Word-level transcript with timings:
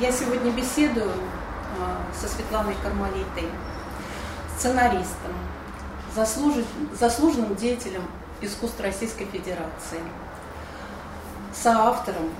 Я 0.00 0.10
сегодня 0.10 0.50
беседую 0.50 1.12
а, 1.78 2.10
со 2.18 2.26
Светланой 2.26 2.74
Кармалитой, 2.82 3.50
сценаристом, 4.56 5.34
заслужен, 6.14 6.64
заслуженным 6.98 7.54
деятелем 7.54 8.08
искусств 8.40 8.80
Российской 8.80 9.26
Федерации, 9.26 10.00
соавтором 11.52 12.32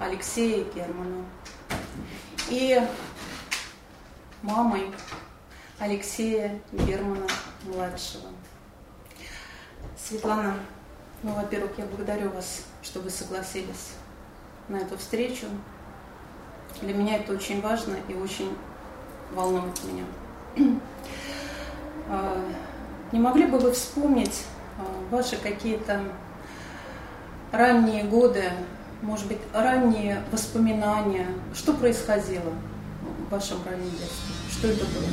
Алексея 0.00 0.64
Германа 0.74 1.26
и 2.48 2.80
мамой 4.40 4.90
Алексея 5.78 6.62
Германа-младшего. 6.72 8.28
Светлана, 10.02 10.54
ну, 11.22 11.34
во-первых, 11.34 11.72
я 11.76 11.84
благодарю 11.84 12.30
вас, 12.30 12.62
что 12.82 13.00
вы 13.00 13.10
согласились 13.10 13.92
на 14.68 14.76
эту 14.76 14.96
встречу. 14.96 15.44
Для 16.80 16.94
меня 16.94 17.16
это 17.16 17.32
очень 17.32 17.60
важно 17.60 17.96
и 18.08 18.14
очень 18.14 18.50
волнует 19.34 19.78
меня. 19.84 20.04
А, 22.06 22.36
не 23.12 23.18
могли 23.18 23.46
бы 23.46 23.58
вы 23.58 23.72
вспомнить 23.72 24.44
а, 24.78 25.14
ваши 25.14 25.36
какие-то 25.36 26.02
ранние 27.50 28.04
годы, 28.04 28.44
может 29.00 29.26
быть, 29.26 29.38
ранние 29.54 30.22
воспоминания, 30.30 31.26
что 31.54 31.72
происходило 31.72 32.52
в 33.26 33.32
вашем 33.32 33.56
раннем 33.64 33.90
детстве? 33.90 34.34
Что 34.50 34.68
это 34.68 34.84
было? 34.84 35.04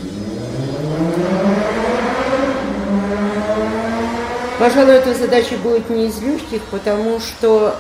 Пожалуй, 4.60 4.94
эта 4.94 5.14
задача 5.14 5.56
будет 5.58 5.90
не 5.90 6.08
из 6.08 6.22
легких, 6.22 6.62
потому 6.64 7.20
что 7.20 7.76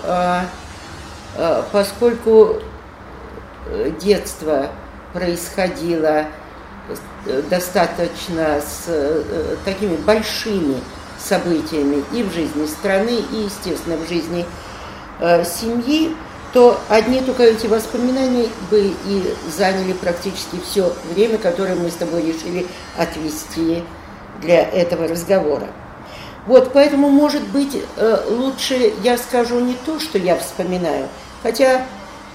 э, 1.36 1.64
поскольку 1.72 2.62
детство 4.02 4.70
происходило 5.14 6.26
э, 7.26 7.42
достаточно 7.50 8.60
с 8.60 8.86
э, 8.88 9.56
такими 9.66 9.96
большими 9.96 10.78
событиями 11.20 12.04
и 12.12 12.24
в 12.24 12.34
жизни 12.34 12.66
страны, 12.66 13.20
и, 13.32 13.36
естественно, 13.44 13.98
в 13.98 14.08
жизни 14.08 14.46
э, 15.20 15.44
семьи, 15.44 16.16
то 16.54 16.80
одни 16.90 17.22
только 17.22 17.44
эти 17.44 17.68
воспоминания 17.68 18.48
бы 18.70 18.94
и 19.06 19.36
заняли 19.56 19.94
практически 19.94 20.60
все 20.66 20.94
время, 21.14 21.38
которое 21.38 21.76
мы 21.76 21.90
с 21.90 21.96
тобой 21.96 22.24
решили 22.24 22.68
отвести 22.98 23.84
для 24.42 24.62
этого 24.62 25.08
разговора. 25.08 25.68
Вот, 26.48 26.74
поэтому, 26.74 27.10
может 27.10 27.48
быть, 27.50 27.78
лучше 28.28 28.92
я 29.04 29.18
скажу 29.18 29.60
не 29.60 29.76
то, 29.86 30.00
что 30.00 30.18
я 30.18 30.36
вспоминаю, 30.36 31.08
хотя, 31.44 31.86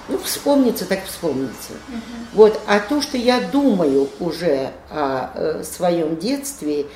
ну, 0.08 0.18
вспомнится, 0.18 0.84
так 0.84 1.04
вспомнится. 1.04 1.72
Uh-huh. 1.72 2.26
Вот, 2.32 2.60
а 2.66 2.80
то, 2.80 3.02
что 3.02 3.16
я 3.16 3.40
думаю 3.40 4.08
уже 4.20 4.72
о 4.90 5.30
э, 5.34 5.64
своем 5.64 6.16
детстве 6.16 6.86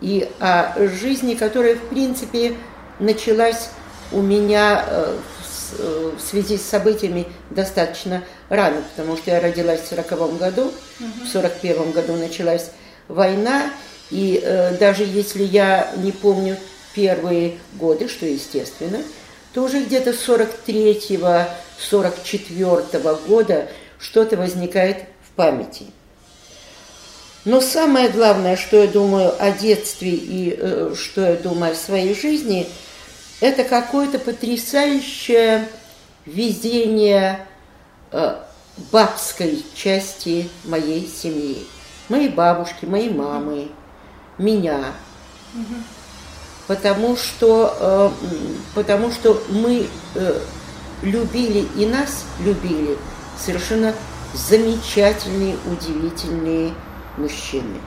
и 0.00 0.28
о 0.40 0.74
жизни, 0.88 1.34
которая, 1.34 1.76
в 1.76 1.88
принципе, 1.88 2.56
началась 2.98 3.70
у 4.12 4.20
меня 4.20 4.84
э, 4.88 5.16
Э, 5.78 6.12
в 6.16 6.20
связи 6.20 6.56
с 6.56 6.62
событиями 6.62 7.26
достаточно 7.50 8.22
рано, 8.48 8.82
потому 8.90 9.16
что 9.16 9.30
я 9.30 9.40
родилась 9.40 9.80
в 9.80 9.86
сороковом 9.86 10.36
году, 10.36 10.72
в 10.98 11.28
сорок 11.28 11.60
первом 11.60 11.92
году 11.92 12.14
началась 12.14 12.70
война, 13.08 13.70
и 14.10 14.40
э, 14.42 14.76
даже 14.78 15.04
если 15.04 15.42
я 15.42 15.90
не 15.96 16.12
помню 16.12 16.56
первые 16.94 17.58
годы, 17.74 18.08
что 18.08 18.26
естественно, 18.26 19.02
то 19.56 19.62
уже 19.62 19.82
где-то 19.84 20.12
с 20.12 20.28
43-го, 20.28 21.48
44-го 21.90 23.14
года 23.26 23.68
что-то 23.98 24.36
возникает 24.36 25.04
в 25.26 25.34
памяти. 25.34 25.86
Но 27.46 27.62
самое 27.62 28.10
главное, 28.10 28.56
что 28.58 28.82
я 28.82 28.86
думаю 28.86 29.32
о 29.38 29.50
детстве 29.52 30.10
и 30.10 30.54
э, 30.60 30.94
что 30.94 31.22
я 31.22 31.36
думаю 31.36 31.72
о 31.72 31.74
своей 31.74 32.14
жизни– 32.14 32.68
это 33.40 33.64
какое-то 33.64 34.18
потрясающее 34.18 35.66
везение 36.26 37.46
э, 38.12 38.36
бабской 38.92 39.64
части 39.74 40.50
моей 40.64 41.08
семьи. 41.08 41.64
Моей 42.10 42.28
бабушки, 42.28 42.84
моей 42.84 43.08
мамы, 43.08 43.68
меня. 44.36 44.92
Потому 46.66 47.16
что, 47.16 47.76
э, 47.78 48.10
потому 48.74 49.12
что 49.12 49.40
мы 49.50 49.86
э, 50.14 50.40
любили 51.02 51.66
и 51.76 51.86
нас 51.86 52.24
любили 52.40 52.98
совершенно 53.38 53.94
замечательные, 54.34 55.56
удивительные 55.66 56.72
мужчины. 57.16 57.80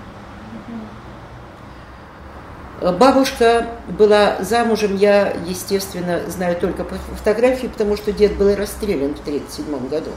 Бабушка 2.81 3.67
была 3.89 4.37
замужем, 4.39 4.95
я, 4.95 5.33
естественно, 5.45 6.21
знаю 6.29 6.55
только 6.55 6.85
по 6.85 6.95
фотографии, 6.95 7.67
потому 7.67 7.97
что 7.97 8.13
дед 8.13 8.37
был 8.37 8.55
расстрелян 8.55 9.15
в 9.15 9.19
1937 9.19 9.89
году. 9.89 10.11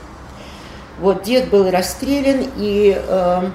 Вот 1.00 1.24
дед 1.24 1.50
был 1.50 1.68
расстрелян, 1.68 2.48
и 2.56 2.94
э, 2.96 3.02
э, 3.08 3.50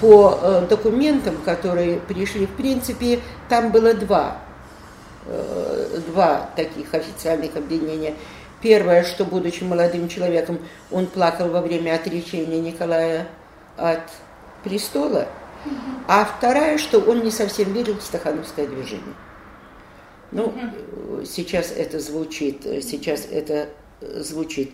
по 0.00 0.38
э, 0.40 0.66
документам, 0.68 1.36
которые 1.44 2.00
пришли, 2.00 2.46
в 2.46 2.50
принципе, 2.50 3.20
там 3.48 3.70
было 3.70 3.94
два, 3.94 4.38
э, 5.26 6.00
два 6.08 6.50
таких 6.56 6.92
официальных 6.94 7.56
обвинения. 7.56 8.14
Первое, 8.60 9.04
что, 9.04 9.24
будучи 9.24 9.64
молодым 9.64 10.08
человеком, 10.08 10.58
он 10.90 11.06
плакал 11.06 11.48
во 11.48 11.62
время 11.62 11.94
отречения 11.94 12.60
Николая 12.60 13.26
от 13.76 14.02
престола– 14.62 15.26
а 16.06 16.24
вторая, 16.24 16.78
что 16.78 16.98
он 16.98 17.22
не 17.22 17.30
совсем 17.30 17.72
верил 17.72 17.96
в 17.96 18.02
стахановское 18.02 18.66
движение. 18.66 19.14
Ну, 20.32 20.52
сейчас 21.24 21.72
это 21.72 22.00
звучит, 22.00 22.62
сейчас 22.62 23.26
это 23.30 23.68
звучит 24.00 24.72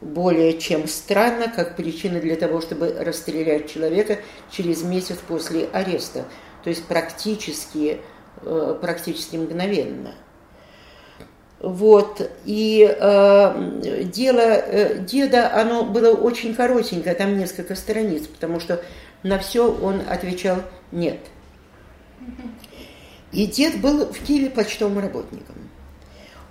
более 0.00 0.58
чем 0.58 0.86
странно, 0.86 1.48
как 1.48 1.76
причина 1.76 2.20
для 2.20 2.36
того, 2.36 2.60
чтобы 2.60 2.94
расстрелять 2.98 3.72
человека 3.72 4.18
через 4.50 4.82
месяц 4.82 5.16
после 5.26 5.68
ареста. 5.72 6.24
То 6.62 6.70
есть 6.70 6.84
практически, 6.84 8.00
э, 8.42 8.78
практически 8.80 9.36
мгновенно. 9.36 10.14
Вот, 11.58 12.30
и 12.44 12.86
э, 12.86 14.02
дело 14.04 14.40
э, 14.40 14.98
деда, 14.98 15.58
оно 15.58 15.84
было 15.84 16.14
очень 16.14 16.54
коротенькое, 16.54 17.14
там 17.14 17.38
несколько 17.38 17.74
страниц, 17.74 18.26
потому 18.26 18.60
что 18.60 18.82
на 19.22 19.38
все 19.38 19.72
он 19.72 20.02
отвечал 20.06 20.58
«нет». 20.92 21.18
И 23.32 23.46
дед 23.46 23.80
был 23.80 24.06
в 24.06 24.18
Киеве 24.20 24.50
почтовым 24.50 24.98
работником. 24.98 25.65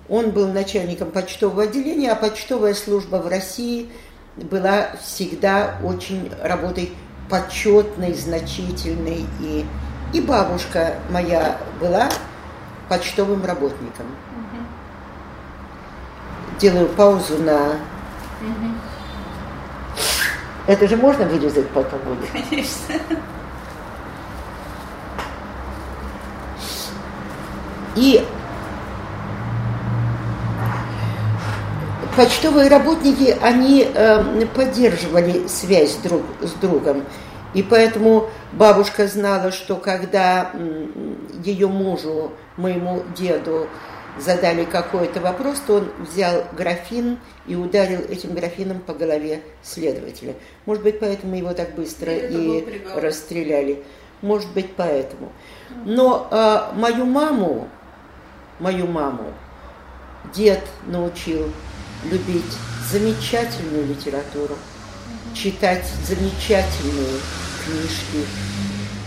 Он 0.07 0.31
был 0.31 0.47
начальником 0.47 1.11
почтового 1.11 1.63
отделения, 1.63 2.11
а 2.11 2.15
почтовая 2.15 2.73
служба 2.73 3.17
в 3.17 3.27
России 3.27 3.89
была 4.35 4.89
всегда 5.01 5.77
очень 5.83 6.31
работой 6.43 6.93
почетной, 7.29 8.13
значительной. 8.13 9.25
И, 9.41 9.65
и 10.13 10.21
бабушка 10.21 10.95
моя 11.09 11.57
была 11.79 12.09
почтовым 12.87 13.43
работником. 13.43 14.05
Делаю 16.59 16.87
паузу 16.89 17.37
на 17.39 17.77
это 20.67 20.87
же 20.87 20.97
можно 20.97 21.25
вырезать 21.25 21.69
потом 21.69 21.99
будет? 22.01 22.29
Конечно. 22.31 22.95
И 27.95 28.25
почтовые 32.15 32.69
работники, 32.69 33.35
они 33.41 33.87
э, 33.93 34.45
поддерживали 34.55 35.47
связь 35.47 35.95
друг 35.97 36.23
с 36.41 36.51
другом. 36.53 37.03
И 37.53 37.63
поэтому 37.63 38.29
бабушка 38.51 39.07
знала, 39.07 39.51
что 39.51 39.77
когда 39.77 40.51
ее 41.43 41.67
мужу, 41.67 42.33
моему 42.57 43.03
деду, 43.15 43.67
задали 44.19 44.65
какой-то 44.65 45.19
вопрос, 45.19 45.61
то 45.65 45.75
он 45.75 45.91
взял 45.99 46.45
графин 46.53 47.19
и 47.47 47.55
ударил 47.55 47.99
этим 47.99 48.33
графином 48.33 48.79
по 48.79 48.93
голове 48.93 49.41
следователя. 49.61 50.35
Может 50.65 50.83
быть, 50.83 50.99
поэтому 50.99 51.35
его 51.35 51.53
так 51.53 51.75
быстро 51.75 52.13
и, 52.13 52.59
и 52.59 52.81
расстреляли. 52.95 53.83
Может 54.21 54.51
быть, 54.53 54.73
поэтому. 54.75 55.31
Но 55.85 56.27
а, 56.31 56.71
мою 56.75 57.05
маму, 57.05 57.67
мою 58.59 58.87
маму, 58.87 59.33
дед 60.33 60.61
научил 60.87 61.51
любить 62.03 62.43
замечательную 62.91 63.87
литературу, 63.87 64.55
читать 65.33 65.85
замечательные 66.05 67.19
книжки. 67.63 68.27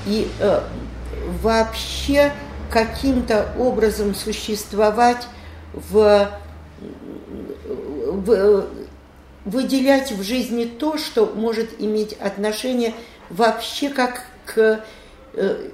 И 0.07 0.31
э, 0.41 0.63
вообще 1.43 2.33
каким-то 2.71 3.53
образом 3.59 4.15
существовать 4.15 5.27
в, 5.73 6.31
в, 8.07 8.67
выделять 9.45 10.13
в 10.13 10.23
жизни 10.23 10.65
то, 10.65 10.99
что 10.99 11.27
может 11.27 11.81
иметь 11.81 12.15
отношение 12.15 12.95
вообще 13.31 13.91
как 13.91 14.25
к... 14.45 14.81
Э, 15.35 15.71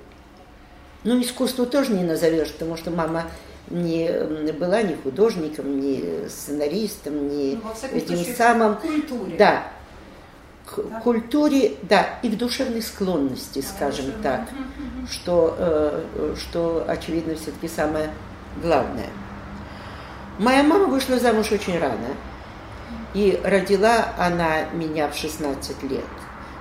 ну, 1.04 1.20
искусству 1.20 1.66
тоже 1.66 1.92
не 1.92 2.02
назовешь, 2.02 2.50
потому 2.52 2.76
что 2.76 2.90
мама 2.90 3.26
не 3.70 4.52
была 4.52 4.82
ни 4.82 4.94
художником, 4.94 5.80
ни 5.80 6.28
сценаристом, 6.28 7.28
ни 7.28 7.54
ну, 7.62 7.96
этим 7.96 8.16
случае, 8.16 8.34
самым... 8.34 8.76
Культуре. 8.76 9.36
Да, 9.38 9.64
к 10.66 10.76
да. 10.76 11.00
культуре, 11.00 11.74
да, 11.82 12.18
и 12.22 12.28
к 12.28 12.36
душевной 12.36 12.82
склонности, 12.82 13.60
да, 13.60 13.68
скажем 13.68 14.06
душевной. 14.06 14.22
так, 14.22 14.48
что, 15.10 15.54
э, 15.58 16.34
что 16.38 16.84
очевидно 16.88 17.34
все-таки 17.34 17.68
самое 17.68 18.10
главное. 18.62 19.08
Моя 20.38 20.62
мама 20.62 20.86
вышла 20.86 21.18
замуж 21.18 21.52
очень 21.52 21.78
рано, 21.78 22.16
и 23.14 23.40
родила 23.44 24.08
она 24.18 24.64
меня 24.72 25.08
в 25.08 25.16
16 25.16 25.82
лет. 25.84 26.04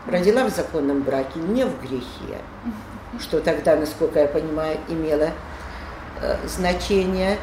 Родила 0.06 0.44
в 0.44 0.50
законном 0.50 1.02
браке, 1.02 1.40
не 1.40 1.66
в 1.66 1.82
грехе, 1.82 2.42
что 3.20 3.40
тогда, 3.40 3.76
насколько 3.76 4.20
я 4.20 4.28
понимаю, 4.28 4.78
имело 4.90 5.30
э, 5.30 5.32
значение. 6.46 7.38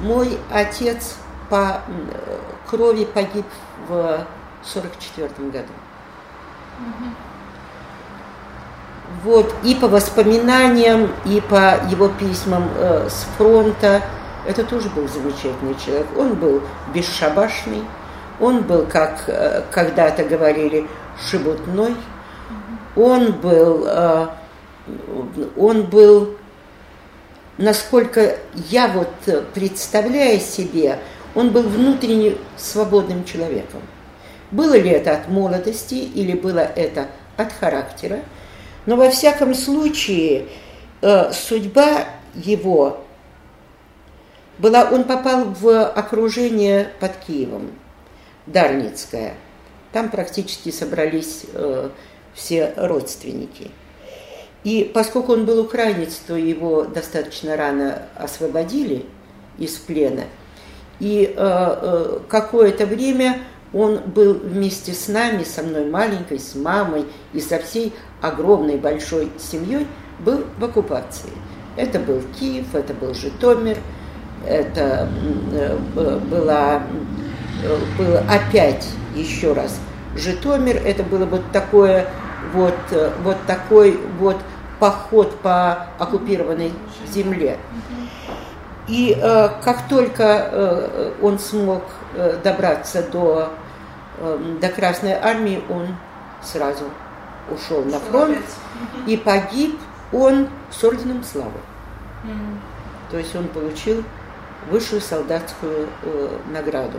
Мой 0.00 0.38
отец 0.50 1.16
по 1.48 1.82
крови 2.68 3.04
погиб 3.04 3.46
в 3.88 4.26
44 4.62 5.28
году. 5.50 5.72
Вот, 9.24 9.52
и 9.64 9.74
по 9.74 9.88
воспоминаниям, 9.88 11.10
и 11.24 11.40
по 11.40 11.80
его 11.88 12.08
письмам 12.08 12.68
э, 12.76 13.08
с 13.08 13.26
фронта, 13.36 14.02
это 14.46 14.64
тоже 14.64 14.90
был 14.90 15.08
замечательный 15.08 15.74
человек. 15.84 16.06
Он 16.16 16.34
был 16.34 16.62
бесшабашный, 16.94 17.82
он 18.38 18.62
был, 18.62 18.86
как 18.86 19.24
э, 19.26 19.62
когда-то 19.70 20.24
говорили, 20.24 20.86
шебутной, 21.26 21.96
он 22.94 23.32
был, 23.32 23.86
э, 23.86 24.26
он 25.56 25.82
был, 25.84 26.36
насколько 27.58 28.36
я 28.70 28.88
вот 28.88 29.10
представляю 29.52 30.40
себе, 30.40 30.98
он 31.34 31.50
был 31.52 31.62
внутренне 31.62 32.36
свободным 32.56 33.24
человеком. 33.24 33.82
Было 34.50 34.78
ли 34.78 34.88
это 34.88 35.12
от 35.12 35.28
молодости 35.28 35.94
или 35.94 36.32
было 36.32 36.60
это 36.60 37.08
от 37.36 37.52
характера, 37.52 38.20
но 38.86 38.96
во 38.96 39.10
всяком 39.10 39.54
случае 39.54 40.46
э, 41.02 41.32
судьба 41.32 42.06
его 42.34 43.04
была, 44.58 44.88
он 44.90 45.04
попал 45.04 45.44
в 45.44 45.86
окружение 45.86 46.90
под 46.98 47.16
Киевом, 47.16 47.72
Дарницкое. 48.46 49.34
Там 49.92 50.10
практически 50.10 50.70
собрались 50.70 51.44
э, 51.52 51.90
все 52.34 52.72
родственники. 52.76 53.70
И 54.64 54.90
поскольку 54.92 55.32
он 55.32 55.44
был 55.44 55.60
украинец, 55.60 56.20
то 56.26 56.36
его 56.36 56.84
достаточно 56.84 57.56
рано 57.56 58.02
освободили 58.16 59.06
из 59.58 59.72
плена. 59.76 60.24
И 61.00 61.32
э, 61.36 61.36
э, 61.36 62.18
какое-то 62.28 62.86
время 62.86 63.38
он 63.72 64.00
был 64.06 64.34
вместе 64.34 64.92
с 64.92 65.08
нами, 65.08 65.44
со 65.44 65.62
мной 65.62 65.88
маленькой, 65.88 66.38
с 66.38 66.54
мамой 66.54 67.04
и 67.32 67.40
со 67.40 67.58
всей 67.58 67.92
огромной 68.20 68.76
большой 68.76 69.30
семьей, 69.38 69.86
был 70.20 70.44
в 70.58 70.64
оккупации. 70.64 71.30
Это 71.76 72.00
был 72.00 72.22
Киев, 72.38 72.74
это 72.74 72.94
был 72.94 73.14
Житомир, 73.14 73.78
это 74.46 75.08
э, 75.52 75.76
была, 76.30 76.82
э, 77.62 77.76
было 77.96 78.24
опять 78.28 78.88
еще 79.14 79.52
раз 79.52 79.78
Житомир, 80.16 80.76
это 80.84 81.02
было 81.04 81.24
вот 81.26 81.42
такое 81.52 82.08
вот, 82.52 82.74
э, 82.90 83.10
вот 83.22 83.36
такой 83.46 83.98
вот 84.18 84.36
поход 84.78 85.38
по 85.40 85.86
оккупированной 85.98 86.72
земле. 87.06 87.58
И 88.86 89.18
э, 89.20 89.48
как 89.62 89.88
только 89.88 90.22
э, 90.24 91.12
он 91.20 91.38
смог 91.38 91.82
э, 92.14 92.38
добраться 92.42 93.02
до, 93.02 93.50
э, 94.18 94.56
до 94.60 94.68
Красной 94.68 95.12
Армии, 95.12 95.62
он 95.68 95.88
сразу 96.42 96.84
ушел 97.50 97.84
на 97.84 97.98
фронт 97.98 98.44
и 99.06 99.16
погиб 99.16 99.78
он 100.12 100.48
с 100.70 100.82
орденом 100.84 101.22
славы. 101.24 101.60
То 103.10 103.18
есть 103.18 103.34
он 103.36 103.48
получил 103.48 104.04
высшую 104.70 105.00
солдатскую 105.00 105.88
э, 106.02 106.28
награду. 106.52 106.98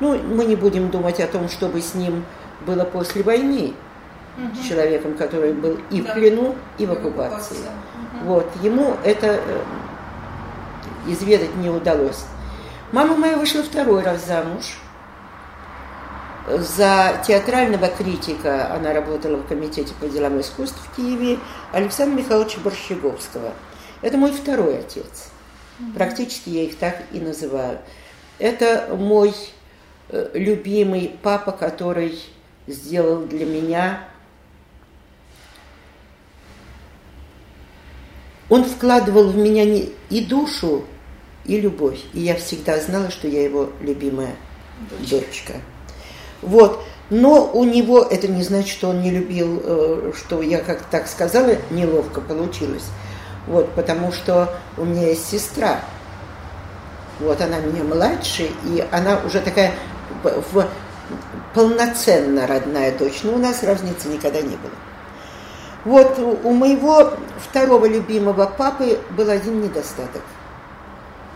Ну, 0.00 0.18
мы 0.18 0.44
не 0.44 0.56
будем 0.56 0.90
думать 0.90 1.20
о 1.20 1.26
том, 1.26 1.48
чтобы 1.48 1.80
с 1.80 1.94
ним 1.94 2.24
было 2.66 2.84
после 2.84 3.22
войны, 3.22 3.74
угу. 4.36 4.68
человеком, 4.68 5.14
который 5.14 5.52
был 5.52 5.78
и 5.90 6.00
да. 6.00 6.10
в 6.10 6.14
плену, 6.14 6.54
и 6.78 6.86
в 6.86 6.92
оккупации. 6.92 7.56
Угу. 7.56 8.26
Вот, 8.26 8.50
ему 8.62 8.96
это 9.04 9.40
э, 9.44 9.62
изведать 11.06 11.54
не 11.56 11.70
удалось. 11.70 12.24
Мама 12.92 13.16
моя 13.16 13.36
вышла 13.36 13.62
второй 13.62 14.02
раз 14.02 14.26
замуж. 14.26 14.78
За 16.48 17.20
театрального 17.26 17.88
критика 17.88 18.72
она 18.72 18.92
работала 18.92 19.36
в 19.36 19.48
Комитете 19.48 19.92
по 20.00 20.06
делам 20.06 20.40
искусств 20.40 20.78
в 20.78 20.94
Киеве 20.94 21.40
Александра 21.72 22.16
Михайловича 22.16 22.60
Борщеговского. 22.60 23.52
Это 24.00 24.16
мой 24.16 24.30
второй 24.30 24.78
отец. 24.78 25.30
Практически 25.94 26.50
я 26.50 26.62
их 26.62 26.78
так 26.78 27.02
и 27.12 27.18
называю. 27.18 27.78
Это 28.38 28.88
мой 28.96 29.34
э, 30.08 30.30
любимый 30.34 31.18
папа, 31.22 31.52
который 31.52 32.18
сделал 32.66 33.22
для 33.22 33.44
меня 33.44 34.04
Он 38.48 38.64
вкладывал 38.64 39.28
в 39.28 39.36
меня 39.36 39.64
и 40.10 40.24
душу, 40.24 40.84
и 41.44 41.60
любовь. 41.60 42.00
И 42.12 42.20
я 42.20 42.34
всегда 42.36 42.78
знала, 42.80 43.10
что 43.10 43.28
я 43.28 43.42
его 43.42 43.70
любимая 43.80 44.34
дочка. 45.00 45.10
дочка. 45.10 45.52
Вот. 46.42 46.84
Но 47.08 47.50
у 47.52 47.64
него 47.64 48.02
это 48.02 48.26
не 48.26 48.42
значит, 48.42 48.70
что 48.70 48.88
он 48.88 49.00
не 49.00 49.10
любил, 49.10 49.60
э, 49.62 50.12
что 50.16 50.42
я 50.42 50.58
как 50.58 50.82
так 50.82 51.06
сказала, 51.06 51.54
неловко 51.70 52.20
получилось. 52.20 52.84
Вот, 53.46 53.70
потому 53.74 54.10
что 54.10 54.58
у 54.76 54.84
меня 54.84 55.08
есть 55.08 55.28
сестра. 55.28 55.80
Вот 57.20 57.40
она 57.40 57.60
меня 57.60 57.84
младше, 57.84 58.50
и 58.64 58.84
она 58.90 59.20
уже 59.24 59.40
такая 59.40 59.72
в, 60.24 60.68
полноценно 61.54 62.46
родная 62.46 62.96
дочь. 62.96 63.20
Но 63.22 63.34
у 63.34 63.38
нас 63.38 63.62
разницы 63.62 64.08
никогда 64.08 64.40
не 64.40 64.56
было. 64.56 64.72
Вот 65.86 66.18
у 66.18 66.52
моего 66.52 67.12
второго 67.38 67.86
любимого 67.86 68.44
папы 68.46 68.98
был 69.16 69.30
один 69.30 69.62
недостаток– 69.62 70.22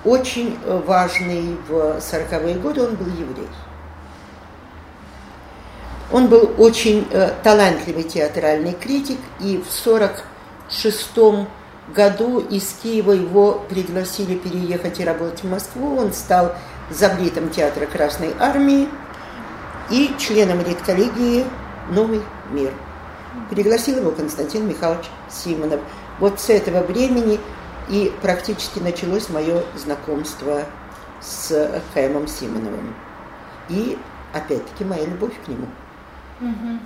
очень 0.05 0.59
э, 0.65 0.83
важный 0.87 1.57
в 1.69 1.99
40-е 1.99 2.55
годы, 2.55 2.83
он 2.83 2.95
был 2.95 3.07
еврей. 3.07 3.49
Он 6.11 6.27
был 6.29 6.55
очень 6.59 7.07
э, 7.11 7.33
талантливый 7.43 8.05
театральный 8.05 8.73
критик, 8.73 9.19
и 9.41 9.59
в 9.59 9.71
46 9.71 11.19
году 11.95 12.41
из 12.41 12.75
Киева 12.83 13.13
его 13.13 13.63
пригласили 13.69 14.37
переехать 14.37 15.01
и 15.01 15.05
работать 15.05 15.43
в 15.43 15.51
Москву. 15.51 15.97
Он 15.99 16.13
стал 16.13 16.55
заблитом 16.89 17.51
театра 17.51 17.87
Красной 17.87 18.35
Армии 18.39 18.89
и 19.91 20.15
членом 20.19 20.61
редколлегии 20.61 21.45
«Новый 21.91 22.23
мир». 22.51 22.73
Пригласил 23.51 23.99
его 23.99 24.11
Константин 24.11 24.69
Михайлович 24.69 25.07
Симонов. 25.31 25.81
Вот 26.19 26.41
с 26.41 26.51
этого 26.51 26.83
времени 26.83 27.41
и 27.89 28.13
практически 28.23 28.79
началось 28.79 29.29
мое 29.29 29.63
знакомство 29.77 30.65
с 31.21 31.83
Хэмом 31.95 32.29
Симоновым. 32.29 32.95
И 33.69 33.99
опять-таки 34.33 34.85
моя 34.85 35.05
любовь 35.05 35.35
к 35.45 35.49
нему. 35.49 35.67
Угу. 36.41 36.79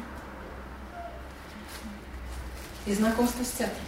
И 2.87 2.95
знакомство 2.95 3.45
с 3.45 3.51
театром. 3.51 3.79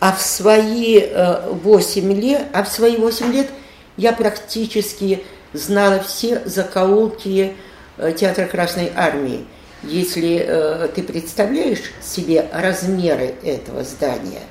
А 0.00 0.12
в 0.12 0.22
свои 0.22 1.00
э, 1.00 1.50
8 1.50 2.12
лет, 2.12 2.48
а 2.52 2.62
в 2.62 2.68
свои 2.68 2.96
8 2.96 3.32
лет 3.32 3.50
я 3.98 4.14
практически 4.14 5.22
знала 5.52 6.00
все 6.00 6.40
закоулки 6.46 7.54
Э, 7.98 8.12
театра 8.12 8.46
Красной 8.46 8.92
Армии. 8.94 9.44
Если 9.82 10.44
э, 10.46 10.88
ты 10.94 11.02
представляешь 11.02 11.82
себе 12.00 12.46
размеры 12.52 13.34
этого 13.42 13.82
здания, 13.82 14.42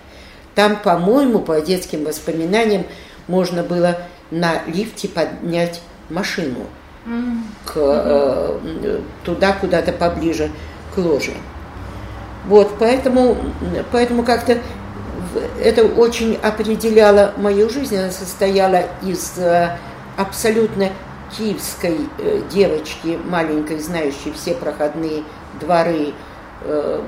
там, 0.53 0.77
по-моему, 0.77 1.39
по 1.39 1.61
детским 1.61 2.03
воспоминаниям, 2.03 2.85
можно 3.27 3.63
было 3.63 3.99
на 4.31 4.63
лифте 4.67 5.07
поднять 5.07 5.81
машину 6.09 6.65
к, 7.65 7.73
э, 7.75 8.99
туда, 9.23 9.53
куда-то 9.53 9.93
поближе 9.93 10.51
к 10.93 10.97
ложе. 10.97 11.33
Вот, 12.47 12.77
поэтому, 12.79 13.37
поэтому 13.93 14.23
как-то 14.23 14.57
это 15.61 15.83
очень 15.85 16.35
определяло 16.35 17.33
мою 17.37 17.69
жизнь. 17.69 17.97
Она 17.97 18.11
состояла 18.11 18.83
из 19.03 19.37
э, 19.37 19.77
абсолютно 20.17 20.89
киевской 21.37 21.97
э, 22.17 22.41
девочки, 22.51 23.19
маленькой, 23.25 23.79
знающей 23.79 24.33
все 24.33 24.53
проходные 24.53 25.23
дворы 25.59 26.13
э, 26.61 27.01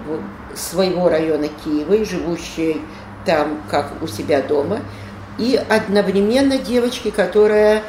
своего 0.56 1.10
района 1.10 1.48
Киева 1.64 2.04
живущей 2.06 2.82
там, 3.26 3.62
как 3.70 4.02
у 4.02 4.08
себя 4.08 4.42
дома, 4.42 4.80
и 5.38 5.60
одновременно 5.70 6.58
девочки, 6.58 7.12
которая 7.12 7.84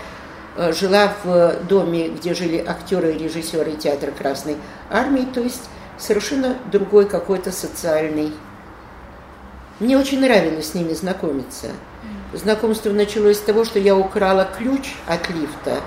жила 0.72 1.12
в 1.24 1.54
доме, 1.68 2.08
где 2.08 2.34
жили 2.34 2.62
актеры 2.66 3.12
и 3.12 3.18
режиссеры 3.18 3.72
театра 3.72 4.10
Красной 4.10 4.56
Армии, 4.90 5.26
то 5.32 5.40
есть 5.40 5.70
совершенно 5.96 6.56
другой 6.70 7.08
какой-то 7.08 7.52
социальный 7.52 8.32
мне 9.80 9.98
очень 9.98 10.20
нравилось 10.20 10.68
с 10.68 10.74
ними 10.74 10.92
знакомиться. 10.92 11.68
Знакомство 12.32 12.90
началось 12.90 13.38
с 13.38 13.40
того, 13.40 13.64
что 13.64 13.78
я 13.78 13.96
украла 13.96 14.48
ключ 14.56 14.94
от 15.06 15.28
лифта, 15.30 15.80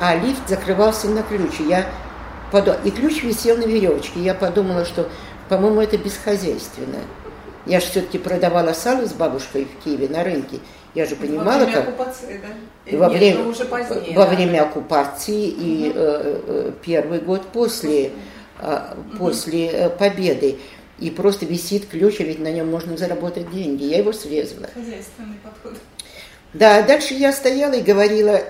а 0.00 0.16
лифт 0.16 0.48
закрывался 0.48 1.08
на 1.08 1.22
ключ. 1.22 1.60
И, 1.60 1.64
я 1.64 1.86
подум... 2.50 2.76
и 2.84 2.90
ключ 2.90 3.22
висел 3.22 3.56
на 3.56 3.64
веревочке. 3.64 4.20
Я 4.20 4.34
подумала, 4.34 4.84
что, 4.84 5.08
по-моему, 5.48 5.80
это 5.80 5.96
бесхозяйственно. 5.96 6.98
Я 7.66 7.80
же 7.80 7.86
все-таки 7.86 8.18
продавала 8.18 8.72
сало 8.72 9.06
с 9.06 9.12
бабушкой 9.12 9.66
в 9.66 9.84
Киеве 9.84 10.08
на 10.08 10.24
рынке. 10.24 10.58
Я 10.94 11.06
же 11.06 11.14
понимала, 11.14 11.60
во 11.60 11.64
время 11.64 11.72
как... 11.72 11.88
Оккупации, 11.88 12.40
да? 12.42 12.98
Во, 12.98 13.08
Нет, 13.10 13.18
время... 13.18 13.44
уже 13.44 13.64
позднее, 13.64 14.16
во 14.16 14.24
да? 14.24 14.30
время 14.30 14.62
оккупации 14.62 15.46
и 15.46 15.92
э, 15.94 16.40
э, 16.46 16.72
первый 16.82 17.20
год 17.20 17.42
после, 17.52 18.10
э, 18.60 18.78
после 19.18 19.68
э, 19.68 19.90
победы 19.90 20.58
и 21.00 21.10
просто 21.10 21.46
висит 21.46 21.88
ключ, 21.88 22.20
а 22.20 22.24
ведь 22.24 22.38
на 22.38 22.52
нем 22.52 22.70
можно 22.70 22.96
заработать 22.96 23.50
деньги. 23.50 23.84
Я 23.84 23.98
его 23.98 24.12
срезала. 24.12 24.68
Хозяйственный 24.74 25.38
подход. 25.42 25.78
Да, 26.52 26.82
дальше 26.82 27.14
я 27.14 27.32
стояла 27.32 27.74
и 27.74 27.82
говорила, 27.82 28.40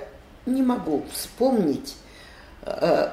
не 0.46 0.62
могу 0.62 1.04
вспомнить, 1.12 1.96
э, 2.62 3.10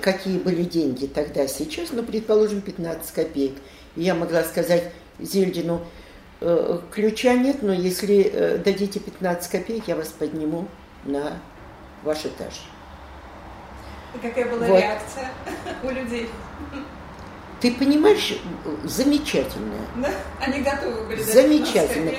какие 0.00 0.38
были 0.38 0.64
деньги 0.64 1.06
тогда, 1.06 1.46
сейчас, 1.46 1.90
ну, 1.92 2.02
предположим, 2.02 2.60
15 2.60 3.12
копеек. 3.12 3.54
И 3.96 4.02
я 4.02 4.14
могла 4.14 4.42
сказать 4.44 4.84
Зельдину, 5.18 5.82
«Э, 6.40 6.80
ключа 6.90 7.34
нет, 7.34 7.62
но 7.62 7.72
если 7.72 8.22
э, 8.22 8.58
дадите 8.58 8.98
15 8.98 9.50
копеек, 9.50 9.88
я 9.88 9.96
вас 9.96 10.08
подниму 10.08 10.68
на 11.04 11.38
ваш 12.02 12.24
этаж. 12.24 12.62
И 14.14 14.18
какая 14.18 14.46
была 14.46 14.66
Вот. 14.66 14.80
реакция 14.80 15.30
у 15.82 15.90
людей? 15.90 16.28
Ты 17.60 17.72
понимаешь, 17.72 18.38
замечательно. 18.84 19.76
Да? 19.96 20.10
Они 20.40 20.62
готовы 20.62 21.06
были 21.06 21.22
Замечательно. 21.22 22.12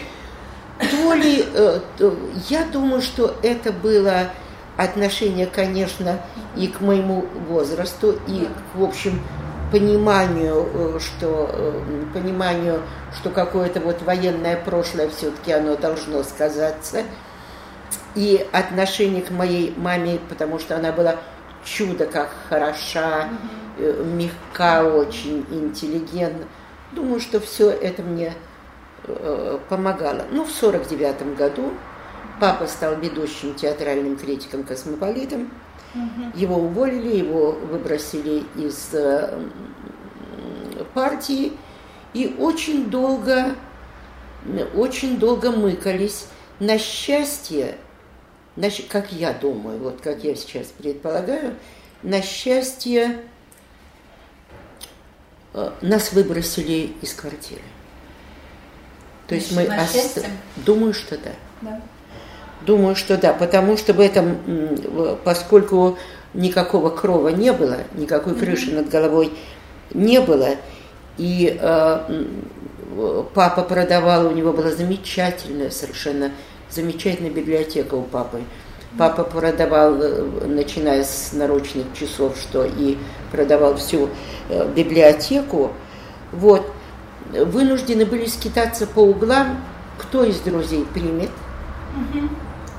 15 0.80 0.92
То 0.92 1.14
ли, 1.14 1.46
э, 1.54 1.80
я 2.50 2.66
думаю, 2.66 3.02
что 3.02 3.36
это 3.42 3.72
было 3.72 4.30
отношение, 4.78 5.48
конечно, 5.48 6.20
и 6.56 6.68
к 6.68 6.82
моему 6.82 7.26
возрасту, 7.48 8.20
и 8.28 8.46
к, 8.46 8.78
в 8.78 8.84
общем, 8.84 9.22
пониманию, 9.72 10.70
э, 10.74 11.00
что 11.00 11.50
э, 11.52 12.04
пониманию, 12.14 12.82
что 13.16 13.30
какое-то 13.30 13.80
вот 13.80 14.02
военное 14.02 14.58
прошлое 14.58 15.10
все-таки 15.10 15.52
оно 15.52 15.76
должно 15.76 16.24
сказаться, 16.24 17.04
и 18.16 18.46
отношение 18.52 19.22
к 19.22 19.32
моей 19.32 19.74
маме, 19.78 20.20
потому 20.30 20.60
что 20.60 20.76
она 20.76 20.92
была 20.92 21.16
чудо 21.64 22.06
как 22.06 22.30
хороша, 22.50 23.30
э, 23.30 23.61
мягка 23.78 24.84
очень, 24.84 25.46
интеллигентна. 25.50 26.46
Думаю, 26.92 27.20
что 27.20 27.40
все 27.40 27.70
это 27.70 28.04
мне 28.04 28.34
э, 29.06 29.60
помогало. 29.70 30.26
Ну, 30.32 30.44
в 30.44 30.52
сорок 30.52 30.88
девятом 30.88 31.36
году 31.36 31.72
папа 32.40 32.68
стал 32.68 32.96
ведущим 32.96 33.56
театральным 33.56 34.18
критиком 34.18 34.64
космополитом. 34.64 35.50
Его 36.36 36.56
уволили, 36.56 37.18
его 37.18 37.52
выбросили 37.52 38.44
из 38.56 38.90
э, 38.94 39.42
партии 40.94 41.54
и 42.14 42.36
очень 42.40 42.90
долго, 42.90 43.56
очень 44.76 45.18
долго 45.18 45.52
мыкались. 45.52 46.28
На 46.60 46.78
счастье, 46.78 47.78
на 48.56 48.70
как 48.90 49.12
я 49.12 49.34
думаю, 49.34 49.80
вот 49.80 50.02
как 50.02 50.24
я 50.24 50.36
сейчас 50.36 50.68
предполагаю, 50.68 51.56
на 52.04 52.22
счастье 52.22 53.04
э, 53.04 53.31
нас 55.82 56.14
выбросили 56.14 56.94
из 57.02 57.14
квартиры. 57.14 57.62
То 59.28 59.36
есть 59.36 59.52
мы... 59.54 59.64
Ост-? 59.66 60.26
Думаю, 60.58 60.94
что 60.94 61.18
да. 61.18 61.32
Да. 61.62 61.82
Думаю, 62.66 62.96
что 62.96 63.18
да, 63.18 63.34
потому 63.34 63.76
что 63.76 63.94
в 63.94 64.00
этом, 64.00 64.38
поскольку 65.24 65.98
никакого 66.34 66.90
крова 66.90 67.30
не 67.30 67.52
было, 67.54 67.78
никакой 67.96 68.36
крыши 68.36 68.72
над 68.72 68.88
головой 68.88 69.34
не 69.94 70.22
было, 70.22 70.50
и 71.18 71.58
э, 71.60 72.26
папа 73.34 73.64
продавал, 73.64 74.28
у 74.28 74.32
него 74.32 74.54
была 74.54 74.72
замечательная 74.72 75.72
совершенно, 75.72 76.32
замечательная 76.70 77.32
библиотека 77.32 77.96
у 77.96 78.04
папы. 78.04 78.42
Папа 78.98 79.24
продавал, 79.24 79.96
э, 80.02 80.22
начиная 80.48 81.04
с 81.04 81.32
наручных 81.34 81.94
часов, 81.94 82.38
что 82.38 82.66
и 82.66 82.98
продавал 83.32 83.78
всю 83.78 84.10
э, 84.50 84.70
библиотеку. 84.74 85.72
Вот. 86.32 86.72
Вынуждены 87.32 88.06
были 88.06 88.26
скитаться 88.26 88.86
по 88.86 89.00
углам, 89.00 89.64
кто 89.98 90.24
из 90.26 90.40
друзей 90.42 90.86
примет, 90.94 91.30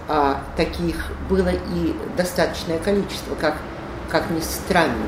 а 0.09 0.42
таких 0.57 1.12
было 1.31 1.49
и 1.49 1.95
достаточное 2.16 2.78
количество, 2.78 3.35
как, 3.35 3.57
как 4.11 4.28
ни 4.31 4.40
странно. 4.40 5.07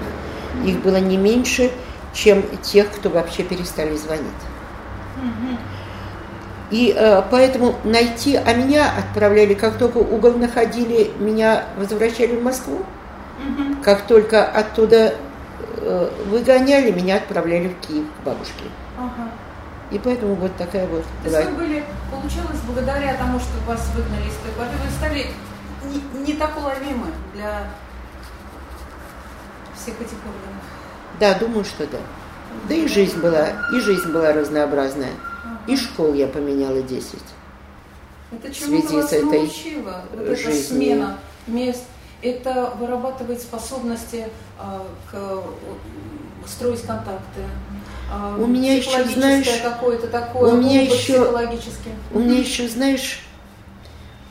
Их 0.65 0.81
было 0.81 0.97
не 0.97 1.19
меньше, 1.19 1.71
чем 2.15 2.43
тех, 2.63 2.91
кто 2.91 3.11
вообще 3.11 3.43
перестали 3.43 3.97
звонить. 3.97 4.25
И 6.71 6.95
э, 6.97 7.23
поэтому 7.31 7.75
найти, 7.85 8.37
а 8.37 8.55
меня 8.55 8.91
отправляли, 8.99 9.55
как 9.55 9.79
только 9.79 9.99
угол 9.99 10.33
находили, 10.33 11.11
меня 11.19 11.65
возвращали 11.77 12.37
в 12.37 12.43
Москву. 12.43 12.85
Как 13.83 14.07
только 14.07 14.45
оттуда 14.45 15.15
э, 15.77 16.11
выгоняли, 16.27 16.91
меня 16.91 17.17
отправляли 17.17 17.69
в 17.69 17.87
Киев 17.87 18.07
к 18.21 18.25
бабушке. 18.25 18.65
Ага. 18.99 19.31
И 19.91 19.99
поэтому 19.99 20.35
вот 20.35 20.57
такая 20.57 20.87
вот 20.87 21.05
То 21.23 21.29
была. 21.29 21.41
есть 21.41 21.51
вы 21.51 21.57
были, 21.57 21.85
получилось, 22.11 22.61
благодаря 22.67 23.15
тому, 23.15 23.39
что 23.39 23.51
вас 23.67 23.87
выгнали 23.95 24.27
из 24.27 24.35
той 24.37 24.53
квартиры, 24.57 24.83
вы 24.83 24.91
стали 24.91 25.27
не, 25.85 26.27
не 26.27 26.33
так 26.33 26.57
уловимы 26.57 27.09
для 27.35 27.69
всех 29.77 29.95
этих 30.01 30.17
органов. 30.25 30.65
Да, 31.21 31.35
думаю, 31.35 31.65
что 31.65 31.87
да. 31.87 31.99
Да 32.69 32.75
и 32.75 32.89
жизнь 32.89 33.21
была, 33.21 33.49
и 33.73 33.81
жизнь 33.81 34.11
была 34.11 34.33
разнообразная. 34.33 35.13
И 35.67 35.77
школ 35.77 36.15
я 36.15 36.27
поменяла 36.27 36.83
10. 36.83 37.13
Это 38.33 38.53
В 38.53 38.57
чему-то 38.57 38.89
связи 38.89 39.03
с 39.07 39.13
этой 39.13 39.39
научило, 39.41 40.05
вот 40.13 40.21
эта 40.21 40.37
жизнью. 40.37 40.63
смена 40.65 41.19
мест. 41.47 41.85
Это 42.23 42.73
вырабатывает 42.79 43.41
способности 43.41 44.29
а, 44.59 44.87
к, 45.11 45.43
строить 46.49 46.81
контакты. 46.83 47.41
а, 48.11 48.37
У 48.39 48.47
меня 48.47 48.77
еще, 48.77 49.05
знаешь, 49.05 49.47
какое-то 49.63 50.07
такое, 50.09 50.53
у 50.55 50.57
меня 50.57 50.83
еще- 50.83 51.21
психологический. 51.21 51.91
У 52.13 52.19
меня 52.21 52.39
еще, 52.39 52.69
знаешь, 52.69 53.21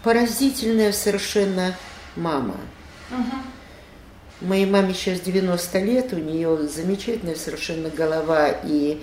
поразительная 0.04 0.92
совершенно 0.92 1.76
мама. 2.16 2.56
Мгм. 3.12 3.44
Моей 4.42 4.66
маме 4.66 4.94
сейчас 4.94 5.22
90 5.22 5.80
лет, 5.80 6.12
у 6.14 6.18
нее 6.18 6.68
замечательная 6.68 7.36
совершенно 7.36 7.90
голова, 7.90 8.50
и, 8.50 9.02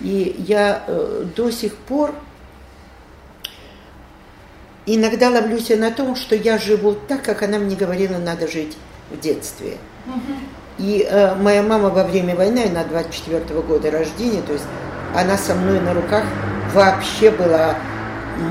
и 0.00 0.34
я 0.46 0.82
э, 0.86 1.24
до 1.36 1.50
сих 1.50 1.74
пор 1.74 2.14
иногда 4.86 5.30
ловлю 5.30 5.58
себя 5.58 5.78
на 5.78 5.90
том, 5.90 6.16
что 6.16 6.34
я 6.34 6.58
живу 6.58 6.94
так, 6.94 7.22
как 7.22 7.42
она 7.42 7.58
мне 7.58 7.76
говорила, 7.76 8.18
надо 8.18 8.46
жить 8.46 8.76
в 9.10 9.18
детстве. 9.18 9.78
И 10.78 11.06
э, 11.08 11.34
моя 11.36 11.62
мама 11.62 11.88
во 11.88 12.04
время 12.04 12.36
войны, 12.36 12.66
она 12.70 12.84
24 12.84 13.60
года 13.62 13.90
рождения, 13.90 14.42
то 14.42 14.52
есть 14.52 14.64
она 15.14 15.38
со 15.38 15.54
мной 15.54 15.80
на 15.80 15.94
руках 15.94 16.24
вообще 16.74 17.30
была 17.30 17.76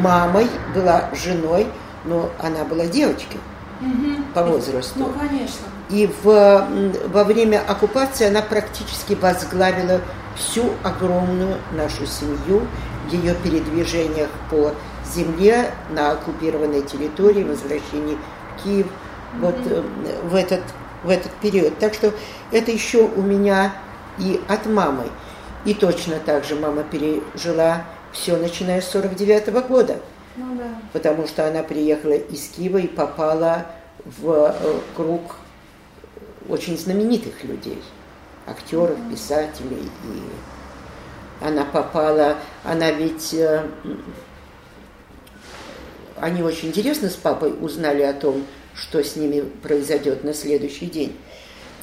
мамой, 0.02 0.48
была 0.74 1.10
женой, 1.14 1.68
но 2.06 2.32
она 2.42 2.64
была 2.64 2.86
девочкой 2.88 3.40
Мгм. 3.80 4.26
по 4.34 4.44
возрасту. 4.44 4.94
Ну, 4.98 5.14
конечно. 5.20 5.66
И 5.90 6.10
в, 6.24 6.68
во 7.08 7.24
время 7.24 7.62
оккупации 7.68 8.28
она 8.28 8.42
практически 8.42 9.14
возглавила 9.14 10.02
всю 10.36 10.72
огромную 10.84 11.58
нашу 11.74 12.06
семью 12.06 12.68
в 13.08 13.14
ее 13.14 13.36
передвижениях 13.36 14.30
по 14.50 14.74
земле 15.14 15.72
на 15.92 16.12
оккупированной 16.12 16.82
территории, 16.82 17.44
возвращении 17.44 18.18
в 18.58 18.64
Киев 18.64 18.88
вот 19.40 19.56
э, 19.66 19.84
в 20.24 20.36
этот, 20.36 20.62
в 21.04 21.10
этот 21.10 21.32
период. 21.34 21.78
Так 21.80 21.94
что 21.94 22.14
это 22.52 22.72
еще 22.72 23.04
у 23.04 23.22
меня 23.22 23.74
и 24.18 24.42
от 24.48 24.66
мамы. 24.66 25.06
И 25.66 25.74
точно 25.74 26.20
так 26.20 26.44
же 26.46 26.56
мама 26.56 26.84
пережила 26.84 27.84
все 28.12 28.38
начиная 28.38 28.82
с 28.82 28.90
49 28.90 29.48
-го 29.48 29.68
года. 29.68 30.00
Ну 30.38 30.56
да. 30.56 30.64
Потому 30.94 31.28
что 31.28 31.48
она 31.48 31.64
приехала 31.64 32.14
из 32.14 32.50
Киева 32.50 32.78
и 32.78 32.88
попала 32.88 33.66
в 34.06 34.30
э, 34.30 34.80
круг 34.96 35.38
очень 36.48 36.78
знаменитых 36.78 37.44
людей, 37.44 37.82
актеров, 38.46 38.98
писателей. 39.10 39.90
И 40.04 41.44
она 41.46 41.66
попала, 41.66 42.38
она 42.64 42.92
ведь... 42.92 43.34
Э, 43.34 43.68
они 46.18 46.42
очень 46.42 46.70
интересно 46.70 47.10
с 47.10 47.16
папой 47.16 47.54
узнали 47.60 48.02
о 48.02 48.14
том, 48.14 48.46
что 48.74 49.04
с 49.04 49.16
ними 49.16 49.42
произойдет 49.42 50.24
на 50.24 50.34
следующий 50.34 50.86
день. 50.86 51.18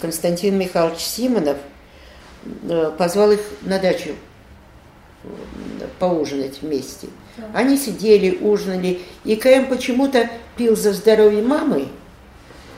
Константин 0.00 0.58
Михайлович 0.58 1.00
Симонов 1.00 1.58
э, 2.68 2.92
позвал 2.96 3.32
их 3.32 3.40
на 3.62 3.78
дачу 3.78 4.14
поужинать 5.98 6.62
вместе. 6.62 7.08
Они 7.54 7.76
сидели, 7.76 8.38
ужинали, 8.40 9.00
и 9.24 9.36
КМ 9.36 9.66
почему-то 9.66 10.28
пил 10.56 10.76
за 10.76 10.92
здоровье 10.92 11.42
мамы, 11.42 11.88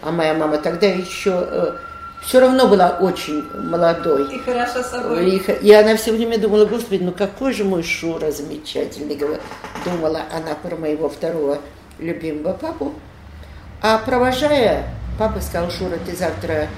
а 0.03 0.13
моя 0.13 0.35
мама 0.35 0.59
тогда 0.59 0.87
еще 0.87 1.33
э, 1.33 1.77
все 2.25 2.41
равно 2.41 2.67
была 2.67 2.99
очень 3.01 3.43
молодой. 3.53 4.35
И 4.35 4.39
хорошо 4.39 4.83
собой. 4.83 5.29
И, 5.29 5.39
и 5.39 5.73
она 5.73 5.97
все 5.97 6.13
время 6.13 6.39
думала, 6.39 6.65
господи, 6.65 7.03
ну 7.03 7.13
какой 7.13 7.53
же 7.53 7.65
мой 7.65 7.83
Шура 7.83 8.31
замечательный, 8.31 9.19
думала 9.85 10.23
она 10.33 10.55
про 10.63 10.77
моего 10.77 11.09
второго 11.09 11.59
любимого 11.99 12.55
папу. 12.55 12.95
А 13.83 13.99
провожая, 13.99 14.89
папа 15.19 15.41
сказал, 15.41 15.71
Шура, 15.71 15.99
ты 16.07 16.17
завтра 16.17 16.69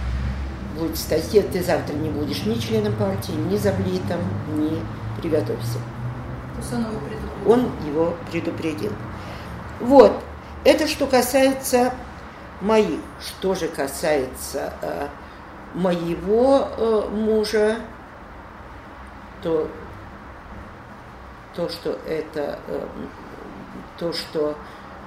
будет 0.77 0.97
статья, 0.99 1.43
ты 1.43 1.63
завтра 1.63 1.95
не 1.95 2.11
будешь 2.11 2.45
ни 2.45 2.55
членом 2.55 2.97
партии, 2.97 3.33
ни 3.33 3.57
заблитом, 3.57 4.21
ни 4.57 4.83
приготовься. 5.21 5.79
То 6.55 6.61
есть 6.61 6.73
он 6.73 6.81
его 6.81 7.01
предупредил. 7.01 7.53
Он 7.53 7.71
его 7.87 8.15
предупредил. 8.31 8.93
Вот. 9.81 10.13
Это 10.65 10.89
что 10.89 11.07
касается 11.07 11.93
моих. 12.61 12.99
Что 13.21 13.55
же 13.55 13.69
касается 13.69 14.73
э, 14.83 15.07
моего 15.75 16.69
э, 16.77 17.09
мужа, 17.11 17.77
то 19.43 19.69
то, 21.55 21.69
что 21.69 21.99
это 22.07 22.59
э, 22.69 22.87
то, 23.99 24.13
что 24.13 24.57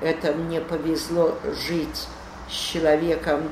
это 0.02 0.34
мне 0.34 0.62
повезло 0.62 1.36
жить 1.68 2.08
с 2.50 2.54
человеком 2.54 3.52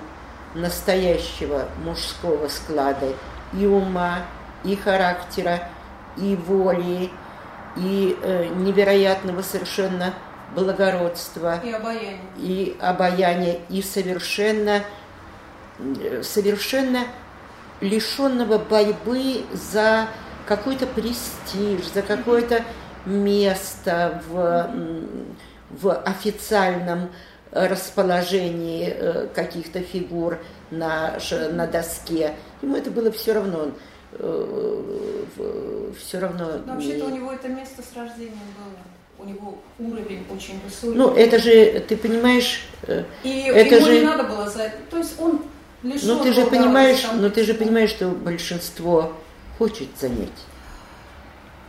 настоящего 0.56 1.66
мужского 1.84 2.48
склада 2.48 3.14
и 3.54 3.66
ума, 3.66 4.20
и 4.64 4.76
характера, 4.76 5.70
и 6.18 6.36
воли, 6.36 7.12
и 7.76 8.18
э, 8.22 8.48
невероятного 8.56 9.42
совершенно 9.42 10.14
благородства. 10.56 11.60
И 11.64 11.72
обаяния. 11.72 12.20
И 12.38 12.78
обаяния, 12.82 13.60
и 13.70 13.82
совершенно, 13.82 14.84
совершенно 16.24 17.06
лишенного 17.82 18.58
борьбы 18.58 19.44
за 19.54 20.08
какой-то 20.48 20.88
престиж, 20.88 21.86
за 21.94 22.02
какое-то 22.02 22.64
место 23.06 24.22
в, 24.28 24.70
в 25.70 25.94
официальном 26.02 27.10
расположении 27.52 28.90
э, 28.90 29.28
каких-то 29.34 29.82
фигур 29.82 30.40
на, 30.70 31.18
на 31.52 31.68
доске. 31.68 32.34
Ему 32.62 32.76
это 32.76 32.92
было 32.92 33.12
все 33.12 33.34
равно. 33.34 33.72
Э, 34.14 35.24
все 35.98 36.20
равно... 36.20 36.52
Но 36.66 36.74
вообще-то 36.74 37.06
у 37.06 37.10
него 37.10 37.32
это 37.32 37.48
место 37.48 37.82
с 37.82 37.96
рождения 37.96 38.32
было 38.32 38.74
у 39.20 39.26
него 39.26 39.58
уровень 39.80 40.26
очень 40.32 40.60
высокий. 40.64 40.96
Ну, 40.96 41.14
это 41.16 41.40
же, 41.40 41.80
ты 41.88 41.98
понимаешь, 41.98 42.62
э, 42.84 43.04
и 43.24 43.46
это 43.48 43.76
ему 43.76 43.86
же... 43.88 44.00
не 44.00 44.06
надо 44.06 44.24
было 44.26 44.48
за. 44.48 44.72
То 44.92 44.98
есть 44.98 45.20
он 45.20 45.42
Ну, 45.84 46.24
ты 46.24 46.34
же 46.34 46.46
понимаешь, 46.46 47.06
но 47.14 47.30
ты 47.30 47.44
же 47.44 47.54
понимаешь, 47.54 47.92
что 47.92 48.10
большинство 48.10 49.14
хочет 49.58 49.90
занять. 50.00 50.30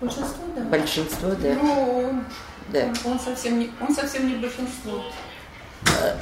Большинство, 0.00 0.44
да. 0.56 0.62
Большинство, 0.62 1.28
да. 1.30 1.54
Ну, 1.60 2.22
да. 2.68 2.92
Он, 3.04 3.12
он 3.12 3.20
совсем 3.20 3.58
не, 3.58 3.70
он 3.80 3.94
совсем 3.94 4.28
не 4.28 4.36
большинство. 4.36 5.02
А, 5.86 6.18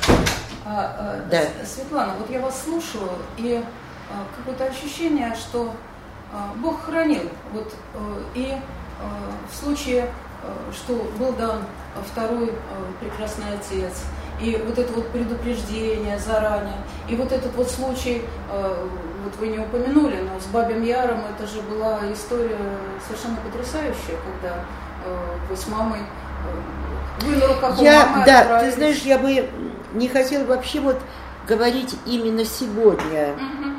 а, 0.65 1.25
да. 1.31 1.43
Светлана, 1.65 2.15
вот 2.19 2.31
я 2.31 2.41
вас 2.41 2.65
слушаю, 2.65 3.11
и 3.37 3.63
а, 4.11 4.27
какое-то 4.37 4.65
ощущение, 4.65 5.35
что 5.35 5.75
а, 6.33 6.53
Бог 6.57 6.83
хранил. 6.83 7.31
Вот, 7.53 7.73
э, 7.95 8.23
и 8.35 8.47
э, 8.51 8.59
в 9.51 9.55
случае 9.55 10.11
Э, 10.47 10.73
что 10.73 10.95
был 11.19 11.33
дан 11.33 11.63
второй 12.13 12.49
э, 12.49 12.53
прекрасный 13.01 13.55
отец, 13.55 14.03
и 14.41 14.63
вот 14.67 14.79
это 14.79 14.93
вот 14.93 15.09
предупреждение 15.09 16.19
заранее, 16.19 16.77
и 17.09 17.17
вот 17.17 17.33
этот 17.33 17.55
вот 17.55 17.71
случай, 17.71 18.23
э, 18.51 18.87
вот 19.25 19.37
вы 19.37 19.49
не 19.49 19.59
упомянули, 19.59 20.21
но 20.23 20.41
с 20.41 20.47
Бабим 20.47 20.83
Яром 20.83 21.21
это 21.35 21.47
же 21.47 21.61
была 21.63 22.01
история 22.13 22.59
совершенно 23.07 23.39
потрясающая, 23.39 24.17
когда 24.25 24.65
вы 25.49 25.57
с 25.57 25.69
мамой, 25.69 26.01
вы 27.21 27.37
на 27.37 27.47
руках 27.47 27.81
я, 27.81 28.07
мамы 28.07 28.25
Да, 28.27 28.61
ты 28.61 28.73
знаешь, 28.73 29.03
я 29.03 29.19
бы 29.19 29.49
не 29.95 30.09
хотела 30.09 30.45
вообще 30.45 30.81
вот 30.81 31.01
говорить 31.47 31.97
именно 32.07 32.45
сегодня. 32.45 33.35
Угу 33.35 33.77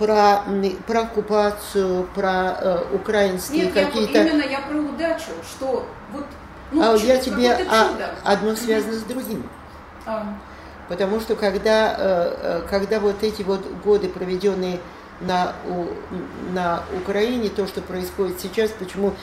про, 0.00 0.44
про 0.86 1.00
оккупацию, 1.02 2.08
про 2.14 2.56
э, 2.58 2.78
украинские 2.94 3.64
Нет, 3.64 3.74
какие-то... 3.74 4.18
Я, 4.18 4.26
именно 4.26 4.42
я 4.42 4.60
про 4.60 4.78
удачу, 4.78 5.30
что 5.44 5.86
вот... 6.12 6.24
Ну, 6.72 6.82
а 6.82 6.96
я 6.96 7.18
тебе 7.18 7.52
а, 7.52 8.14
одно 8.24 8.54
связано 8.54 8.94
с 8.94 9.02
другим. 9.02 9.48
А. 10.06 10.38
Потому 10.88 11.20
что 11.20 11.36
когда, 11.36 11.94
э, 11.96 12.34
э, 12.42 12.68
когда 12.68 12.98
вот 12.98 13.22
эти 13.22 13.42
вот 13.42 13.64
годы, 13.84 14.08
проведенные 14.08 14.80
на, 15.20 15.54
на 16.52 16.82
Украине, 17.00 17.48
то, 17.48 17.66
что 17.66 17.80
происходит 17.80 18.40
сейчас, 18.40 18.70
почему 18.70 19.14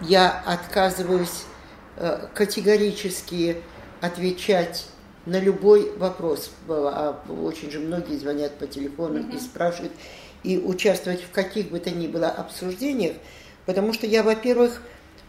я 0.00 0.42
отказываюсь 0.46 1.44
э, 1.96 2.26
категорически 2.34 3.62
отвечать 4.00 4.86
на 5.24 5.40
любой 5.40 5.90
вопрос. 5.96 6.50
А 6.68 7.20
очень 7.42 7.70
же 7.70 7.80
многие 7.80 8.16
звонят 8.16 8.56
по 8.58 8.66
телефону 8.66 9.18
mm-hmm. 9.18 9.36
и 9.36 9.40
спрашивают, 9.40 9.92
и 10.44 10.58
участвовать 10.58 11.22
в 11.22 11.32
каких 11.32 11.70
бы 11.70 11.80
то 11.80 11.90
ни 11.90 12.06
было 12.06 12.28
обсуждениях, 12.28 13.16
потому 13.64 13.92
что 13.92 14.06
я, 14.06 14.22
во-первых, 14.22 14.80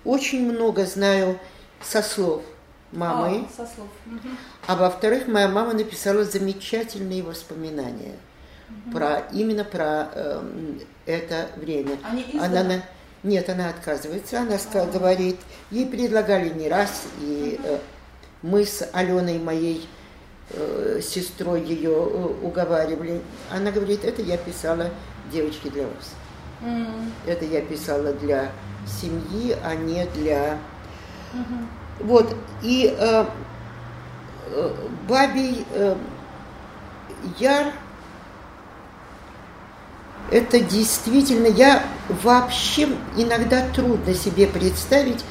очень 0.06 0.48
много 0.48 0.86
знаю 0.86 1.40
со 1.82 2.02
слов 2.02 2.44
мамы, 2.92 3.46
а, 3.48 3.52
со 3.52 3.66
слов. 3.74 3.88
Угу. 4.06 4.30
а 4.68 4.76
во-вторых, 4.76 5.28
моя 5.28 5.48
мама 5.48 5.74
написала 5.74 6.24
замечательные 6.24 7.24
воспоминания 7.24 8.16
угу. 8.70 8.98
про 8.98 9.24
именно 9.34 9.64
про 9.64 10.10
э, 10.14 10.44
это 11.06 11.48
время. 11.58 11.98
Они 12.04 12.26
она 12.40 12.64
на, 12.64 12.84
нет, 13.24 13.50
она 13.50 13.70
отказывается, 13.70 14.42
она 14.42 14.58
а. 14.74 14.86
говорит, 14.86 15.38
ей 15.72 15.86
предлагали 15.86 16.50
не 16.50 16.70
раз, 16.70 17.04
и 17.22 17.60
э, 17.64 17.78
мы 18.42 18.66
с 18.66 18.88
Аленой 18.94 19.40
моей 19.40 19.88
э, 20.52 21.02
сестрой 21.04 21.62
ее 21.64 21.92
э, 21.92 22.36
уговаривали. 22.44 23.22
Она 23.52 23.72
говорит, 23.72 24.06
это 24.06 24.22
я 24.22 24.38
писала 24.38 24.92
девочки 25.32 25.70
для 25.70 25.84
вас. 25.84 26.14
Mm. 26.62 27.12
Это 27.26 27.46
я 27.46 27.62
писала 27.62 28.14
для 28.14 28.52
семьи, 28.86 29.56
а 29.64 29.76
не 29.76 30.06
для... 30.08 30.58
Mm-hmm. 31.34 31.68
Вот, 32.00 32.36
и 32.62 32.96
э, 32.98 33.26
э, 34.52 34.72
Бабий 35.08 35.66
э, 35.74 35.96
Яр, 37.40 37.74
это 40.32 40.60
действительно, 40.60 41.48
я 41.48 41.84
вообще 42.22 42.90
иногда 43.16 43.62
трудно 43.70 44.14
себе 44.14 44.46
представить, 44.46 45.24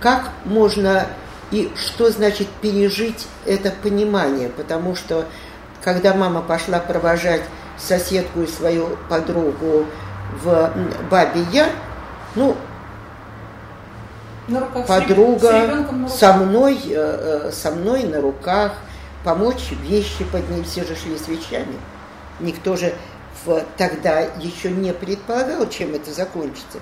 как 0.00 0.30
можно 0.44 1.06
и 1.50 1.70
что 1.76 2.10
значит 2.10 2.48
пережить 2.62 3.26
это 3.44 3.70
понимание, 3.70 4.48
потому 4.48 4.94
что 4.94 5.26
когда 5.82 6.14
мама 6.14 6.40
пошла 6.40 6.78
провожать 6.78 7.42
соседку 7.76 8.42
и 8.42 8.46
свою 8.46 8.96
подругу 9.08 9.86
в 10.42 10.72
Бабе 11.10 11.42
Яр, 11.52 11.68
ну, 12.34 12.56
на 14.48 14.60
руках, 14.60 14.86
подруга 14.86 15.86
с 16.08 16.18
со 16.18 16.32
мной, 16.34 16.78
э, 16.86 17.46
э, 17.46 17.52
со 17.52 17.70
мной 17.70 18.04
на 18.04 18.20
руках, 18.20 18.72
помочь 19.24 19.72
вещи 19.82 20.24
поднять, 20.24 20.66
все 20.66 20.84
же 20.84 20.94
шли 20.96 21.16
с 21.16 21.28
вещами. 21.28 21.76
Никто 22.40 22.76
же 22.76 22.94
в, 23.44 23.62
тогда 23.76 24.20
еще 24.20 24.70
не 24.70 24.92
предполагал, 24.92 25.68
чем 25.68 25.94
это 25.94 26.12
закончится. 26.12 26.78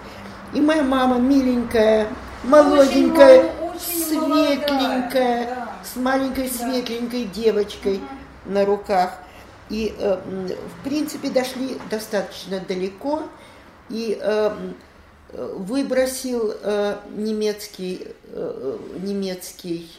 И 0.52 0.60
моя 0.60 0.82
мама 0.82 1.18
миленькая, 1.18 2.08
молоденькая, 2.44 3.50
светленькая, 3.78 5.46
да. 5.46 5.68
с 5.84 5.96
маленькой 5.96 6.50
да. 6.50 6.54
светленькой 6.54 7.24
девочкой 7.24 7.96
угу. 7.96 8.52
на 8.52 8.64
руках. 8.64 9.12
И, 9.70 9.94
э, 9.98 10.18
в 10.18 10.84
принципе, 10.84 11.30
дошли 11.30 11.78
достаточно 11.90 12.60
далеко. 12.60 13.22
И 13.88 14.18
э, 14.20 14.50
выбросил 15.32 16.54
э, 16.62 16.98
немецкий, 17.14 18.08
э, 18.26 18.78
немецкий, 19.02 19.90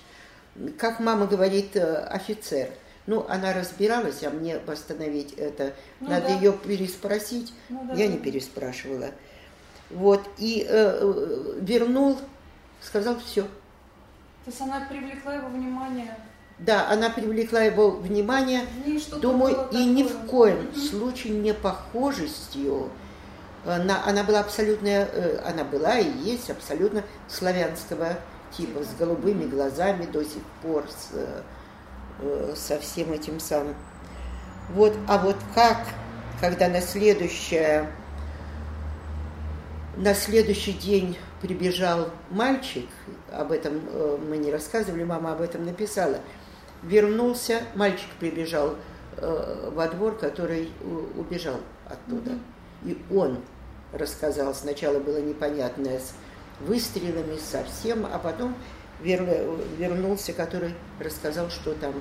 как 0.78 1.00
мама 1.00 1.26
говорит, 1.28 1.76
э, 1.76 1.96
офицер. 2.06 2.70
Ну, 3.06 3.26
она 3.28 3.54
разбиралась, 3.54 4.24
а 4.24 4.30
мне 4.30 4.60
восстановить 4.60 5.34
это, 5.34 5.74
ну, 6.00 6.10
надо 6.10 6.30
да. 6.30 6.36
ее 6.36 6.54
переспросить. 6.54 7.54
Ну, 7.70 7.84
да, 7.86 7.94
Я 7.96 8.08
да. 8.08 8.14
не 8.14 8.20
переспрашивала. 8.20 9.12
Вот, 9.90 10.22
и 10.38 10.66
э, 10.68 11.56
вернул, 11.62 12.18
сказал 12.82 13.20
все. 13.20 13.44
То 13.44 14.52
есть 14.52 14.62
она 14.62 14.88
привлекла 14.90 15.36
его 15.36 15.50
внимание 15.50 16.16
да, 16.60 16.88
она 16.90 17.10
привлекла 17.10 17.62
его 17.62 17.90
внимание, 17.92 18.62
думаю, 19.22 19.68
и 19.72 19.86
ни 19.86 20.04
в 20.04 20.28
коем 20.28 20.74
случае 20.76 21.34
не 21.34 21.54
похожестью. 21.54 22.90
На, 23.66 24.06
она 24.06 24.24
была 24.24 24.42
абсолютно, 24.42 24.88
э, 24.88 25.40
она 25.46 25.64
была 25.64 26.00
и 26.00 26.12
есть 26.20 26.50
абсолютно 26.50 27.04
славянского 27.30 28.18
типа, 28.52 28.84
с 28.84 28.94
голубыми 28.98 29.46
глазами 29.46 30.06
до 30.06 30.24
сих 30.24 30.44
пор, 30.62 30.86
с, 30.90 31.10
э, 32.20 32.54
со 32.56 32.80
всем 32.80 33.14
этим 33.14 33.40
самым. 33.40 33.76
Вот, 34.70 34.96
а 35.08 35.18
вот 35.18 35.38
как, 35.56 35.86
когда 36.42 36.68
на 36.68 36.82
следующее, 36.82 37.90
на 39.96 40.14
следующий 40.14 40.74
день 40.74 41.18
прибежал 41.42 42.10
мальчик, 42.30 42.88
об 43.32 43.52
этом 43.52 43.82
э, 43.88 44.18
мы 44.28 44.38
не 44.38 44.52
рассказывали, 44.52 45.04
мама 45.04 45.34
об 45.34 45.42
этом 45.42 45.66
написала– 45.66 46.18
вернулся, 46.84 47.62
мальчик 47.76 48.10
прибежал 48.20 48.76
э, 49.18 49.70
во 49.74 49.88
двор, 49.88 50.18
который 50.18 50.70
убежал 51.16 51.60
оттуда. 51.88 52.32
Mm-hmm. 52.32 52.40
И 52.86 53.14
он 53.14 53.40
рассказал, 53.94 54.54
сначала 54.54 55.00
было 55.00 55.18
непонятное 55.18 56.00
с 56.00 56.14
выстрелами 56.60 57.38
совсем, 57.38 58.06
а 58.06 58.20
потом 58.20 58.56
вер, 59.02 59.24
вернулся, 59.78 60.34
который 60.34 60.76
рассказал, 61.00 61.50
что 61.50 61.74
там 61.74 61.94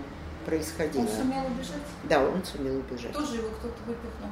происходило. 0.44 1.02
Он 1.02 1.08
сумел 1.08 1.46
убежать? 1.46 1.82
Да, 2.04 2.24
он 2.24 2.44
сумел 2.44 2.78
убежать. 2.78 3.12
Тоже 3.12 3.36
его 3.36 3.48
кто-то 3.50 3.76
выпихнул? 3.86 4.30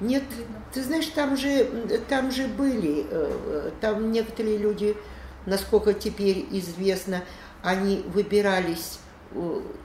Нет, 0.00 0.22
Видно. 0.36 0.62
ты 0.72 0.82
знаешь, 0.82 1.06
там 1.08 1.36
же, 1.36 2.00
там 2.08 2.30
же 2.30 2.48
были, 2.48 3.06
э, 3.10 3.70
там 3.82 4.12
некоторые 4.12 4.56
люди, 4.56 4.96
насколько 5.44 5.92
теперь 5.92 6.46
известно, 6.52 7.22
они 7.62 8.02
выбирались 8.06 8.98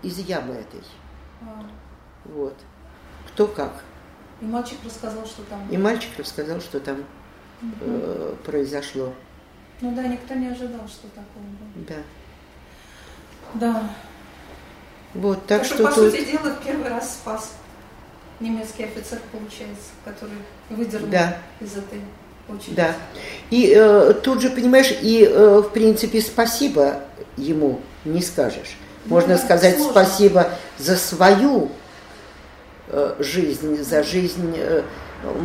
из 0.02 0.18
ямы 0.20 0.56
этой. 0.56 0.84
А. 1.42 1.66
Вот. 2.26 2.56
Кто 3.28 3.48
как. 3.48 3.84
И 4.42 4.46
мальчик 4.46 4.78
рассказал, 4.86 5.26
что 5.26 5.44
там. 5.44 5.68
И 5.70 5.78
мальчик 5.78 6.10
рассказал, 6.18 6.60
что 6.60 6.80
там 6.80 7.06
угу. 7.62 7.72
э, 7.82 8.36
произошло. 8.46 9.14
Ну 9.82 9.96
да, 9.96 10.04
никто 10.04 10.34
не 10.34 10.48
ожидал, 10.48 10.88
что 10.88 11.08
такое 11.10 11.44
было. 11.44 11.86
Да. 11.88 11.96
Да. 13.54 13.90
Вот, 15.14 15.46
так, 15.46 15.60
так 15.60 15.66
что, 15.66 15.76
что 15.76 15.84
по 15.86 15.92
тут... 15.92 16.12
сути 16.12 16.32
дела, 16.32 16.58
первый 16.64 16.90
раз 16.90 17.14
спас 17.14 17.54
немецкий 18.40 18.84
офицер, 18.84 19.20
получается, 19.32 19.92
который 20.04 20.38
выдернул 20.70 21.10
да. 21.10 21.38
из 21.62 21.78
этой 21.78 22.02
очереди. 22.50 22.76
Да. 22.76 22.96
И 23.50 23.74
э, 23.76 24.14
тут 24.22 24.42
же, 24.42 24.50
понимаешь, 24.50 24.94
и 25.02 25.24
э, 25.24 25.60
в 25.60 25.70
принципе 25.70 26.22
спасибо 26.22 27.02
ему 27.38 27.80
не 28.04 28.22
скажешь. 28.22 28.78
Можно 29.06 29.38
сказать 29.38 29.76
сложно. 29.76 29.92
спасибо 29.92 30.50
за 30.78 30.98
свою 30.98 31.72
жизнь, 33.20 33.82
за 33.84 34.04
жизнь 34.04 34.56
э, 34.58 34.84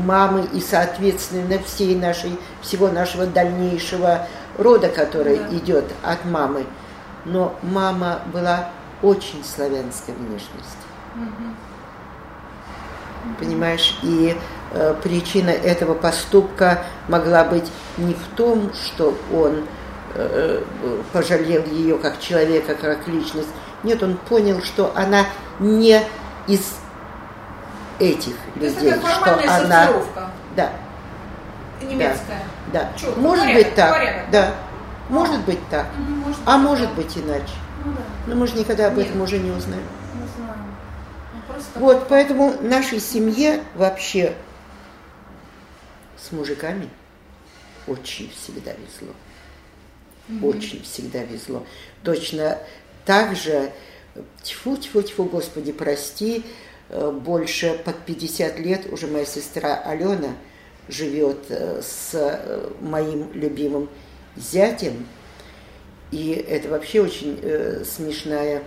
мамы 0.05 0.46
и, 0.53 0.61
соответственно, 0.61 1.59
всей 1.64 1.94
нашей, 1.94 2.38
всего 2.62 2.88
нашего 2.88 3.26
дальнейшего 3.26 4.26
рода, 4.59 4.88
который 4.88 5.38
да. 5.38 5.57
идет 5.57 5.85
от 6.03 6.24
мамы. 6.24 6.66
Но 7.24 7.55
мама 7.62 8.20
была 8.33 8.70
очень 9.03 9.44
славянской 9.44 10.14
внешности. 10.14 10.87
Угу. 11.16 11.55
Понимаешь, 13.38 13.98
и 14.03 14.37
э, 14.72 14.94
причина 15.03 15.50
этого 15.50 15.94
поступка 15.94 16.85
могла 17.09 17.44
быть 17.44 17.70
не 17.98 18.14
в 18.14 18.37
том, 18.37 18.72
что 18.74 19.14
он 19.33 19.64
Э, 20.12 20.62
пожалел 21.12 21.62
ее 21.66 21.96
как 21.96 22.18
человека, 22.18 22.74
как 22.74 23.07
личность. 23.07 23.48
Нет, 23.85 24.03
он 24.03 24.16
понял, 24.16 24.61
что 24.62 24.92
она 24.96 25.24
не 25.61 26.03
из 26.48 26.79
этих 28.00 28.34
То 28.54 28.60
людей, 28.60 28.92
что 28.92 29.34
она, 29.34 29.92
да, 30.56 30.72
немецкая. 31.82 32.42
Да, 32.72 32.90
да. 32.92 32.98
Чё, 32.98 33.14
может 33.16 33.44
порядок, 33.44 33.64
быть 33.66 33.74
так, 33.74 33.92
порядок. 33.92 34.30
да, 34.30 34.54
может 35.08 35.40
быть 35.44 35.68
так, 35.70 35.86
угу, 35.98 36.12
может 36.12 36.40
а 36.46 36.56
быть 36.56 36.66
может 36.66 36.86
так. 36.88 36.96
быть 36.96 37.18
иначе. 37.18 37.54
Ну, 37.84 37.92
да. 37.92 38.02
Но 38.26 38.36
мы 38.36 38.46
же 38.46 38.56
никогда 38.56 38.88
об 38.88 38.96
Нет. 38.96 39.06
этом 39.08 39.20
уже 39.20 39.38
не 39.38 39.50
узнаем. 39.50 39.82
Не 40.14 40.26
знаем. 40.36 40.76
Ну, 41.34 41.52
просто 41.52 41.78
вот, 41.78 42.08
поэтому 42.08 42.54
нашей 42.60 43.00
семье 43.00 43.62
вообще 43.74 44.34
с 46.16 46.32
мужиками 46.32 46.88
очень 47.86 48.30
всегда 48.30 48.72
везло 48.72 49.14
mm 50.30 50.46
Очень 50.46 50.82
всегда 50.82 51.22
везло. 51.22 51.66
Точно 52.02 52.58
так 53.04 53.36
же, 53.36 53.72
тьфу-тьфу-тьфу, 54.42 55.24
Господи, 55.24 55.72
прости, 55.72 56.44
больше 56.90 57.81
под 57.85 57.98
50 58.05 58.59
лет 58.59 58.92
уже 58.92 59.07
моя 59.07 59.24
сестра 59.24 59.76
Алена 59.85 60.35
живет 60.90 61.46
э, 61.48 61.81
с 61.83 62.11
э, 62.14 62.70
моим 62.81 63.33
любимым 63.33 63.88
зятем. 64.37 65.07
И 66.11 66.33
это 66.33 66.68
вообще 66.68 67.00
очень 67.00 67.38
э, 67.42 67.85
смешная, 67.85 68.62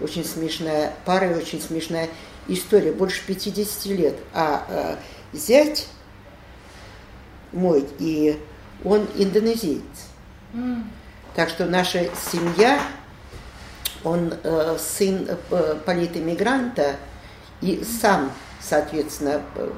очень 0.00 0.24
смешная 0.24 0.92
пара 1.04 1.32
и 1.32 1.34
очень 1.34 1.60
смешная 1.60 2.08
история. 2.48 2.92
Больше 2.92 3.22
50 3.26 3.86
лет. 3.86 4.14
А 4.32 4.98
э, 5.32 5.36
зять 5.36 5.88
мой, 7.52 7.86
и 7.98 8.38
он 8.84 9.06
индонезиец. 9.16 9.82
Mm. 10.52 10.82
Так 11.34 11.48
что 11.48 11.66
наша 11.66 12.08
семья, 12.30 12.80
он 14.04 14.32
э, 14.42 14.76
сын 14.78 15.26
э, 15.50 15.76
политэмигранта 15.84 16.96
и 17.64 17.82
сам, 17.82 18.30
соответственно, 18.60 19.40
э, 19.54 19.70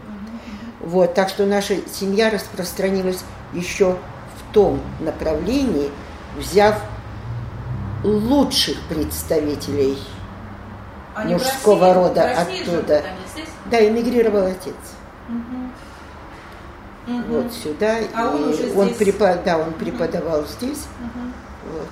вот, 0.80 1.14
так 1.14 1.28
что 1.28 1.46
наша 1.46 1.76
семья 1.88 2.30
распространилась 2.30 3.22
еще 3.52 3.92
в 3.92 4.52
том 4.52 4.80
направлении, 4.98 5.90
взяв 6.36 6.82
лучших 8.02 8.76
представителей 8.88 9.96
Они 11.14 11.34
мужского 11.34 11.94
России, 11.94 12.02
рода 12.02 12.40
оттуда. 12.40 13.04
Да, 13.70 13.88
эмигрировал 13.88 14.46
отец. 14.46 14.74
Угу. 15.28 17.22
Вот 17.28 17.52
сюда. 17.52 17.98
А 18.16 18.30
он 18.30 18.48
уже 18.48 18.72
он 18.72 18.86
здесь? 18.86 18.96
Препод... 18.96 19.44
Да, 19.44 19.58
он 19.58 19.72
преподавал 19.74 20.40
угу. 20.40 20.48
здесь. 20.48 20.86
Угу. 21.00 21.72
Вот. 21.72 21.88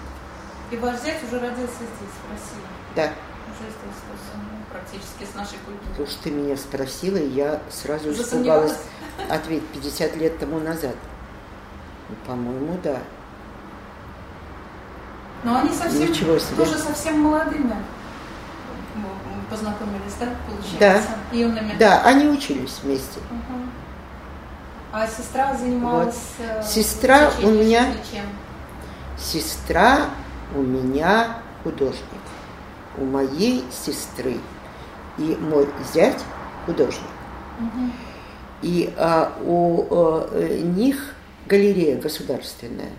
И 0.72 0.76
ваш 0.76 1.00
зять 1.02 1.22
уже 1.22 1.38
родился 1.38 1.76
здесь, 1.76 2.16
в 2.26 2.32
России? 2.32 2.64
Да. 2.96 3.04
Уже 3.04 3.70
здесь, 3.70 4.53
практически 4.74 5.24
с 5.30 5.34
нашей 5.34 5.58
культурой. 5.64 5.88
Потому 5.90 6.06
что 6.08 6.22
ты 6.24 6.30
меня 6.30 6.56
спросила, 6.56 7.16
и 7.16 7.28
я 7.28 7.62
сразу 7.70 8.10
испугалась. 8.12 8.76
Ответь, 9.30 9.66
50 9.68 10.16
лет 10.16 10.38
тому 10.38 10.58
назад. 10.58 10.96
Ну, 12.08 12.16
по-моему, 12.26 12.78
да. 12.82 12.98
Но 15.44 15.58
они 15.58 15.70
совсем, 15.70 16.10
Ничего 16.10 16.38
себе. 16.38 16.56
тоже 16.56 16.78
совсем 16.78 17.20
молодыми 17.20 17.76
познакомились, 19.50 20.14
да, 20.18 20.26
получается? 20.46 21.10
Да. 21.30 21.36
Юными. 21.36 21.76
Да, 21.78 22.02
они 22.04 22.26
учились 22.26 22.80
вместе. 22.82 23.20
Угу. 23.30 23.60
А 24.92 25.06
сестра 25.06 25.54
занималась... 25.54 26.16
Вот. 26.38 26.46
Э, 26.46 26.62
сестра 26.62 27.30
у 27.42 27.50
меня... 27.50 27.86
Чем? 28.10 28.24
Сестра 29.18 30.10
у 30.54 30.62
меня 30.62 31.38
художник. 31.62 32.02
У 32.96 33.04
моей 33.04 33.64
сестры 33.70 34.38
и 35.18 35.36
мой 35.40 35.68
зять 35.92 36.22
художник. 36.66 37.02
Угу. 37.58 37.90
И 38.62 38.92
а, 38.96 39.32
у 39.44 39.84
а, 39.90 40.58
них 40.62 41.14
галерея 41.46 41.96
государственная. 41.96 42.90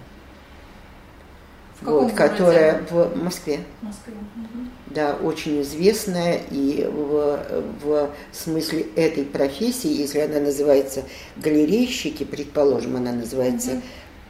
В 1.82 1.90
вот, 1.90 2.14
которая 2.14 2.82
в 2.90 3.16
Москве. 3.22 3.60
Москве. 3.82 4.14
Угу. 4.14 4.66
Да, 4.88 5.16
очень 5.16 5.62
известная 5.62 6.40
и 6.50 6.86
в, 6.90 7.40
в 7.84 8.10
смысле 8.32 8.86
этой 8.96 9.26
профессии, 9.26 9.90
если 9.90 10.20
она 10.20 10.40
называется 10.40 11.04
галерейщики, 11.36 12.24
предположим, 12.24 12.96
она 12.96 13.12
называется 13.12 13.72
угу. 13.72 13.82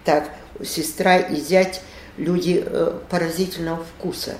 так, 0.05 0.31
сестра 0.63 1.17
и 1.17 1.35
зять 1.35 1.81
люди 2.17 2.63
э, 2.65 2.99
поразительного 3.09 3.83
вкуса. 3.83 4.35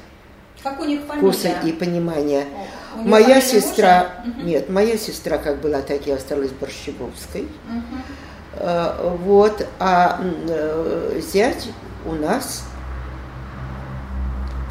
Как 0.65 0.79
у 0.79 0.83
них 0.83 1.01
фамилия? 1.01 1.31
Вкуса 1.31 1.49
и 1.63 1.71
понимания. 1.71 2.47
О, 2.95 2.97
моя 2.97 3.39
сестра, 3.39 4.15
угу. 4.25 4.41
нет, 4.41 4.67
моя 4.67 4.97
сестра 4.97 5.37
как 5.37 5.61
была, 5.61 5.83
так 5.83 6.07
и 6.07 6.11
осталась 6.11 6.49
Борщеговской. 6.49 7.43
Угу. 7.43 7.97
Э, 8.53 9.15
вот, 9.23 9.67
а 9.77 10.19
э, 10.23 11.21
зять 11.21 11.69
у 12.07 12.13
нас... 12.13 12.63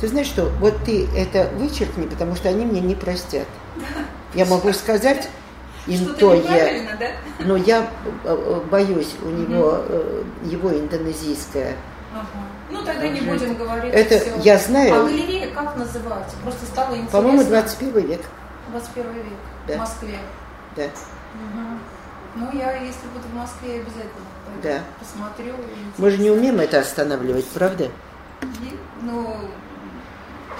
Ты 0.00 0.08
знаешь 0.08 0.26
что, 0.26 0.50
вот 0.58 0.74
ты 0.84 1.06
это 1.16 1.48
вычеркни, 1.54 2.06
потому 2.06 2.34
что 2.34 2.48
они 2.48 2.66
мне 2.66 2.80
не 2.80 2.96
простят. 2.96 3.46
Я 4.34 4.46
могу 4.46 4.72
сказать 4.72 5.28
им 5.86 6.12
то 6.16 6.34
я, 6.34 6.96
да? 6.98 7.10
но 7.40 7.56
я 7.56 7.86
э, 8.24 8.60
боюсь 8.70 9.14
у 9.22 9.28
него 9.28 9.84
его 10.42 10.72
индонезийское. 10.72 11.76
Ага. 12.12 12.53
Ну 12.70 12.82
тогда 12.82 13.08
не 13.08 13.20
будем 13.20 13.56
говорить. 13.56 13.92
Это 13.92 14.18
все. 14.18 14.32
я 14.40 14.58
знаю. 14.58 14.94
А 14.94 15.04
галерея 15.04 15.54
как 15.54 15.76
называется? 15.76 16.36
Просто 16.42 16.66
стало 16.66 16.94
интересно. 16.94 17.18
По-моему, 17.18 17.44
21 17.44 18.06
век. 18.06 18.20
21 18.70 19.12
век. 19.12 19.24
Да. 19.68 19.74
В 19.74 19.78
Москве. 19.78 20.18
Да. 20.76 20.84
Угу. 20.84 21.78
Ну, 22.36 22.58
я, 22.58 22.72
если 22.78 23.06
буду 23.14 23.28
в 23.30 23.34
Москве, 23.34 23.74
обязательно 23.74 24.24
да. 24.62 24.80
посмотрю. 24.98 25.54
Мы 25.98 26.10
же 26.10 26.18
не 26.18 26.30
умеем 26.30 26.58
это 26.58 26.80
останавливать, 26.80 27.46
правда? 27.46 27.90
И, 28.42 28.78
ну, 29.02 29.36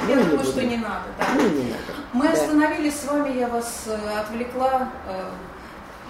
ну, 0.02 0.08
я 0.08 0.16
думаю, 0.16 0.44
что 0.44 0.62
не 0.62 0.76
надо. 0.76 1.04
Да. 1.18 1.26
Ну, 1.34 1.48
не 1.48 1.70
надо. 1.70 1.82
Мы 2.12 2.26
да. 2.26 2.32
остановились 2.32 3.00
с 3.00 3.04
вами, 3.04 3.38
я 3.38 3.48
вас 3.48 3.84
э, 3.86 4.20
отвлекла 4.20 4.88
э, 5.08 5.30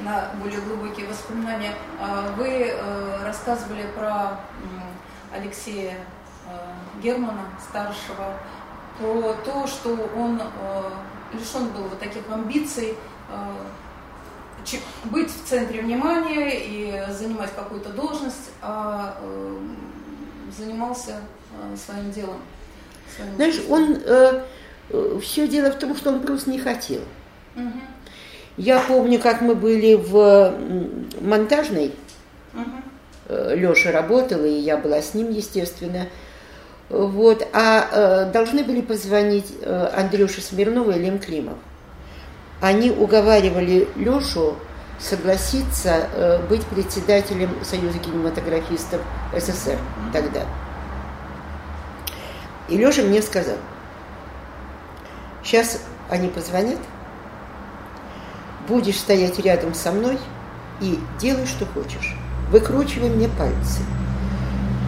на 0.01 0.31
более 0.43 0.61
глубокие 0.61 1.07
воспоминания. 1.07 1.75
Э, 2.01 2.31
вы 2.37 2.49
э, 2.49 3.25
рассказывали 3.25 3.87
про 3.97 4.41
Алексея 5.35 5.97
э, 6.47 7.03
Германа, 7.03 7.49
старшего, 7.69 8.39
про 8.99 9.35
то, 9.45 9.67
что 9.67 9.91
он 10.17 10.41
э, 10.41 10.91
лишен 11.33 11.69
был 11.71 11.85
вот 11.85 11.99
таких 11.99 12.23
амбиций, 12.31 12.95
э, 13.31 14.75
быть 15.05 15.31
в 15.31 15.45
центре 15.47 15.83
внимания 15.83 16.53
и 16.55 17.13
занимать 17.13 17.55
какую-то 17.55 17.91
должность, 17.91 18.51
а 18.63 19.15
занимался 20.57 21.21
своим 21.77 22.11
делом. 22.13 22.39
Своим 23.15 23.37
Знаешь, 23.37 23.61
он 23.69 23.99
э, 24.03 25.21
все 25.21 25.49
дело 25.49 25.71
в 25.71 25.79
том, 25.79 25.95
что 25.95 26.11
он 26.11 26.21
просто 26.21 26.51
не 26.51 26.59
хотел. 26.59 27.03
Угу. 27.57 27.81
Я 28.57 28.81
помню, 28.81 29.21
как 29.21 29.41
мы 29.41 29.55
были 29.55 29.95
в 29.95 30.55
монтажной. 31.21 31.93
Угу. 33.29 33.55
Леша 33.55 33.93
работал, 33.93 34.45
и 34.45 34.51
я 34.51 34.77
была 34.77 35.01
с 35.03 35.15
ним, 35.15 35.31
естественно. 35.31 36.09
Вот. 36.89 37.47
А 37.53 37.89
э, 37.91 38.33
должны 38.33 38.65
были 38.65 38.81
позвонить 38.81 39.53
э, 39.63 39.91
Андрюша 39.97 40.41
Смирнова 40.41 40.93
и 40.93 40.99
Лем 40.99 41.19
Климов 41.19 41.57
они 42.65 42.91
уговаривали 42.91 43.87
Лешу 43.95 44.57
согласиться 44.99 46.09
э, 46.15 46.47
быть 46.49 46.65
председателем 46.65 47.51
Союза 47.63 47.99
кинематографистов 47.99 49.03
СССР 49.37 49.79
тогда. 50.15 50.45
И 52.69 52.79
Леша 52.79 53.03
мне 53.03 53.21
сказал, 53.21 53.57
сейчас 55.43 55.83
они 56.09 56.29
позвонят, 56.29 56.79
будешь 58.67 58.99
стоять 58.99 59.39
рядом 59.41 59.75
со 59.75 59.93
мной 59.93 60.19
и 60.81 60.99
делай, 61.21 61.45
что 61.47 61.67
хочешь. 61.67 62.17
Выкручивай 62.51 63.11
мне 63.11 63.29
пальцы. 63.29 63.81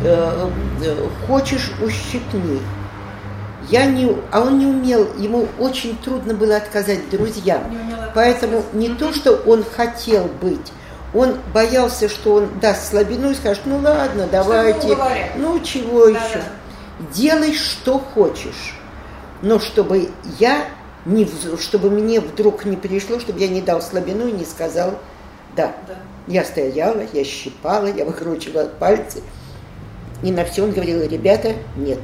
Э, 0.02 0.48
э, 0.82 1.08
хочешь, 1.26 1.72
ущипни 1.82 2.60
я 3.70 3.86
не, 3.86 4.16
а 4.30 4.42
он 4.42 4.58
не 4.58 4.66
умел, 4.66 5.08
ему 5.18 5.48
очень 5.58 5.96
трудно 5.98 6.34
было 6.34 6.56
отказать 6.56 7.10
друзьям. 7.10 7.62
Поэтому 8.14 8.62
не 8.72 8.90
то, 8.90 9.12
что 9.12 9.34
он 9.34 9.64
хотел 9.64 10.28
быть, 10.40 10.72
он 11.12 11.36
боялся, 11.52 12.08
что 12.08 12.34
он 12.34 12.60
даст 12.60 12.90
слабину 12.90 13.30
и 13.30 13.34
скажет, 13.34 13.62
ну 13.66 13.78
ладно, 13.78 14.28
давайте, 14.30 14.96
ну 15.36 15.58
чего 15.60 16.06
да, 16.06 16.10
еще. 16.10 16.38
Да. 16.38 17.06
Делай, 17.12 17.54
что 17.54 17.98
хочешь. 17.98 18.78
Но 19.42 19.58
чтобы 19.58 20.10
я, 20.38 20.64
не, 21.04 21.28
чтобы 21.60 21.90
мне 21.90 22.20
вдруг 22.20 22.64
не 22.64 22.76
пришло, 22.76 23.18
чтобы 23.18 23.40
я 23.40 23.48
не 23.48 23.60
дал 23.60 23.82
слабину 23.82 24.28
и 24.28 24.32
не 24.32 24.44
сказал 24.44 24.94
да. 25.56 25.72
да. 25.88 25.94
Я 26.26 26.44
стояла, 26.44 27.02
я 27.12 27.24
щипала, 27.24 27.86
я 27.86 28.04
выкручивала 28.04 28.66
пальцы. 28.66 29.22
И 30.22 30.32
на 30.32 30.44
все 30.44 30.64
он 30.64 30.72
говорил, 30.72 31.08
ребята, 31.08 31.54
нет 31.76 32.00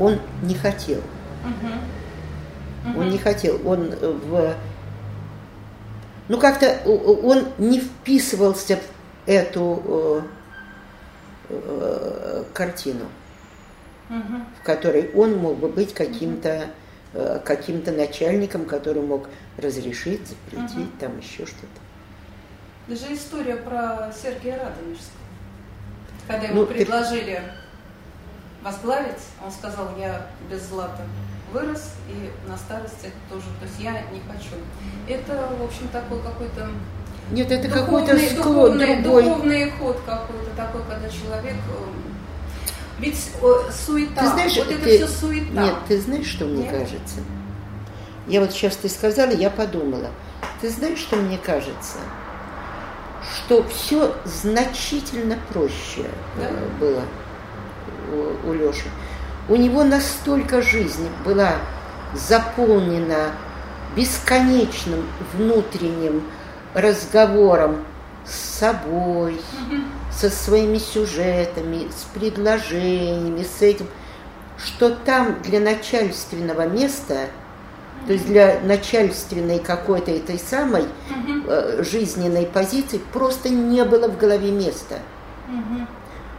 он 0.00 0.18
не 0.42 0.54
хотел. 0.54 1.00
Угу. 1.44 2.90
Угу. 2.90 3.00
Он 3.00 3.10
не 3.10 3.18
хотел. 3.18 3.60
Он 3.68 3.90
в... 3.90 4.54
Ну, 6.28 6.38
как-то 6.38 6.80
он 6.86 7.48
не 7.58 7.80
вписывался 7.80 8.76
в 8.76 9.28
эту 9.28 9.82
э, 9.84 10.22
э, 11.50 12.44
картину, 12.54 13.06
угу. 14.08 14.42
в 14.60 14.64
которой 14.64 15.10
он 15.14 15.36
мог 15.36 15.58
бы 15.58 15.68
быть 15.68 15.92
каким-то 15.92 16.66
э, 17.12 17.40
каким-то 17.44 17.90
начальником, 17.92 18.64
который 18.64 19.02
мог 19.02 19.28
разрешить, 19.58 20.22
запретить, 20.26 20.76
угу. 20.76 20.98
там 21.00 21.18
еще 21.18 21.46
что-то. 21.46 21.89
Даже 22.90 23.14
история 23.14 23.56
про 23.56 24.12
Сергея 24.12 24.58
Радонежского, 24.58 25.14
когда 26.26 26.46
ему 26.48 26.60
ну, 26.62 26.66
предложили... 26.66 27.36
Ты 27.36 27.42
возглавить, 28.62 29.22
он 29.44 29.50
сказал, 29.50 29.90
я 29.98 30.26
без 30.50 30.62
злата 30.68 31.02
вырос 31.52 31.94
и 32.08 32.30
на 32.48 32.56
старости 32.56 33.10
тоже, 33.28 33.46
то 33.58 33.66
есть 33.66 33.80
я 33.80 33.92
не 33.92 34.20
хочу. 34.20 34.56
Это, 35.08 35.48
в 35.58 35.64
общем, 35.64 35.88
такой 35.88 36.20
какой-то 36.22 36.68
нет, 37.32 37.50
это 37.50 37.68
какой-то 37.68 38.14
духовный, 38.36 39.02
духовный 39.02 39.70
ход 39.70 40.00
какой-то 40.04 40.50
такой, 40.56 40.82
когда 40.88 41.08
человек 41.08 41.54
э, 41.54 41.90
ведь 42.98 43.16
суета, 43.72 44.20
ты 44.20 44.28
знаешь, 44.28 44.56
вот 44.56 44.68
ты, 44.68 44.74
это 44.74 44.84
все 44.84 45.06
суета. 45.06 45.62
Нет, 45.62 45.74
ты 45.86 46.00
знаешь, 46.00 46.26
что 46.26 46.44
мне 46.44 46.64
нет? 46.64 46.72
кажется? 46.72 47.20
Я 48.26 48.40
вот 48.40 48.50
сейчас 48.52 48.76
ты 48.76 48.88
сказала, 48.88 49.30
я 49.30 49.48
подумала. 49.48 50.10
Ты 50.60 50.70
знаешь, 50.70 50.98
что 50.98 51.16
мне 51.16 51.38
кажется? 51.38 51.98
Что 53.34 53.64
все 53.64 54.14
значительно 54.24 55.38
проще 55.52 56.04
да? 56.36 56.48
Э, 56.48 56.68
было 56.78 57.02
у, 58.12 58.50
у 58.50 58.52
Леши. 58.52 58.88
У 59.48 59.56
него 59.56 59.84
настолько 59.84 60.62
жизнь 60.62 61.08
была 61.24 61.54
заполнена 62.14 63.32
бесконечным 63.96 65.06
внутренним 65.34 66.22
разговором 66.74 67.84
с 68.24 68.58
собой, 68.58 69.34
угу. 69.34 69.82
со 70.12 70.30
своими 70.30 70.78
сюжетами, 70.78 71.88
с 71.90 72.04
предложениями, 72.14 73.42
с 73.42 73.62
этим, 73.62 73.86
что 74.58 74.90
там 74.90 75.40
для 75.42 75.58
начальственного 75.60 76.66
места, 76.66 77.28
то 78.06 78.12
есть 78.12 78.26
для 78.26 78.60
начальственной 78.60 79.58
какой-то 79.58 80.10
этой 80.10 80.38
самой 80.38 80.82
угу. 80.82 81.82
жизненной 81.82 82.46
позиции 82.46 83.00
просто 83.12 83.48
не 83.48 83.84
было 83.84 84.08
в 84.08 84.16
голове 84.16 84.50
места. 84.50 84.98
Угу. 85.48 85.86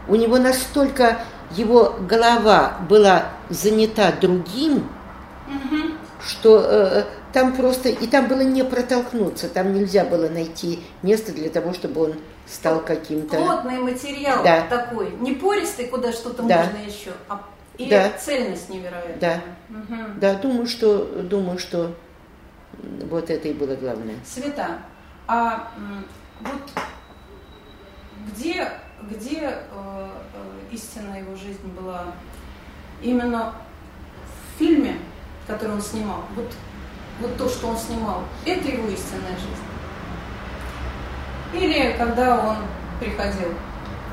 У 0.08 0.16
него 0.16 0.38
настолько 0.38 1.18
его 1.52 1.96
голова 2.08 2.78
была 2.88 3.24
занята 3.48 4.12
другим, 4.12 4.88
угу. 5.46 5.94
что 6.24 6.64
э, 6.64 7.04
там 7.32 7.54
просто, 7.54 7.88
и 7.88 8.06
там 8.06 8.28
было 8.28 8.40
не 8.40 8.64
протолкнуться, 8.64 9.48
там 9.48 9.72
нельзя 9.72 10.04
было 10.04 10.28
найти 10.28 10.80
место 11.02 11.32
для 11.32 11.48
того, 11.48 11.72
чтобы 11.72 12.02
он 12.02 12.14
стал 12.46 12.80
каким-то... 12.80 13.36
Плотный 13.36 13.78
материал 13.78 14.42
да. 14.42 14.66
такой, 14.68 15.12
не 15.20 15.32
пористый, 15.32 15.86
куда 15.86 16.12
что-то 16.12 16.42
да. 16.42 16.64
можно 16.64 16.86
еще, 16.86 17.12
а 17.28 17.40
и 17.78 17.88
да. 17.88 18.12
цельность 18.18 18.68
невероятная. 18.68 19.18
Да, 19.18 19.40
угу. 19.70 20.02
да, 20.16 20.34
думаю, 20.34 20.66
что, 20.66 21.22
думаю, 21.22 21.58
что 21.58 21.94
вот 23.08 23.30
это 23.30 23.48
и 23.48 23.52
было 23.52 23.74
главное. 23.76 24.16
Света, 24.24 24.78
а 25.26 25.70
вот 26.40 26.70
где 28.28 28.68
где 29.10 29.40
э, 29.40 29.52
э, 29.72 30.08
истинная 30.70 31.20
его 31.20 31.34
жизнь 31.34 31.66
была 31.78 32.06
именно 33.02 33.54
в 34.54 34.58
фильме, 34.58 34.96
который 35.46 35.72
он 35.72 35.82
снимал, 35.82 36.24
вот, 36.36 36.52
вот 37.20 37.36
то, 37.36 37.48
что 37.48 37.68
он 37.68 37.76
снимал, 37.76 38.22
это 38.46 38.68
его 38.68 38.88
истинная 38.88 39.36
жизнь. 39.36 39.62
Или 41.54 41.96
когда 41.96 42.38
он 42.38 42.56
приходил 43.00 43.48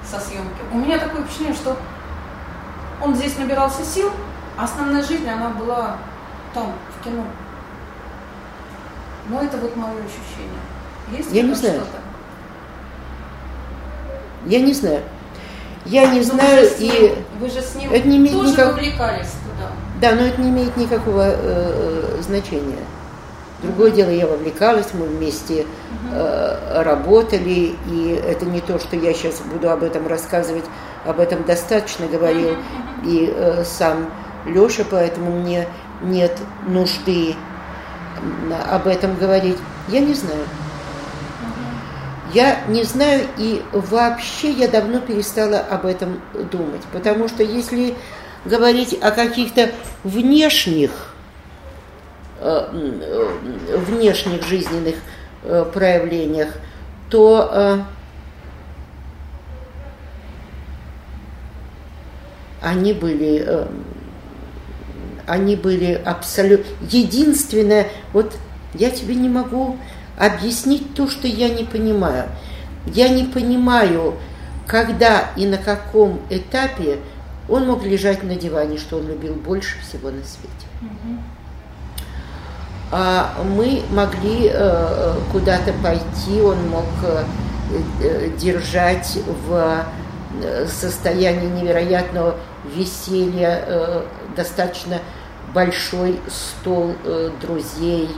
со 0.04 0.20
съемки. 0.20 0.62
У 0.72 0.78
меня 0.78 0.98
такое 0.98 1.24
впечатление, 1.24 1.56
что 1.56 1.78
он 3.02 3.16
здесь 3.16 3.38
набирался 3.38 3.84
сил, 3.84 4.12
а 4.58 4.66
основная 4.66 5.04
жизнь, 5.04 5.28
она 5.28 5.50
была 5.50 5.98
там, 6.54 6.74
в 6.98 7.04
кино. 7.04 7.24
Но 9.30 9.42
это 9.42 9.58
вот 9.58 9.76
мое 9.76 9.94
ощущение. 9.94 10.60
Есть 11.12 11.32
Я 11.32 11.44
не 11.44 11.54
знаю. 11.54 11.82
Что-то? 11.82 11.98
Я 14.46 14.60
не 14.62 14.74
знаю. 14.74 15.02
Я 15.86 16.08
не 16.08 16.20
но 16.20 16.24
знаю 16.26 16.70
вы 16.70 16.86
и 16.86 16.92
ним, 16.92 17.16
вы 17.40 17.50
же 17.50 17.62
с 17.62 17.76
ним 17.76 17.92
это 17.92 18.08
не 18.08 18.18
имеет 18.18 18.34
тоже 18.34 18.52
никак... 18.52 18.74
вовлекались 18.74 19.32
туда. 19.44 19.72
Да, 20.02 20.16
но 20.16 20.28
это 20.28 20.42
не 20.42 20.50
имеет 20.50 20.76
никакого 20.78 21.24
э, 21.26 22.22
значения. 22.22 22.78
Другое 23.64 23.92
дело, 23.92 24.10
я 24.10 24.28
вовлекалась, 24.28 24.88
мы 24.94 25.06
вместе 25.08 25.62
э, 25.62 25.66
работали, 26.12 27.76
и 27.92 28.22
это 28.26 28.46
не 28.46 28.62
то, 28.62 28.80
что 28.80 28.96
я 28.96 29.14
сейчас 29.14 29.42
буду 29.42 29.70
об 29.70 29.84
этом 29.84 30.08
рассказывать, 30.08 30.66
об 31.06 31.20
этом 31.20 31.44
достаточно 31.44 32.08
говорил 32.08 32.56
и 33.06 33.34
э, 33.34 33.64
сам 33.64 34.10
Леша, 34.46 34.84
поэтому 34.90 35.32
мне 35.32 35.68
нет 36.02 36.38
нужды 36.68 37.36
об 38.70 38.88
этом 38.88 39.16
говорить. 39.16 39.58
Я 39.88 40.00
не 40.02 40.14
знаю. 40.14 40.44
Я 42.34 42.62
не 42.68 42.84
знаю, 42.84 43.26
и 43.38 43.64
вообще 43.72 44.52
я 44.52 44.68
давно 44.68 45.00
перестала 45.00 45.60
об 45.60 45.86
этом 45.86 46.22
думать, 46.52 46.84
потому 46.94 47.28
что 47.28 47.42
если 47.42 47.96
говорить 48.46 48.96
о 49.02 49.12
каких-то 49.12 49.72
внешних, 50.04 50.92
э, 52.40 52.68
внешних 53.88 54.46
жизненных 54.46 54.96
э, 55.44 55.66
проявлениях, 55.74 56.56
то 57.10 57.50
э, 57.52 57.80
они 62.62 62.94
были, 62.94 63.68
они 65.26 65.56
были 65.56 65.94
абсолютно... 65.94 66.66
Единственное, 66.90 67.88
вот 68.14 68.36
я 68.74 68.90
тебе 68.90 69.16
не 69.16 69.30
могу 69.30 69.78
объяснить 70.18 70.94
то, 70.94 71.08
что 71.08 71.28
я 71.28 71.50
не 71.50 71.64
понимаю. 71.64 72.26
Я 72.86 73.10
не 73.10 73.24
понимаю, 73.24 74.16
когда 74.68 75.32
и 75.36 75.46
на 75.48 75.58
каком 75.58 76.20
этапе 76.30 77.00
он 77.48 77.66
мог 77.66 77.84
лежать 77.84 78.24
на 78.24 78.36
диване, 78.36 78.78
что 78.78 78.98
он 78.98 79.08
любил 79.08 79.34
больше 79.34 79.80
всего 79.82 80.12
на 80.12 80.24
свете. 80.24 80.68
А 80.82 81.29
мы 82.92 83.84
могли 83.92 84.50
э, 84.52 85.14
куда-то 85.32 85.74
пойти, 85.84 86.42
он 86.42 86.70
мог 86.70 86.86
э, 87.04 87.24
э 88.02 88.30
держать 88.38 89.20
в 89.48 89.86
состоянии 90.68 91.48
невероятного 91.48 92.36
веселья 92.76 94.04
достаточно 94.36 95.00
большой 95.54 96.20
стол 96.28 96.94
друзей, 97.42 98.10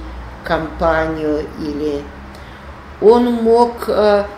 компанию 0.43 1.45
или 1.59 2.01
он 2.99 3.31
мог 3.31 3.89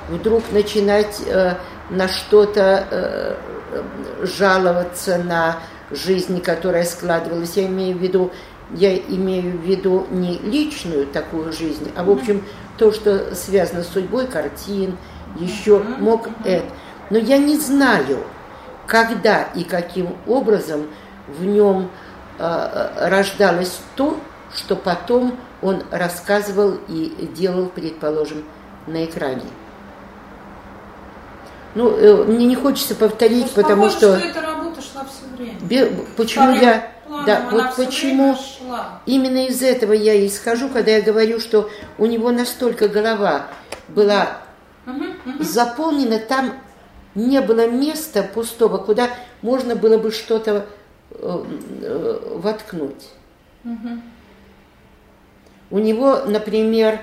вдруг 0.09 0.43
начинать 0.51 1.19
на 1.89 2.07
что-то 2.07 3.37
жаловаться 4.21 5.17
на 5.17 5.57
жизнь, 5.91 6.41
которая 6.41 6.85
складывалась. 6.85 7.57
Я 7.57 7.65
имею 7.65 7.97
в 7.97 8.01
виду, 8.01 8.31
я 8.73 8.97
имею 8.97 9.57
в 9.57 9.62
виду 9.62 10.07
не 10.12 10.38
личную 10.39 11.07
такую 11.07 11.51
жизнь, 11.51 11.91
а 11.95 12.03
в 12.03 12.09
общем 12.12 12.43
то, 12.77 12.91
что 12.91 13.36
связано 13.36 13.83
с 13.83 13.89
судьбой 13.89 14.27
картин, 14.27 14.97
еще 15.38 15.79
мог 15.79 16.27
это. 16.43 16.65
Но 17.09 17.17
я 17.17 17.38
не 17.38 17.57
знаю, 17.57 18.19
когда 18.88 19.43
и 19.55 19.63
каким 19.63 20.15
образом 20.27 20.88
в 21.27 21.43
нем 21.43 21.89
э, 22.39 23.07
рождалось 23.09 23.79
то, 23.95 24.17
что 24.53 24.75
потом 24.75 25.38
он 25.62 25.83
рассказывал 25.91 26.77
и 26.88 27.29
делал, 27.36 27.67
предположим, 27.67 28.43
на 28.88 29.05
экране. 29.05 29.43
Ну, 31.75 31.89
э, 31.89 32.23
мне 32.25 32.45
не 32.45 32.55
хочется 32.55 32.95
повторить, 32.95 33.51
ну, 33.55 33.62
потому 33.62 33.89
что... 33.89 34.17
что 34.19 34.27
эта 34.27 34.41
работа 34.41 34.81
шла 34.81 35.05
все 35.05 35.36
время. 35.36 35.59
Бе... 35.62 35.91
Почему 36.15 36.55
Старым 36.55 36.62
я... 36.62 36.92
Планом, 37.13 37.26
да, 37.28 37.47
вот 37.52 37.76
почему 37.76 38.36
именно 39.06 39.45
из 39.45 39.62
этого 39.62 39.93
я 39.93 40.26
исхожу, 40.26 40.67
когда 40.69 40.91
я 40.91 41.02
говорю, 41.02 41.39
что 41.39 41.69
у 41.99 42.08
него 42.08 42.32
настолько 42.32 42.88
голова 42.88 43.49
была 43.88 44.39
угу, 44.88 45.06
угу. 45.23 45.43
заполнена, 45.43 46.17
там 46.17 46.56
не 47.13 47.39
было 47.41 47.67
места 47.67 48.23
пустого, 48.23 48.80
куда 48.80 49.12
можно 49.43 49.76
было 49.76 49.99
бы 49.99 50.10
что-то 50.10 50.65
э, 51.12 51.45
э, 51.84 52.19
воткнуть. 52.38 53.10
Угу. 53.63 53.89
У 55.69 55.78
него, 55.78 56.21
например, 56.26 56.99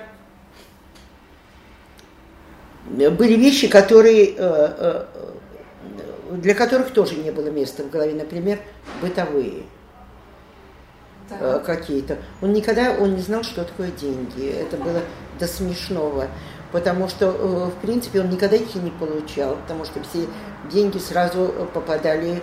были 2.88 3.34
вещи, 3.34 3.68
которые, 3.68 4.24
э, 4.26 4.34
э, 4.36 5.06
для 6.32 6.54
которых 6.56 6.90
тоже 6.90 7.14
не 7.14 7.30
было 7.30 7.48
места 7.48 7.84
в 7.84 7.90
голове, 7.90 8.14
например, 8.14 8.58
бытовые 9.00 9.62
да. 11.30 11.36
Э, 11.40 11.60
какие-то. 11.64 12.18
Он 12.42 12.52
никогда, 12.52 12.92
он 12.98 13.14
не 13.14 13.22
знал, 13.22 13.42
что 13.42 13.64
такое 13.64 13.90
деньги. 13.90 14.48
Это 14.48 14.76
было 14.76 15.00
до 15.38 15.46
смешного. 15.46 16.26
Потому 16.72 17.08
что, 17.08 17.30
в 17.30 17.80
принципе, 17.82 18.20
он 18.20 18.30
никогда 18.30 18.54
их 18.54 18.74
не 18.76 18.90
получал, 18.90 19.56
потому 19.56 19.84
что 19.84 20.00
все 20.04 20.28
деньги 20.70 20.98
сразу 20.98 21.52
попадали 21.74 22.42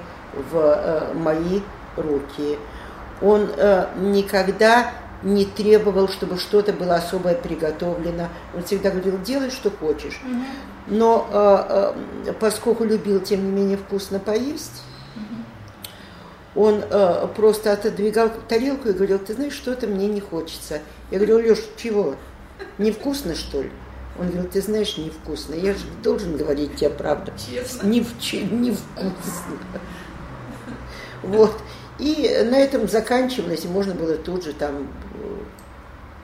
в 0.51 1.13
мои 1.13 1.61
руки. 1.95 2.57
Он 3.21 3.49
никогда 3.95 4.91
не 5.23 5.45
требовал, 5.45 6.07
чтобы 6.07 6.37
что-то 6.37 6.73
было 6.73 6.95
особое 6.95 7.35
приготовлено. 7.35 8.29
Он 8.55 8.63
всегда 8.63 8.91
говорил, 8.91 9.19
делай, 9.21 9.49
что 9.49 9.71
хочешь. 9.71 10.21
Но 10.87 11.27
э, 11.31 12.29
э, 12.29 12.33
поскольку 12.39 12.83
любил, 12.83 13.19
тем 13.19 13.43
не 13.43 13.51
менее, 13.51 13.77
вкусно 13.77 14.19
поесть. 14.19 14.83
Он 16.57 16.83
э, 16.89 17.27
просто 17.35 17.71
отодвигал 17.71 18.31
тарелку 18.49 18.89
и 18.89 18.93
говорил, 18.93 19.19
ты 19.19 19.35
знаешь, 19.35 19.53
что-то 19.53 19.85
мне 19.85 20.07
не 20.07 20.19
хочется. 20.19 20.81
Я 21.11 21.19
говорю, 21.19 21.37
Леш, 21.37 21.59
чего? 21.77 22.15
Невкусно, 22.79 23.35
что 23.35 23.61
ли? 23.61 23.71
Он 24.19 24.25
говорил, 24.25 24.49
ты 24.49 24.59
знаешь, 24.63 24.97
невкусно. 24.97 25.53
Я 25.53 25.73
же 25.75 25.85
должен 26.01 26.35
говорить 26.35 26.75
тебе 26.75 26.89
правду. 26.89 27.31
Честно? 27.37 27.85
Не, 27.85 27.99
невкусно. 27.99 29.57
Вот. 31.21 31.53
И 31.99 32.27
на 32.49 32.57
этом 32.57 32.87
заканчивалось, 32.87 33.65
и 33.65 33.67
можно 33.67 33.93
было 33.93 34.17
тут 34.17 34.43
же 34.43 34.53
там 34.53 34.87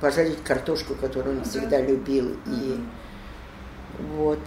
пожарить 0.01 0.43
картошку, 0.43 0.95
которую 0.95 1.37
он 1.37 1.43
всегда 1.43 1.79
любил. 1.79 2.35
И 2.47 2.83
вот. 4.15 4.39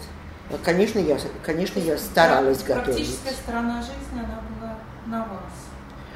Конечно, 0.64 0.98
я, 0.98 1.16
конечно, 1.44 1.78
я 1.78 1.96
старалась 1.96 2.64
готовить. 2.64 2.96
Практическая 2.96 3.32
сторона 3.32 3.80
жизни, 3.82 4.18
она 4.18 4.42
была 4.58 4.78
на 5.06 5.20
вас? 5.20 5.65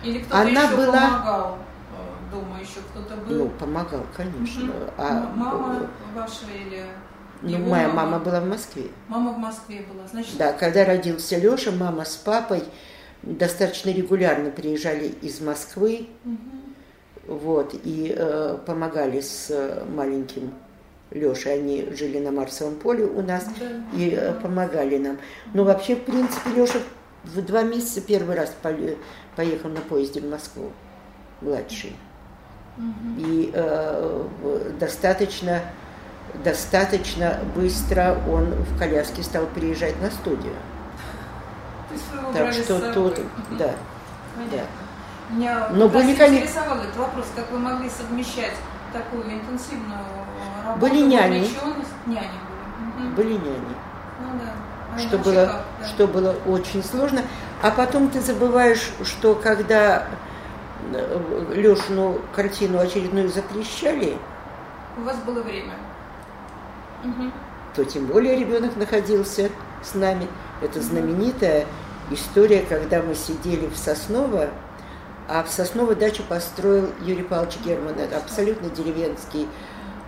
Или 0.05 0.21
кто-то 0.21 0.41
она 0.41 0.63
еще 0.63 0.77
была... 0.77 0.93
помогал? 0.93 1.59
Э, 1.93 2.31
дома 2.31 2.61
еще 2.61 2.81
кто-то 2.91 3.17
был? 3.17 3.37
Ну, 3.37 3.49
помогал, 3.51 4.07
конечно. 4.17 4.65
Угу. 4.65 4.73
А, 4.99 5.33
мама 5.35 5.91
ваша 6.15 6.47
или... 6.47 6.85
Ну, 7.43 7.59
моя 7.59 7.89
мама? 7.89 8.11
мама 8.11 8.19
была 8.25 8.41
в 8.41 8.49
Москве. 8.49 8.85
Мама 9.09 9.33
в 9.33 9.39
Москве 9.39 9.85
была, 9.93 10.07
значит... 10.07 10.37
Да, 10.37 10.53
когда 10.53 10.85
родился 10.85 11.39
Леша, 11.39 11.71
мама 11.73 12.05
с 12.05 12.17
папой 12.17 12.63
достаточно 13.23 13.91
регулярно 13.91 14.51
приезжали 14.51 15.07
из 15.07 15.41
Москвы. 15.41 16.09
Угу 16.25 16.71
вот, 17.31 17.75
и 17.85 18.13
э, 18.17 18.59
помогали 18.67 19.21
с 19.21 19.47
э, 19.51 19.85
маленьким 19.85 20.53
Лешей. 21.13 21.55
Они 21.55 21.89
жили 21.93 22.19
на 22.19 22.33
Марсовом 22.33 22.75
поле 22.75 23.05
у 23.05 23.23
нас 23.23 23.47
да. 23.59 23.67
и 23.97 24.11
э, 24.11 24.35
помогали 24.35 24.99
нам. 24.99 25.19
Но 25.55 25.63
вообще, 25.65 25.95
в 25.95 26.01
принципе, 26.01 26.51
Леша 26.57 26.81
в 27.23 27.41
два 27.43 27.63
месяца 27.63 28.01
первый 28.01 28.35
раз 28.35 28.53
поехал 29.41 29.71
на 29.71 29.81
поезде 29.81 30.21
в 30.21 30.31
Москву, 30.31 30.71
младший. 31.41 31.97
Угу. 32.77 33.27
И 33.27 33.51
э, 33.55 34.27
достаточно, 34.79 35.63
достаточно 36.45 37.39
быстро 37.57 38.19
он 38.29 38.53
в 38.53 38.79
коляске 38.79 39.23
стал 39.23 39.47
приезжать 39.47 39.99
на 40.03 40.11
студию. 40.11 40.53
так 42.35 42.53
что 42.53 42.93
тут, 42.93 43.15
да, 43.59 43.75
Понятно. 44.37 44.59
да. 44.59 45.35
Меня 45.35 45.69
Но 45.71 45.89
были, 45.89 46.11
интересовал 46.11 46.79
этот 46.79 46.97
вопрос, 46.97 47.25
как 47.35 47.51
вы 47.51 47.59
могли 47.59 47.89
совмещать 47.89 48.53
такую 48.93 49.23
интенсивную 49.25 50.01
работу, 50.67 50.81
были 50.81 51.01
няни. 51.01 51.49
Няни 52.07 52.29
были. 52.99 53.09
Были 53.15 53.33
няни. 53.33 53.75
Ну 54.21 54.39
да. 54.39 54.53
А 54.95 54.99
что 54.99 55.17
было, 55.17 55.47
как, 55.47 55.65
да. 55.81 55.87
что 55.87 56.07
было 56.07 56.35
очень 56.47 56.85
сложно. 56.85 57.23
А 57.63 57.71
потом 57.71 58.09
ты 58.09 58.21
забываешь, 58.21 58.91
что 59.05 59.35
когда 59.35 60.07
э, 60.93 61.53
Лешину 61.55 62.19
картину 62.35 62.79
очередную 62.79 63.29
запрещали, 63.29 64.17
у 64.97 65.03
вас 65.03 65.17
было 65.19 65.43
время. 65.43 65.75
Угу. 67.05 67.31
То 67.77 67.85
тем 67.85 68.07
более 68.07 68.37
ребенок 68.37 68.77
находился 68.77 69.51
с 69.83 69.95
нами. 69.95 70.27
Это 70.63 70.81
знаменитая 70.81 71.67
история, 72.11 72.65
когда 72.69 73.03
мы 73.03 73.15
сидели 73.15 73.67
в 73.67 73.77
Сосново, 73.77 74.49
а 75.29 75.45
в 75.45 75.51
Сосновой 75.51 75.95
дачу 75.95 76.23
построил 76.29 76.91
Юрий 77.03 77.23
Павлович 77.23 77.59
Герман. 77.65 77.99
Это 77.99 78.17
абсолютно 78.17 78.69
деревенский 78.71 79.47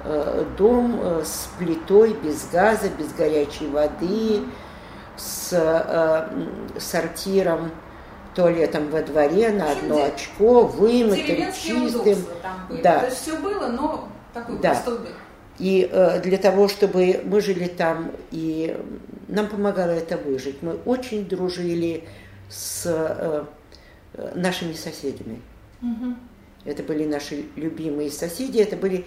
э, 0.05 0.45
дом 0.57 0.99
э, 1.01 1.23
с 1.25 1.49
плитой, 1.59 2.15
без 2.15 2.47
газа, 2.51 2.89
без 2.89 3.13
горячей 3.13 3.69
воды, 3.69 4.43
с 5.23 5.53
э, 5.53 6.79
сортиром, 6.79 7.71
туалетом 8.35 8.91
во 8.91 9.03
дворе 9.03 9.51
на 9.51 9.73
одно 9.73 10.05
очко, 10.05 10.63
вымытым, 10.67 11.53
чистым. 11.53 12.19
Да. 12.83 13.01
То 13.01 13.07
есть 13.07 13.23
все 13.23 13.37
было, 13.39 13.69
но 13.69 14.09
Такой 14.33 14.59
Да. 14.59 14.71
простой 14.71 14.99
быт. 14.99 15.11
И 15.59 15.89
э, 15.91 16.21
для 16.21 16.39
того, 16.39 16.69
чтобы 16.69 17.21
мы 17.25 17.41
жили 17.41 17.67
там, 17.67 18.13
и 18.31 18.77
нам 19.29 19.49
помогало 19.49 19.91
это 19.91 20.17
выжить, 20.17 20.63
мы 20.63 20.75
очень 20.87 21.29
дружили 21.29 22.05
с 22.49 22.85
э, 22.87 23.45
э, 24.15 24.33
нашими 24.35 24.73
соседями. 24.73 25.41
Мгм. 25.83 26.19
Это 26.65 26.83
были 26.83 27.05
наши 27.05 27.45
любимые 27.57 28.11
соседи, 28.11 28.59
это 28.59 28.77
были 28.77 29.05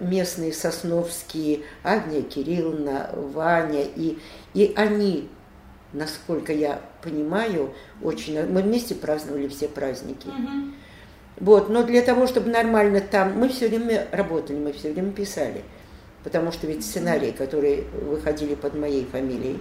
местные 0.00 0.52
сосновские 0.52 1.62
Агния 1.82 2.22
Кирилловна, 2.22 3.10
Ваня, 3.12 3.82
и, 3.82 4.18
и 4.54 4.72
они, 4.76 5.28
насколько 5.92 6.52
я 6.52 6.80
понимаю, 7.02 7.72
очень... 8.02 8.40
Мы 8.46 8.62
вместе 8.62 8.94
праздновали 8.94 9.48
все 9.48 9.68
праздники. 9.68 10.26
Мгм. 10.26 10.74
Вот, 11.40 11.68
но 11.68 11.82
для 11.82 12.02
того, 12.02 12.26
чтобы 12.26 12.50
нормально 12.50 13.00
там, 13.00 13.36
мы 13.38 13.48
все 13.48 13.68
время 13.68 14.06
работали, 14.12 14.56
мы 14.56 14.72
все 14.72 14.92
время 14.92 15.10
писали, 15.10 15.64
потому 16.22 16.52
что 16.52 16.68
ведь 16.68 16.84
сценарии, 16.84 17.32
которые 17.32 17.82
выходили 17.82 18.54
под 18.54 18.74
моей 18.74 19.04
фамилией, 19.04 19.60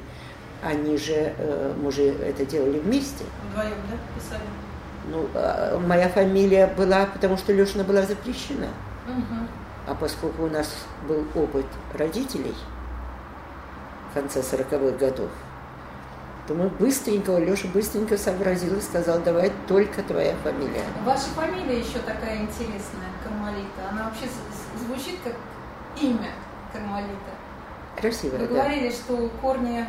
они 0.61 0.97
же, 0.97 1.33
э, 1.37 1.73
мы 1.81 1.91
же 1.91 2.03
это 2.03 2.45
делали 2.45 2.79
вместе. 2.79 3.25
Вдвоем, 3.49 3.75
да, 3.89 3.97
писали? 4.15 4.43
Ну, 5.11 5.27
а 5.33 5.79
моя 5.79 6.09
фамилия 6.09 6.67
была, 6.67 7.07
потому 7.07 7.37
что 7.37 7.51
Лешина 7.51 7.83
была 7.83 8.03
запрещена. 8.03 8.67
Мгм. 9.07 9.42
А 9.87 9.95
поскольку 9.95 10.43
у 10.43 10.49
нас 10.49 10.73
был 11.07 11.25
опыт 11.35 11.65
родителей 11.93 12.55
в 14.11 14.13
конце 14.13 14.39
40-х 14.39 14.97
годов, 14.97 15.29
то 16.47 16.53
мы 16.53 16.69
быстренько, 16.69 17.37
Леша 17.37 17.67
быстренько 17.69 18.17
сообразил 18.17 18.75
и 18.77 18.81
сказал, 18.81 19.19
давай 19.19 19.51
только 19.67 20.03
твоя 20.03 20.35
фамилия. 20.43 20.83
Ваша 21.05 21.27
фамилия 21.35 21.79
еще 21.79 21.99
такая 21.99 22.37
интересная, 22.41 23.11
Кармалита. 23.23 23.89
Она 23.91 24.05
вообще 24.05 24.25
звучит 24.85 25.19
как 25.23 25.33
имя 26.01 26.29
Кармалита. 26.71 27.31
Красиво, 27.99 28.35
Вы 28.37 28.47
да. 28.47 28.53
говорили, 28.53 28.89
что 28.91 29.29
корни 29.41 29.85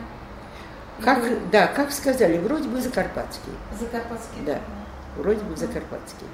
Как, 1.03 1.51
да, 1.51 1.66
как 1.68 1.90
сказали, 1.90 2.38
вроде 2.38 2.68
бы 2.68 2.80
закарпатский. 2.80 3.53
закарпатские. 3.80 4.45
Да. 4.45 4.59
Вроде 5.16 5.40
бы 5.45 5.57
закарпатский. 5.57 6.26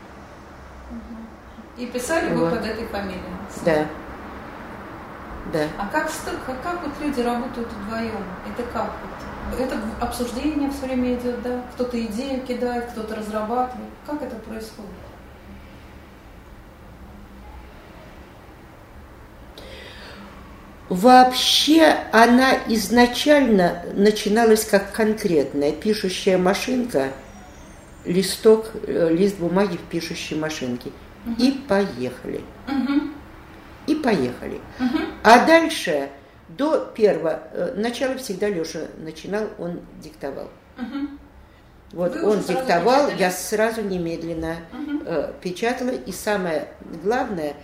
И 1.80 1.86
писали 1.86 2.28
вы 2.34 2.44
Вот. 2.44 2.50
под 2.50 2.66
этой 2.66 2.86
фамилией? 2.88 3.22
Да. 3.64 3.86
Да. 5.50 5.66
А 5.78 5.86
как, 5.86 6.10
как, 6.46 6.62
как 6.62 6.82
вот 6.82 6.92
люди 7.00 7.20
работают 7.22 7.68
вдвоем? 7.72 8.22
Это 8.46 8.68
как? 8.70 8.92
Вот? 9.50 9.58
Это 9.58 9.80
обсуждение 9.98 10.70
все 10.70 10.84
время 10.84 11.14
идет, 11.14 11.40
да? 11.40 11.62
Кто-то 11.72 11.98
идею 12.04 12.42
кидает, 12.42 12.90
кто-то 12.90 13.16
разрабатывает. 13.16 13.88
Как 14.06 14.20
это 14.22 14.36
происходит? 14.36 14.90
Вообще 20.90 21.96
она 22.12 22.58
изначально 22.66 23.84
начиналась 23.94 24.66
как 24.66 24.92
конкретная 24.92 25.72
пишущая 25.72 26.36
машинка, 26.36 27.12
листок, 28.04 28.66
э, 28.86 29.08
лист 29.12 29.38
бумаги 29.38 29.78
в 29.78 29.82
пишущей 29.88 30.36
машинке. 30.36 30.90
И 31.38 31.62
поехали. 31.68 32.42
И 33.86 33.94
поехали. 33.94 34.60
А 35.22 35.46
дальше, 35.46 36.08
до 36.48 36.78
первого, 36.94 37.40
э, 37.52 37.74
начала 37.76 38.16
всегда 38.16 38.48
Леша 38.48 38.80
начинал, 38.98 39.48
он 39.58 39.80
диктовал. 40.02 40.48
Вот 41.92 42.14
Вы 42.14 42.22
он 42.24 42.38
диктовал, 42.40 43.06
печатали? 43.06 43.20
я 43.20 43.30
сразу 43.32 43.82
немедленно 43.82 44.56
Мгм. 44.72 45.02
э, 45.04 45.32
печатала. 45.40 45.90
И 45.90 46.12
самое 46.12 46.68
главное 47.02 47.54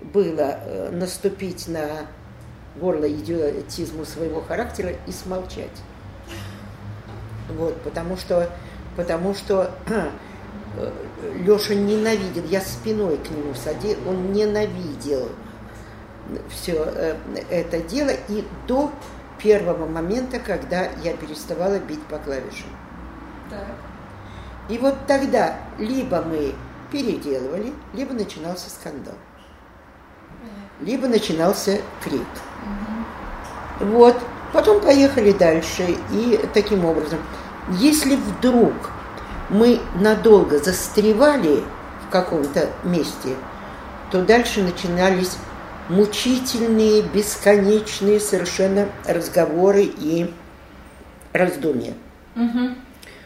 было 0.00 0.58
э, 0.64 0.90
наступить 0.92 1.66
на 1.66 2.06
горло 2.76 3.10
идиотизму 3.10 4.04
своего 4.04 4.40
характера 4.42 4.92
и 5.08 5.12
смолчать. 5.12 5.70
Вот, 7.50 7.80
потому 7.82 8.16
что, 8.16 8.48
потому 8.96 9.34
что 9.34 9.72
Леша 11.34 11.74
ненавидел, 11.74 12.44
я 12.44 12.60
спиной 12.60 13.18
к 13.18 13.30
нему 13.30 13.54
садил, 13.54 13.96
он 14.06 14.32
ненавидел 14.32 15.28
все 16.50 17.14
это 17.50 17.80
дело 17.80 18.10
и 18.28 18.44
до 18.66 18.90
первого 19.38 19.86
момента, 19.86 20.38
когда 20.38 20.88
я 21.02 21.14
переставала 21.16 21.78
бить 21.78 22.02
по 22.04 22.18
клавишам. 22.18 22.70
Так. 23.50 23.66
И 24.68 24.78
вот 24.78 24.94
тогда 25.06 25.56
либо 25.78 26.22
мы 26.22 26.54
переделывали, 26.90 27.72
либо 27.92 28.14
начинался 28.14 28.70
скандал, 28.70 29.14
либо 30.80 31.06
начинался 31.06 31.80
крик. 32.02 32.22
Мгм. 32.64 33.90
Вот, 33.92 34.16
потом 34.52 34.80
поехали 34.80 35.32
дальше, 35.32 35.96
и 36.10 36.40
таким 36.54 36.84
образом, 36.84 37.18
если 37.72 38.16
вдруг 38.16 38.72
мы 39.48 39.80
надолго 40.00 40.58
застревали 40.58 41.62
в 42.06 42.10
каком-то 42.10 42.70
месте, 42.84 43.30
то 44.10 44.22
дальше 44.22 44.62
начинались 44.62 45.36
мучительные, 45.88 47.02
бесконечные 47.02 48.20
совершенно 48.20 48.88
разговоры 49.06 49.84
и 49.84 50.32
раздумья. 51.32 51.94
Мгм. 52.34 52.76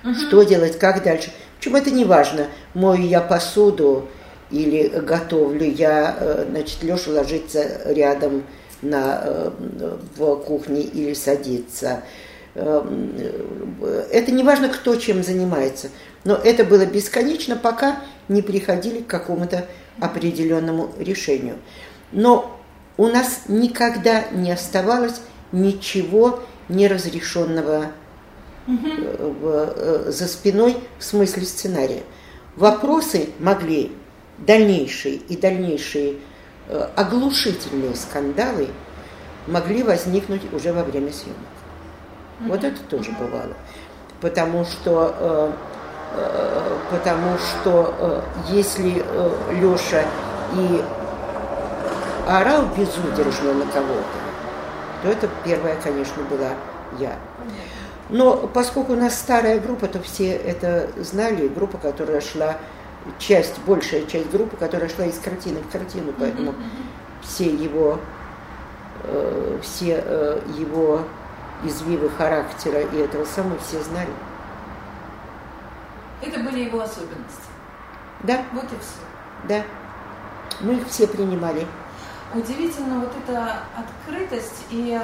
Мгм. 0.02 0.14
Что 0.14 0.42
делать, 0.42 0.78
как 0.78 1.02
дальше. 1.02 1.32
Причем 1.58 1.76
это 1.76 1.90
не 1.90 2.04
важно, 2.04 2.46
мою 2.74 3.06
я 3.06 3.20
посуду 3.20 4.08
или 4.50 4.88
готовлю 4.88 5.64
я, 5.64 6.16
э, 6.18 6.46
значит, 6.50 6.82
Леша 6.82 7.10
ложится 7.10 7.80
рядом 7.84 8.44
на, 8.80 9.20
э, 9.22 9.50
в 10.16 10.36
кухне 10.36 10.82
или 10.82 11.14
садится. 11.14 12.02
Э, 12.58 12.82
э, 13.80 14.08
Это 14.10 14.32
не 14.32 14.42
важно, 14.42 14.68
кто 14.68 14.96
чем 14.96 15.22
занимается, 15.22 15.90
но 16.24 16.34
это 16.34 16.64
было 16.64 16.86
бесконечно, 16.86 17.56
пока 17.56 18.00
не 18.28 18.42
приходили 18.42 19.00
к 19.00 19.06
какому-то 19.06 19.66
определенному 20.00 20.90
решению. 20.98 21.56
Но 22.10 22.58
у 22.96 23.06
нас 23.06 23.42
никогда 23.46 24.24
не 24.32 24.50
оставалось 24.50 25.20
ничего 25.52 26.40
неразрешенного 26.68 27.92
э, 28.66 30.04
за 30.08 30.26
спиной 30.26 30.76
в 30.98 31.04
смысле 31.04 31.44
сценария. 31.44 32.02
Вопросы 32.56 33.28
могли 33.38 33.92
дальнейшие 34.38 35.14
и 35.14 35.36
дальнейшие 35.36 36.16
э, 36.66 36.88
оглушительные 36.96 37.94
скандалы 37.94 38.68
могли 39.46 39.84
возникнуть 39.84 40.52
уже 40.52 40.72
во 40.72 40.82
время 40.82 41.12
съемок. 41.12 41.57
Вот 42.40 42.64
это 42.64 42.80
тоже 42.82 43.12
бывало. 43.12 43.54
Потому 44.20 44.64
что, 44.64 45.14
э, 45.18 45.52
э, 46.14 46.78
потому 46.90 47.38
что 47.38 47.94
э, 47.98 48.20
если 48.50 49.02
э, 49.04 49.30
Леша 49.60 50.02
и 50.54 50.82
орал 52.26 52.66
безудержно 52.76 53.54
на 53.54 53.66
кого-то, 53.66 54.18
то 55.02 55.08
это 55.08 55.28
первая, 55.44 55.76
конечно, 55.82 56.22
была 56.24 56.50
я. 56.98 57.16
Но 58.10 58.48
поскольку 58.52 58.94
у 58.94 58.96
нас 58.96 59.18
старая 59.18 59.60
группа, 59.60 59.86
то 59.86 60.00
все 60.00 60.32
это 60.32 60.88
знали. 60.96 61.48
Группа, 61.48 61.78
которая 61.78 62.20
шла, 62.20 62.56
часть, 63.18 63.58
большая 63.66 64.04
часть 64.06 64.30
группы, 64.30 64.56
которая 64.56 64.88
шла 64.88 65.04
из 65.04 65.18
картины 65.18 65.60
в 65.60 65.70
картину, 65.70 66.12
поэтому 66.18 66.54
все 67.22 67.46
его, 67.46 67.98
э, 69.04 69.58
все 69.62 70.02
э, 70.04 70.40
его 70.58 71.02
извивы 71.64 72.08
характера 72.10 72.80
и 72.80 72.96
этого 72.98 73.24
самого 73.24 73.58
все 73.58 73.82
знали. 73.82 74.10
Это 76.20 76.40
были 76.40 76.60
его 76.64 76.80
особенности. 76.80 77.48
Да, 78.22 78.42
Вот 78.52 78.64
и 78.64 78.66
все. 78.80 79.48
да. 79.48 79.62
Мы 80.60 80.74
их 80.74 80.88
все 80.88 81.06
принимали. 81.06 81.66
Удивительно 82.34 82.98
вот 83.00 83.12
эта 83.24 83.58
открытость 83.76 84.64
и, 84.70 84.98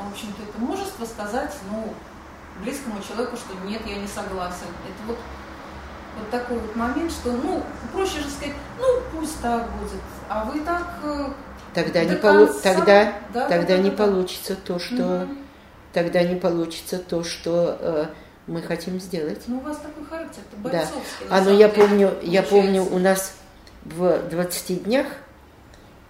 в 0.00 0.10
общем-то, 0.12 0.42
это 0.42 0.58
мужество 0.58 1.04
сказать, 1.04 1.54
ну, 1.70 1.92
близкому 2.62 3.00
человеку, 3.06 3.36
что 3.36 3.54
нет, 3.66 3.82
я 3.86 3.96
не 3.96 4.06
согласен. 4.08 4.66
Это 4.84 5.06
вот, 5.06 5.18
вот 6.18 6.30
такой 6.30 6.58
вот 6.58 6.74
момент, 6.74 7.12
что, 7.12 7.32
ну, 7.32 7.62
проще 7.92 8.20
же 8.20 8.30
сказать, 8.30 8.54
ну, 8.80 8.86
пусть 9.12 9.40
так 9.42 9.68
будет. 9.72 10.00
А 10.28 10.44
вы 10.46 10.60
так... 10.60 10.94
э, 11.02 11.26
Тогда 11.74 12.04
не, 12.04 12.16
полу- 12.16 12.46
конца. 12.46 12.60
тогда, 12.62 13.12
Да, 13.34 13.48
тогда 13.48 13.76
да, 13.76 13.82
не 13.82 13.90
получится 13.90 14.56
то, 14.56 14.78
что, 14.78 14.94
мгм. 15.26 15.38
Тогда 15.94 16.22
не 16.22 16.34
получится 16.34 16.98
то, 16.98 17.24
что 17.24 17.78
э, 17.80 18.06
мы 18.46 18.60
хотим 18.60 19.00
сделать. 19.00 19.42
Ну, 19.46 19.58
у 19.58 19.60
вас 19.60 19.78
такой 19.78 20.04
характер, 20.04 20.42
это 20.52 20.70
Да. 20.70 20.88
А 21.30 21.40
ну 21.40 21.56
я 21.56 21.68
помню, 21.68 22.12
я 22.22 22.42
помню, 22.42 22.84
получается. 22.84 22.94
у 22.94 22.98
нас 22.98 23.34
в 23.84 24.28
20 24.30 24.84
днях 24.84 25.06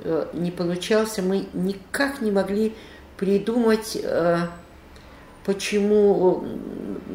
э, 0.01 0.27
не 0.33 0.51
получался, 0.51 1.23
мы 1.23 1.47
никак 1.53 2.21
не 2.21 2.33
могли 2.33 2.75
придумать, 3.17 3.97
э, 4.03 4.39
почему, 5.45 6.45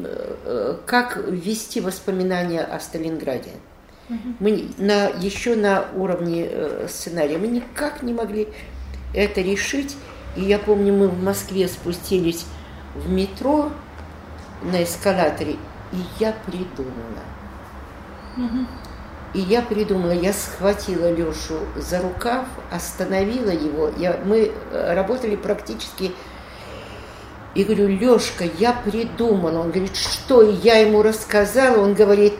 э, 0.04 0.36
э, 0.44 0.76
как 0.86 1.18
ввести 1.28 1.80
воспоминания 1.80 2.62
о 2.62 2.78
Сталинграде. 2.80 3.50
Мы 4.40 4.68
на, 4.78 5.06
еще 5.06 5.54
на 5.54 5.86
уровне 5.94 6.48
э, 6.50 6.86
сценария 6.88 7.38
мы 7.38 7.46
никак 7.46 8.02
не 8.02 8.12
могли 8.12 8.48
это 9.14 9.40
решить. 9.40 9.96
И 10.36 10.42
я 10.42 10.58
помню, 10.58 10.92
мы 10.92 11.08
в 11.08 11.22
Москве 11.22 11.68
спустились 11.68 12.44
в 12.94 13.10
метро 13.10 13.70
на 14.62 14.82
эскалаторе, 14.82 15.56
и 15.92 15.98
я 16.18 16.34
придумала. 16.46 17.24
Угу. 18.36 18.66
И 19.32 19.40
я 19.40 19.62
придумала, 19.62 20.10
я 20.10 20.32
схватила 20.32 21.10
Лешу 21.12 21.60
за 21.76 22.02
рукав, 22.02 22.46
остановила 22.70 23.50
его. 23.50 23.90
Я, 23.96 24.18
мы 24.24 24.52
э, 24.72 24.94
работали 24.94 25.36
практически 25.36 26.12
и 27.54 27.64
говорю, 27.64 27.88
Лешка, 27.88 28.44
я 28.58 28.72
придумала. 28.72 29.60
Он 29.60 29.70
говорит, 29.70 29.96
что? 29.96 30.42
И 30.42 30.54
я 30.54 30.78
ему 30.78 31.02
рассказала. 31.02 31.80
Он 31.82 31.94
говорит, 31.94 32.34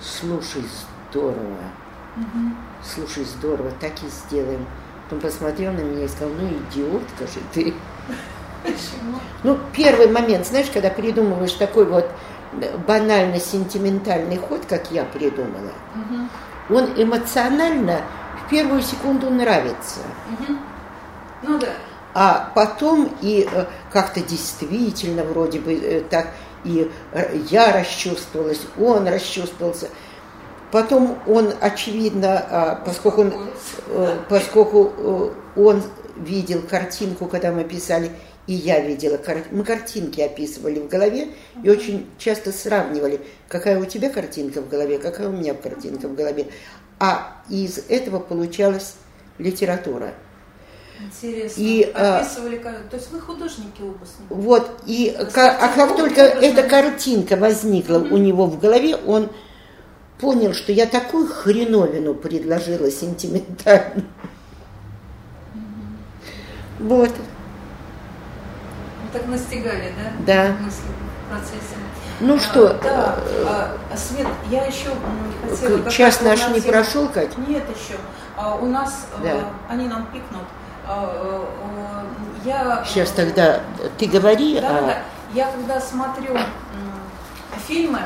слушай, 0.00 0.62
здорово. 1.10 1.58
Угу. 2.16 2.54
Слушай, 2.82 3.24
здорово, 3.24 3.70
так 3.80 3.92
и 4.02 4.08
сделаем. 4.08 4.66
Он 5.10 5.20
посмотрел 5.20 5.72
на 5.72 5.80
меня 5.80 6.06
и 6.06 6.08
сказал, 6.08 6.30
ну 6.34 6.48
идиотка 6.48 7.26
же 7.26 7.40
ты. 7.52 7.74
Почему? 8.62 9.18
Ну, 9.42 9.58
первый 9.72 10.08
момент, 10.08 10.46
знаешь, 10.46 10.70
когда 10.72 10.90
придумываешь 10.90 11.52
такой 11.52 11.84
вот 11.84 12.08
банально 12.86 13.40
сентиментальный 13.40 14.36
ход, 14.36 14.66
как 14.68 14.90
я 14.90 15.04
придумала, 15.04 15.72
угу. 15.94 16.76
он 16.76 16.90
эмоционально 16.96 18.02
в 18.44 18.50
первую 18.50 18.82
секунду 18.82 19.30
нравится. 19.30 20.00
Угу. 20.38 20.58
Ну 21.44 21.58
да. 21.58 21.68
А 22.14 22.52
потом 22.54 23.10
и 23.22 23.48
э, 23.50 23.64
как-то 23.90 24.20
действительно 24.20 25.24
вроде 25.24 25.60
бы 25.60 25.74
э, 25.74 26.00
так 26.02 26.28
и 26.62 26.90
э, 27.12 27.38
я 27.50 27.72
расчувствовалась, 27.72 28.60
он 28.78 29.08
расчувствовался. 29.08 29.88
Потом 30.70 31.18
он, 31.26 31.52
очевидно, 31.60 32.46
а, 32.50 32.82
поскольку 32.86 33.20
он, 33.20 33.34
поскольку 34.30 35.30
он 35.54 35.82
видел 36.16 36.62
картинку, 36.62 37.26
когда 37.26 37.52
мы 37.52 37.64
писали, 37.64 38.10
и 38.46 38.54
я 38.54 38.80
видела, 38.80 39.20
мы 39.52 39.64
картинки 39.64 40.20
описывали 40.20 40.80
в 40.80 40.88
голове 40.88 41.28
и 41.62 41.70
очень 41.70 42.08
часто 42.18 42.50
сравнивали, 42.50 43.20
какая 43.48 43.78
у 43.78 43.84
тебя 43.84 44.10
картинка 44.10 44.60
в 44.60 44.68
голове, 44.68 44.98
какая 44.98 45.28
у 45.28 45.32
меня 45.32 45.54
картинка 45.54 46.08
в 46.08 46.14
голове. 46.14 46.46
А 46.98 47.42
из 47.48 47.78
этого 47.88 48.18
получалась 48.18 48.96
литература. 49.38 50.12
Интересно. 51.00 51.60
И, 51.60 51.90
а, 51.94 52.18
Описывали, 52.18 52.58
как... 52.58 52.88
то 52.88 52.96
есть 52.96 53.10
вы 53.10 53.20
художники 53.20 53.80
опытные. 53.80 54.26
Вот, 54.28 54.70
и 54.86 55.16
как, 55.32 55.62
а 55.62 55.68
как 55.68 55.96
только 55.96 56.20
эта 56.20 56.62
картинка 56.62 57.36
возникла 57.36 57.96
mm-hmm. 57.96 58.12
у 58.12 58.16
него 58.18 58.46
в 58.46 58.58
голове, 58.60 58.96
он 58.96 59.30
понял, 60.20 60.52
что 60.52 60.72
я 60.72 60.86
такую 60.86 61.26
хреновину 61.26 62.14
предложила 62.14 62.90
сентиментальную. 62.90 64.06
Mm-hmm. 65.54 66.80
Вот. 66.80 67.10
Ну, 69.12 69.18
так 69.18 69.28
настигали, 69.28 69.92
да? 69.96 70.34
Да. 70.34 70.56
Мысли 70.62 70.88
в 70.88 71.30
процессе. 71.30 71.76
Ну 72.20 72.36
а, 72.36 72.38
что? 72.38 72.74
Да, 72.82 73.18
а, 73.46 73.96
Свет, 73.96 74.26
я 74.50 74.64
еще 74.64 74.90
хотела... 75.48 75.90
Час 75.90 76.20
наш 76.22 76.48
не 76.48 76.60
прошел, 76.60 77.08
Кать? 77.08 77.36
Нет 77.36 77.64
еще. 77.68 77.98
А, 78.36 78.54
у 78.54 78.66
нас, 78.66 79.06
да. 79.22 79.30
а, 79.30 79.72
они 79.72 79.88
нам 79.88 80.06
пикнут. 80.06 80.44
А, 80.86 81.44
э, 82.44 82.48
я... 82.48 82.84
Сейчас 82.86 83.10
тогда 83.10 83.60
ты 83.98 84.06
говори. 84.06 84.60
Да, 84.60 84.78
а... 84.78 84.82
да. 84.82 84.98
Я 85.34 85.50
когда 85.50 85.80
смотрю 85.80 86.36
фильмы, 87.66 88.00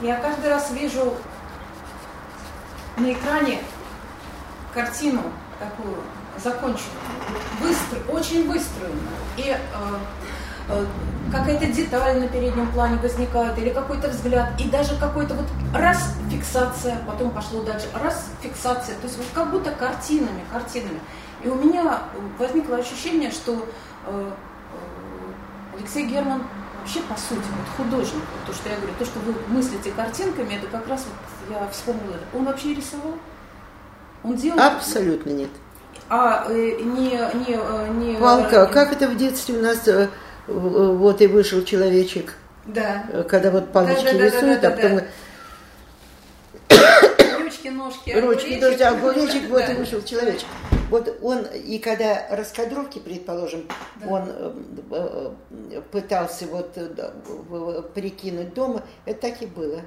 я 0.00 0.16
каждый 0.16 0.50
раз 0.50 0.70
вижу 0.70 1.14
на 2.96 3.12
экране 3.12 3.60
картину 4.78 5.22
такую 5.58 5.96
законченную, 6.38 7.02
быстро, 7.60 8.12
очень 8.12 8.46
выстроенную. 8.46 9.18
И 9.36 9.50
э, 9.50 9.56
э, 10.68 10.86
какая-то 11.32 11.66
деталь 11.66 12.20
на 12.20 12.28
переднем 12.28 12.70
плане 12.70 12.96
возникает, 12.98 13.58
или 13.58 13.70
какой-то 13.70 14.08
взгляд, 14.08 14.52
и 14.60 14.68
даже 14.68 14.96
какой-то 14.96 15.34
вот 15.34 15.46
раз 15.74 16.14
фиксация, 16.30 16.98
потом 17.08 17.30
пошло 17.30 17.62
дальше, 17.62 17.88
раз 18.00 18.30
фиксация, 18.40 18.94
то 18.96 19.06
есть 19.06 19.18
вот 19.18 19.26
как 19.34 19.50
будто 19.50 19.72
картинами, 19.72 20.44
картинами. 20.52 21.00
И 21.42 21.48
у 21.48 21.56
меня 21.56 22.02
возникло 22.38 22.76
ощущение, 22.76 23.32
что 23.32 23.66
э, 24.06 24.30
э, 24.30 25.76
Алексей 25.76 26.06
Герман 26.06 26.44
вообще 26.80 27.00
по 27.00 27.18
сути 27.18 27.48
вот 27.56 27.68
художник, 27.76 28.22
вот 28.32 28.46
то, 28.46 28.52
что 28.52 28.68
я 28.68 28.76
говорю, 28.76 28.92
то, 28.96 29.04
что 29.04 29.18
вы 29.18 29.34
мыслите 29.48 29.90
картинками, 29.90 30.54
это 30.54 30.68
как 30.68 30.86
раз 30.86 31.04
вот 31.04 31.56
я 31.56 31.68
вспомнила. 31.68 32.16
Он 32.32 32.44
вообще 32.44 32.74
рисовал? 32.74 33.14
Он 34.24 34.36
делал? 34.36 34.60
Абсолютно 34.60 35.30
нет. 35.30 35.50
А 36.08 36.46
э, 36.48 36.80
не 36.80 37.10
не 37.10 37.56
э, 37.56 37.88
не. 37.94 38.16
Палка, 38.16 38.66
как 38.66 38.92
это 38.92 39.08
в 39.08 39.16
детстве 39.16 39.58
у 39.58 39.62
нас 39.62 39.86
э, 39.88 40.08
вот 40.46 41.20
и 41.20 41.26
вышел 41.26 41.62
человечек. 41.62 42.34
Да. 42.66 43.04
Когда 43.28 43.50
вот 43.50 43.72
палочки 43.72 44.04
да, 44.04 44.12
да, 44.12 44.24
рисуют, 44.24 44.60
да, 44.60 44.70
да, 44.70 44.76
да, 44.76 44.76
а 44.76 44.76
потом. 44.76 45.00
Да. 46.68 47.38
Ручки, 47.42 47.68
ножки. 47.68 48.10
Ручки, 48.10 48.60
ножки, 48.60 48.82
огуречек, 48.82 49.48
вот 49.50 49.68
и 49.68 49.74
вышел 49.74 50.02
человечек. 50.02 50.46
Вот 50.90 51.18
он, 51.22 51.44
и 51.44 51.78
когда 51.78 52.26
раскадровки, 52.30 52.98
предположим, 52.98 53.68
да. 53.96 54.06
он 54.08 54.22
э, 54.26 54.54
э, 54.90 55.82
пытался 55.92 56.46
вот 56.46 56.72
э, 56.76 57.82
прикинуть 57.94 58.54
дома, 58.54 58.82
это 59.04 59.28
так 59.28 59.42
и 59.42 59.46
было. 59.46 59.82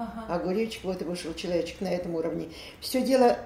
Ага. 0.00 0.34
Огуречек, 0.34 0.82
вот 0.84 1.02
и 1.02 1.04
вышел 1.04 1.34
человечек 1.34 1.82
на 1.82 1.88
этом 1.88 2.14
уровне. 2.14 2.48
Все 2.80 3.02
дело... 3.02 3.36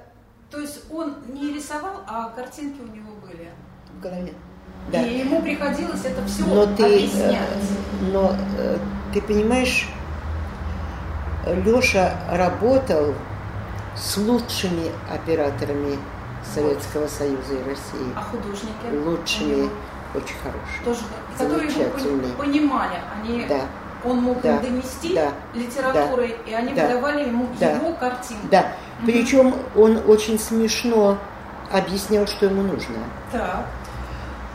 То 0.52 0.60
есть 0.60 0.82
он 0.88 1.16
не 1.26 1.52
рисовал, 1.52 2.04
а 2.06 2.28
картинки 2.28 2.80
у 2.80 2.86
него 2.86 3.10
были? 3.20 3.50
В 3.92 4.00
голове. 4.00 4.32
Да. 4.92 5.02
И 5.02 5.18
ему 5.18 5.42
приходилось 5.42 6.04
это 6.04 6.24
все 6.26 6.44
но 6.44 6.66
ты, 6.76 6.84
объяснять. 6.84 7.48
Но 8.12 8.36
ты 9.12 9.20
понимаешь, 9.20 9.88
Леша 11.64 12.14
работал 12.30 13.14
с 13.96 14.16
лучшими 14.16 14.92
операторами 15.12 15.98
Советского 16.54 17.08
Союза 17.08 17.54
и 17.54 17.68
России. 17.68 18.12
А 18.14 18.22
художники? 18.22 19.04
Лучшими, 19.04 19.70
очень 20.14 20.36
хорошие. 20.36 20.84
Тоже, 20.84 21.00
которые 21.36 21.68
его 21.68 22.34
понимали, 22.36 22.98
они, 23.16 23.44
да. 23.46 23.62
Он 24.04 24.18
мог 24.18 24.40
да. 24.42 24.56
им 24.56 24.62
донести 24.62 25.14
да. 25.14 25.32
литературой, 25.54 26.36
да. 26.44 26.50
и 26.50 26.54
они 26.54 26.74
да. 26.74 26.86
выдавали 26.86 27.26
ему 27.26 27.48
да. 27.58 27.72
его 27.72 27.92
картинку. 27.92 28.46
Да, 28.50 28.60
угу. 28.98 29.06
причем 29.06 29.54
он 29.76 30.00
очень 30.06 30.38
смешно 30.38 31.18
объяснял, 31.72 32.26
что 32.26 32.46
ему 32.46 32.62
нужно. 32.62 32.96
Так. 33.32 33.66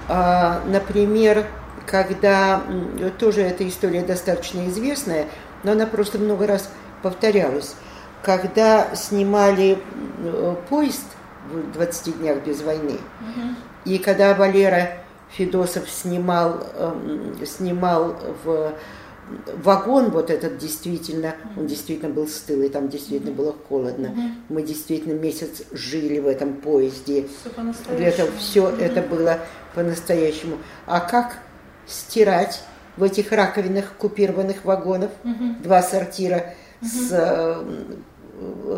А, 0.08 0.62
например, 0.66 1.46
когда, 1.86 2.62
тоже 3.18 3.42
эта 3.42 3.68
история 3.68 4.02
достаточно 4.02 4.68
известная, 4.70 5.28
но 5.64 5.74
она 5.74 5.86
просто 5.86 6.18
много 6.18 6.48
раз 6.48 6.70
повторялась, 7.02 7.76
когда 8.22 8.96
снимали 8.96 9.80
поезд 10.70 11.06
в 11.52 11.72
20 11.74 12.20
днях 12.20 12.38
без 12.46 12.62
войны. 12.62 12.98
Угу. 13.22 13.56
И 13.86 13.98
когда 13.98 14.34
Валера 14.36 14.90
Федосов 15.32 15.90
снимал, 15.90 16.64
э, 16.74 17.46
снимал 17.46 18.16
в 18.44 18.74
вагон 19.64 20.10
вот 20.12 20.30
этот 20.30 20.58
действительно, 20.58 21.36
он 21.58 21.68
действительно 21.68 22.12
был 22.12 22.28
стылый, 22.28 22.70
там 22.70 22.90
действительно 22.90 23.32
было 23.32 23.56
холодно. 23.68 24.14
Мы 24.50 24.64
действительно 24.64 25.14
месяц 25.14 25.64
жили 25.72 26.20
в 26.20 26.28
этом 26.28 26.54
поезде. 26.56 27.28
Все 27.86 27.94
это, 27.98 28.32
все 28.38 28.70
это 28.70 29.02
было 29.02 29.40
по-настоящему. 29.76 30.58
А 30.86 31.00
как 31.00 31.38
стирать 31.88 32.62
в 32.98 33.04
этих 33.04 33.32
раковинах 33.32 33.94
купированных 33.98 34.66
вагонов 34.66 35.12
два 35.64 35.82
сортира 35.82 36.54
с 36.82 37.10
э, 37.12 37.64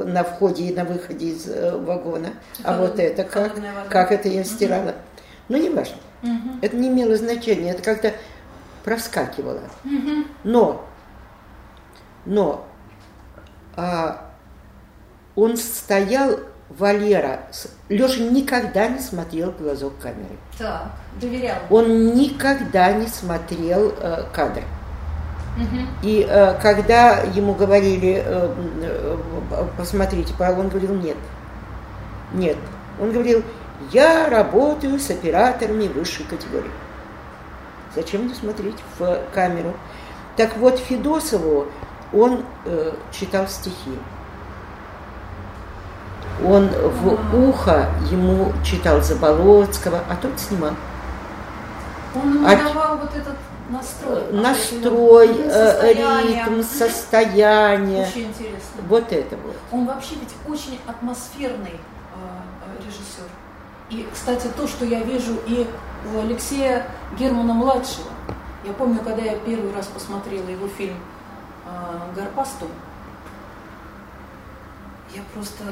на 0.06 0.24
входе 0.24 0.66
и 0.66 0.74
на 0.74 0.86
выходе 0.86 1.28
из 1.28 1.47
э, 1.47 1.78
вагона. 1.78 2.30
А 2.64 2.78
вот 2.80 2.99
это 2.99 3.24
как? 3.24 3.54
Как 3.89 4.12
это 4.12 4.28
я 4.28 4.43
стирала? 4.43 4.95
Ну, 5.49 5.58
не 5.58 5.70
важно. 5.70 5.97
Угу. 6.24 6.60
Это 6.62 6.76
не 6.76 6.88
имело 6.88 7.16
значения, 7.16 7.72
это 7.72 7.84
как-то 7.84 8.14
проскакивало. 8.84 9.61
Угу. 9.84 10.25
Но, 10.43 10.86
но 12.25 12.65
а, 13.75 14.32
он 15.36 15.57
стоял, 15.57 16.39
Валера, 16.69 17.41
Леша 17.89 18.21
никогда 18.23 18.88
не 18.88 18.99
смотрел 18.99 19.51
в 19.51 19.61
глазок 19.61 19.93
камеры. 19.99 20.38
Так, 20.57 20.91
доверял. 21.19 21.57
Он 21.69 22.13
никогда 22.15 22.93
не 22.93 23.07
смотрел 23.07 23.93
э, 23.99 24.23
кадр. 24.34 24.63
И 26.01 26.25
э, 26.27 26.55
когда 26.61 27.19
ему 27.19 27.53
говорили, 27.53 28.23
э, 28.25 28.55
э, 28.82 29.17
посмотрите, 29.77 30.34
он 30.39 30.69
говорил, 30.69 30.95
нет, 30.95 31.17
нет. 32.34 32.57
Он 32.99 33.11
говорил, 33.11 33.43
я 33.91 34.29
работаю 34.29 34.99
с 34.99 35.09
операторами 35.09 35.88
высшей 35.88 36.25
категории. 36.25 36.71
Зачем 37.95 38.23
мне 38.23 38.33
смотреть 38.35 38.77
в 38.97 39.19
камеру? 39.33 39.73
Так 40.37 40.57
вот, 40.57 40.79
Федосову 40.79 41.67
он 42.13 42.43
э, 42.65 42.93
читал 43.11 43.47
стихи. 43.47 43.97
Он 46.45 46.67
в 46.69 47.49
ухо 47.49 47.89
ему 48.09 48.51
читал 48.63 49.01
Заболоцкого, 49.01 49.99
а 50.09 50.15
тот 50.15 50.39
снимал. 50.39 50.71
Он 52.15 52.33
ему 52.35 52.47
А- 52.47 52.55
давал 52.55 52.97
вот 52.97 53.15
этот 53.15 53.35
настрой. 53.69 54.23
Настрой, 54.31 55.27
Ну, 55.27 55.43
э, 55.45 55.71
состояние. 55.71 56.43
ритм, 56.45 56.61
состояние. 56.63 58.03
Очень 58.07 58.23
интересно. 58.23 58.81
Вот 58.89 59.11
это 59.11 59.35
вот. 59.37 59.55
Он 59.71 59.85
вообще 59.85 60.15
ведь 60.15 60.33
очень 60.47 60.79
атмосферный 60.87 61.75
э, 61.75 62.17
э, 62.79 62.83
режиссер. 62.85 63.29
И, 63.89 64.07
кстати, 64.11 64.47
то, 64.57 64.67
что 64.67 64.85
я 64.85 65.01
вижу 65.01 65.33
и 65.45 65.67
у 66.06 66.20
Алексея 66.20 66.88
Германа 67.18 67.54
младшего. 67.54 68.10
Я 68.66 68.74
помню, 68.74 68.99
когда 68.99 69.22
я 69.22 69.38
первый 69.38 69.74
раз 69.74 69.88
посмотрела 69.88 70.47
его 70.47 70.68
фильм 70.68 70.97
э, 71.66 72.16
Гарпастум, 72.16 72.70
я 75.16 75.22
просто 75.34 75.64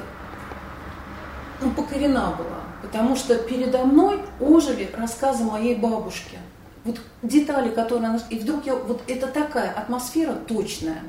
ну, 1.61 1.71
покорена 1.71 2.31
была, 2.31 2.61
потому 2.81 3.15
что 3.15 3.37
передо 3.37 3.85
мной 3.85 4.21
ожили 4.39 4.89
рассказы 4.97 5.43
моей 5.43 5.75
бабушки. 5.75 6.37
Вот 6.83 6.99
детали, 7.21 7.69
которые 7.69 8.09
она... 8.09 8.19
И 8.29 8.39
вдруг 8.39 8.65
я... 8.65 8.75
Вот 8.75 9.01
это 9.07 9.27
такая 9.27 9.71
атмосфера 9.71 10.33
точная. 10.33 11.03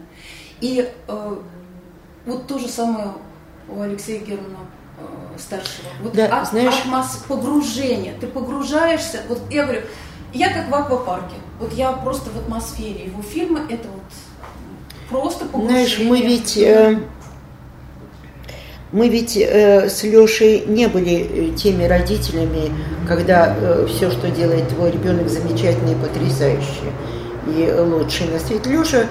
И 0.60 0.92
э, 1.08 1.36
вот 2.26 2.46
то 2.46 2.58
же 2.58 2.68
самое 2.68 3.14
у 3.68 3.80
Алексея 3.80 4.20
Германа 4.20 4.58
старшего. 5.40 5.88
Вот 6.02 6.12
Да, 6.12 6.26
ат- 6.26 6.50
знаешь- 6.50 6.74
атмос- 6.84 7.26
погружение. 7.28 8.14
Ты 8.20 8.26
погружаешься. 8.26 9.20
Вот 9.28 9.40
я 9.50 9.64
говорю, 9.64 9.82
я 10.32 10.52
как 10.52 10.68
в 10.70 10.74
аквапарке. 10.74 11.36
Вот 11.58 11.72
я 11.72 11.92
просто 11.92 12.30
в 12.30 12.36
атмосфере. 12.38 13.04
Его 13.06 13.22
фильмы 13.22 13.60
это 13.68 13.88
вот 13.88 14.02
просто 15.10 15.44
погружение. 15.46 15.86
Знаешь, 15.86 15.98
мы 16.08 16.20
ведь, 16.22 16.56
э, 16.56 16.98
мы 18.92 19.08
ведь 19.08 19.36
э, 19.36 19.88
с 19.88 20.02
Лешей 20.02 20.64
не 20.66 20.88
были 20.88 21.50
э, 21.52 21.56
теми 21.56 21.84
родителями, 21.84 22.72
когда 23.06 23.56
все, 23.88 24.10
что 24.10 24.30
делает 24.30 24.68
твой 24.68 24.90
ребенок, 24.90 25.28
замечательно 25.28 25.90
и 25.90 25.94
потрясающе, 25.94 26.92
и 27.46 27.72
лучший 27.78 28.28
на 28.28 28.38
свете. 28.38 28.68
Леша, 28.70 29.06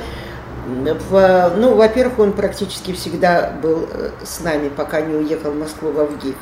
в, 1.09 1.53
ну, 1.57 1.75
во-первых, 1.75 2.19
он 2.19 2.33
практически 2.33 2.93
всегда 2.93 3.51
был 3.61 3.87
э, 3.91 4.11
с 4.23 4.39
нами, 4.41 4.69
пока 4.69 5.01
не 5.01 5.15
уехал 5.15 5.51
в 5.51 5.59
Москву 5.59 5.91
в 5.91 5.99
Авгик. 5.99 6.35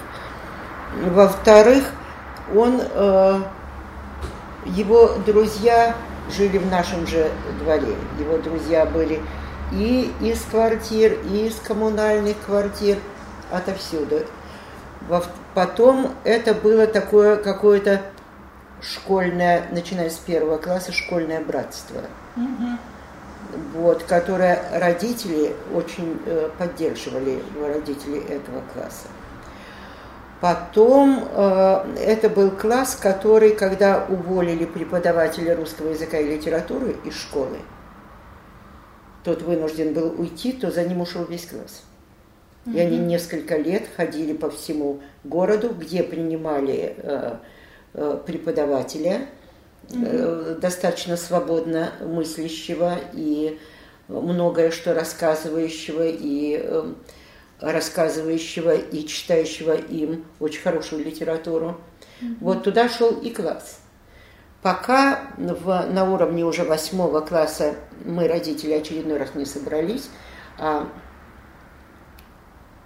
Во-вторых, 1.06 1.84
он, 2.56 2.82
э, 2.82 3.40
его 4.66 5.12
друзья 5.26 5.96
жили 6.36 6.58
в 6.58 6.70
нашем 6.70 7.08
же 7.08 7.30
дворе. 7.64 7.96
Его 8.20 8.38
друзья 8.38 8.86
были 8.86 9.22
и 9.72 10.12
из 10.22 10.42
квартир, 10.50 11.18
и 11.32 11.48
из 11.48 11.56
коммунальных 11.56 12.36
квартир, 12.46 12.98
отовсюду. 13.52 14.22
Во- 15.08 15.24
Потом 15.54 16.12
это 16.24 16.54
было 16.54 16.86
такое 16.86 17.36
какое-то 17.38 18.02
школьное, 18.82 19.64
начиная 19.72 20.10
с 20.10 20.16
первого 20.18 20.58
класса, 20.58 20.92
школьное 20.92 21.42
братство, 21.42 22.02
Мгм. 22.36 22.78
Вот, 23.74 24.04
которое 24.04 24.62
родители 24.80 25.56
очень 25.74 26.20
э, 26.26 26.50
поддерживали, 26.58 27.42
родители 27.60 28.20
этого 28.20 28.62
класса. 28.74 29.08
Потом 30.40 31.28
э, 31.32 31.96
это 32.00 32.30
был 32.30 32.52
класс, 32.52 32.96
который, 32.96 33.56
когда 33.56 34.06
уволили 34.08 34.66
преподавателя 34.66 35.56
русского 35.56 35.90
языка 35.90 36.20
и 36.20 36.36
литературы 36.36 36.96
из 37.04 37.16
школы, 37.16 37.58
тот 39.24 39.42
вынужден 39.42 39.94
был 39.94 40.14
уйти, 40.18 40.54
то 40.54 40.70
за 40.72 40.84
ним 40.84 41.02
ушел 41.02 41.26
весь 41.26 41.48
класс. 41.48 41.84
И 42.74 42.80
они 42.80 42.98
несколько 42.98 43.58
лет 43.58 43.84
ходили 43.96 44.34
по 44.34 44.50
всему 44.50 45.00
городу, 45.24 45.70
где 45.70 46.04
принимали 46.04 46.96
э, 46.98 47.38
э, 47.94 48.20
преподавателя, 48.26 49.28
э, 49.92 50.58
достаточно 50.62 51.18
свободно 51.18 51.92
мыслящего 52.02 52.98
и 53.14 53.60
многое 54.08 54.72
что 54.72 54.94
рассказывающего 54.94 56.08
и 56.08 56.60
э, 56.62 56.94
рассказывающего 57.60 58.76
и 58.76 59.06
читающего 59.06 59.76
им 59.76 60.26
очень 60.40 60.62
хорошую 60.62 61.04
литературу. 61.04 61.80
Вот 62.40 62.64
туда 62.64 62.90
шел 62.90 63.12
и 63.12 63.30
класс. 63.30 63.80
Пока 64.62 65.22
в, 65.38 65.86
на 65.92 66.12
уровне 66.12 66.44
уже 66.44 66.64
восьмого 66.64 67.22
класса 67.22 67.76
мы, 68.04 68.28
родители, 68.28 68.74
очередной 68.74 69.18
раз 69.18 69.36
не 69.36 69.46
собрались, 69.46 70.10
а 70.58 70.90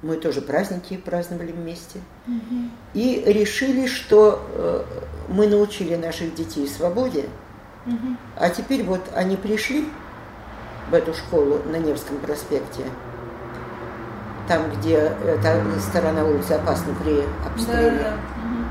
мы 0.02 0.16
тоже 0.18 0.42
праздники 0.42 0.98
праздновали 0.98 1.52
вместе. 1.52 2.00
И 2.94 3.24
решили, 3.26 3.88
что 3.88 4.42
э, 4.54 4.84
мы 5.30 5.48
научили 5.48 5.96
наших 5.96 6.34
детей 6.36 6.68
свободе, 6.68 7.26
Мгм. 7.86 8.18
а 8.38 8.50
теперь 8.50 8.84
вот 8.84 9.02
они 9.16 9.36
пришли 9.38 9.88
в 10.90 10.94
эту 10.94 11.14
школу 11.14 11.60
на 11.66 11.78
Невском 11.78 12.18
проспекте, 12.18 12.84
там, 14.48 14.64
где 14.72 14.96
эта 15.26 15.62
сторона 15.80 16.26
улицы 16.26 16.54
опасна 16.54 16.94
при 16.96 17.24
обстреле. 17.48 17.92
Да, 17.92 18.04
да. 18.04 18.12
Мгм. 18.44 18.66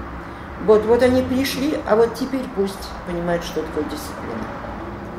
Вот, 0.66 0.84
вот 0.84 1.02
они 1.02 1.22
пришли, 1.22 1.78
а 1.88 1.96
вот 1.96 2.14
теперь 2.14 2.44
пусть 2.54 2.88
понимают, 3.06 3.42
что 3.44 3.62
такое 3.62 3.84
дисциплина. 3.84 4.44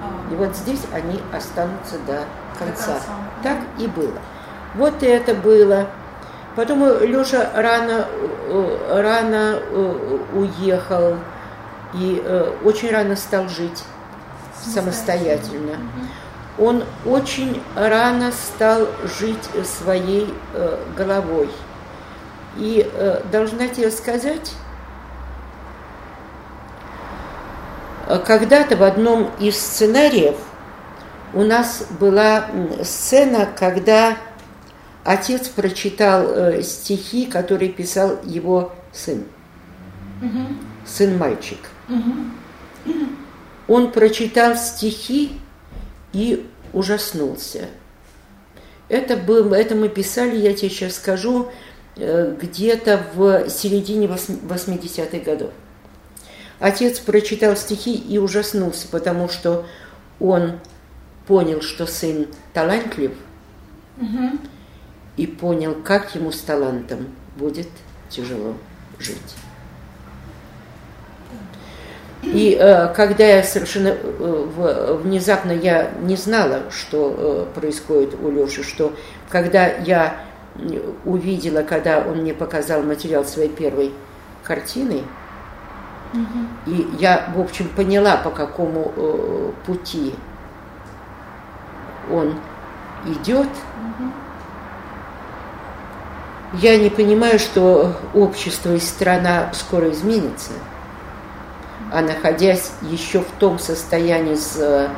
А, 0.01 0.31
И 0.31 0.35
вот 0.35 0.55
здесь 0.55 0.81
они 0.93 1.19
останутся 1.33 1.95
до 2.05 2.25
конца. 2.59 2.85
конца. 2.93 3.01
Так 3.41 3.57
и 3.79 3.87
было. 3.87 4.19
Вот 4.75 5.01
это 5.01 5.33
было. 5.33 5.87
Потом 6.55 6.83
Леша 7.01 7.49
рано, 7.55 8.07
э, 8.47 9.01
рано 9.01 9.59
э, 9.61 10.17
уехал 10.33 11.15
и 11.93 12.21
э, 12.23 12.53
очень 12.65 12.91
рано 12.91 13.15
стал 13.15 13.47
жить 13.47 13.83
самостоятельно. 14.61 15.77
Он 16.59 16.83
очень 17.05 17.63
рано 17.73 18.33
стал 18.33 18.87
жить 19.17 19.49
своей 19.65 20.31
головой. 20.95 21.49
И 22.57 22.87
должна 23.31 23.69
тебе 23.69 23.89
сказать, 23.89 24.53
когда-то 28.27 28.75
в 28.75 28.83
одном 28.83 29.31
из 29.39 29.59
сценариев 29.59 30.35
у 31.33 31.41
нас 31.43 31.85
была 31.99 32.45
сцена, 32.83 33.47
когда 33.57 34.17
отец 35.03 35.47
прочитал 35.49 36.25
э, 36.27 36.61
стихи, 36.63 37.25
которые 37.25 37.71
писал 37.71 38.19
его 38.23 38.73
сын, 38.93 39.23
Мгм. 40.21 40.57
сын-мальчик. 40.85 41.59
Мгм. 41.87 42.33
Он 43.67 43.91
прочитал 43.91 44.55
стихи 44.55 45.31
и 46.13 46.47
ужаснулся. 46.73 47.67
Это, 48.89 49.15
был, 49.15 49.53
это 49.53 49.75
мы 49.75 49.87
писали, 49.87 50.35
я 50.37 50.53
тебе 50.53 50.69
сейчас 50.69 50.95
скажу, 50.95 51.49
э, 51.95 52.35
где-то 52.41 53.01
в 53.15 53.49
середине 53.49 54.07
восьм- 54.07 54.39
80-х 54.47 55.19
годов. 55.19 55.51
Отец 56.59 56.99
прочитал 56.99 57.55
стихи 57.55 57.95
и 57.95 58.17
ужаснулся, 58.17 58.87
потому 58.89 59.29
что 59.29 59.65
он 60.19 60.59
понял, 61.27 61.61
что 61.61 61.87
сын 61.87 62.27
талантлив, 62.53 63.11
Мгм. 63.97 64.39
И 65.21 65.27
понял, 65.27 65.75
как 65.75 66.15
ему 66.15 66.31
с 66.31 66.39
талантом 66.39 67.09
будет 67.37 67.67
тяжело 68.09 68.55
жить. 68.97 69.35
И 72.23 72.57
э, 72.59 72.91
когда 72.95 73.23
я 73.23 73.43
совершенно 73.43 73.89
э, 73.89 74.99
внезапно 75.03 75.51
я 75.51 75.91
не 76.01 76.15
знала, 76.15 76.63
что 76.71 77.47
э, 77.55 77.59
происходит 77.59 78.15
у 78.19 78.31
Леши, 78.31 78.63
что 78.63 78.93
когда 79.29 79.67
я 79.67 80.15
увидела, 81.05 81.61
когда 81.61 81.99
он 81.99 82.21
мне 82.21 82.33
показал 82.33 82.81
материал 82.81 83.23
своей 83.23 83.49
первой 83.49 83.93
картины, 84.43 85.03
Мгм. 86.13 86.49
и 86.65 86.87
я, 86.99 87.31
в 87.35 87.39
общем, 87.39 87.69
поняла, 87.69 88.17
по 88.17 88.31
какому 88.31 88.91
э, 88.95 89.51
пути 89.67 90.15
он 92.11 92.33
идет, 93.05 93.47
Мгм. 93.47 94.13
Я 96.53 96.77
не 96.77 96.89
понимаю, 96.89 97.39
что 97.39 97.95
общество 98.13 98.73
и 98.75 98.79
страна 98.79 99.51
скоро 99.53 99.89
изменится, 99.91 100.51
а 101.91 102.01
находясь 102.01 102.71
еще 102.81 103.21
в 103.21 103.31
том 103.39 103.57
состоянии 103.57 104.35
с... 104.35 104.57
э, 104.59 104.89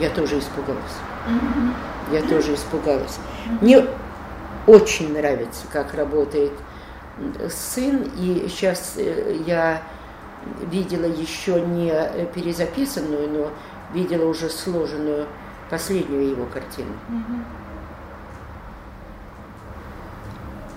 Я 0.00 0.08
тоже 0.10 0.38
испугалась. 0.38 0.82
Я 2.10 2.22
тоже 2.22 2.54
испугалась. 2.54 3.18
Мне 3.60 3.84
очень 4.66 5.12
нравится, 5.12 5.66
как 5.70 5.92
работает 5.94 6.52
сын, 7.50 8.02
и 8.18 8.46
сейчас 8.48 8.94
э, 8.96 9.36
я 9.46 9.82
видела 10.70 11.04
еще 11.04 11.60
не 11.60 11.92
перезаписанную, 12.34 13.28
но 13.28 13.50
видела 13.92 14.26
уже 14.26 14.48
сложенную 14.48 15.26
последнюю 15.68 16.30
его 16.30 16.46
картину. 16.46 16.92
Мгм. 17.08 17.44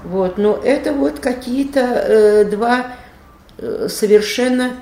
Вот, 0.04 0.38
но 0.38 0.56
это 0.56 0.94
вот 0.94 1.20
какие-то 1.20 1.80
э, 1.80 2.46
два 2.46 2.88
э, 3.58 3.88
совершенно 3.90 4.74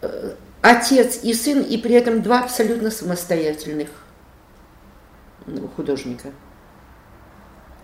э, 0.00 0.32
отец 0.60 1.20
и 1.22 1.32
сын, 1.34 1.62
и 1.62 1.76
при 1.78 1.94
этом 1.94 2.22
два 2.22 2.40
абсолютно 2.40 2.90
самостоятельных 2.90 3.88
художника. 5.76 6.28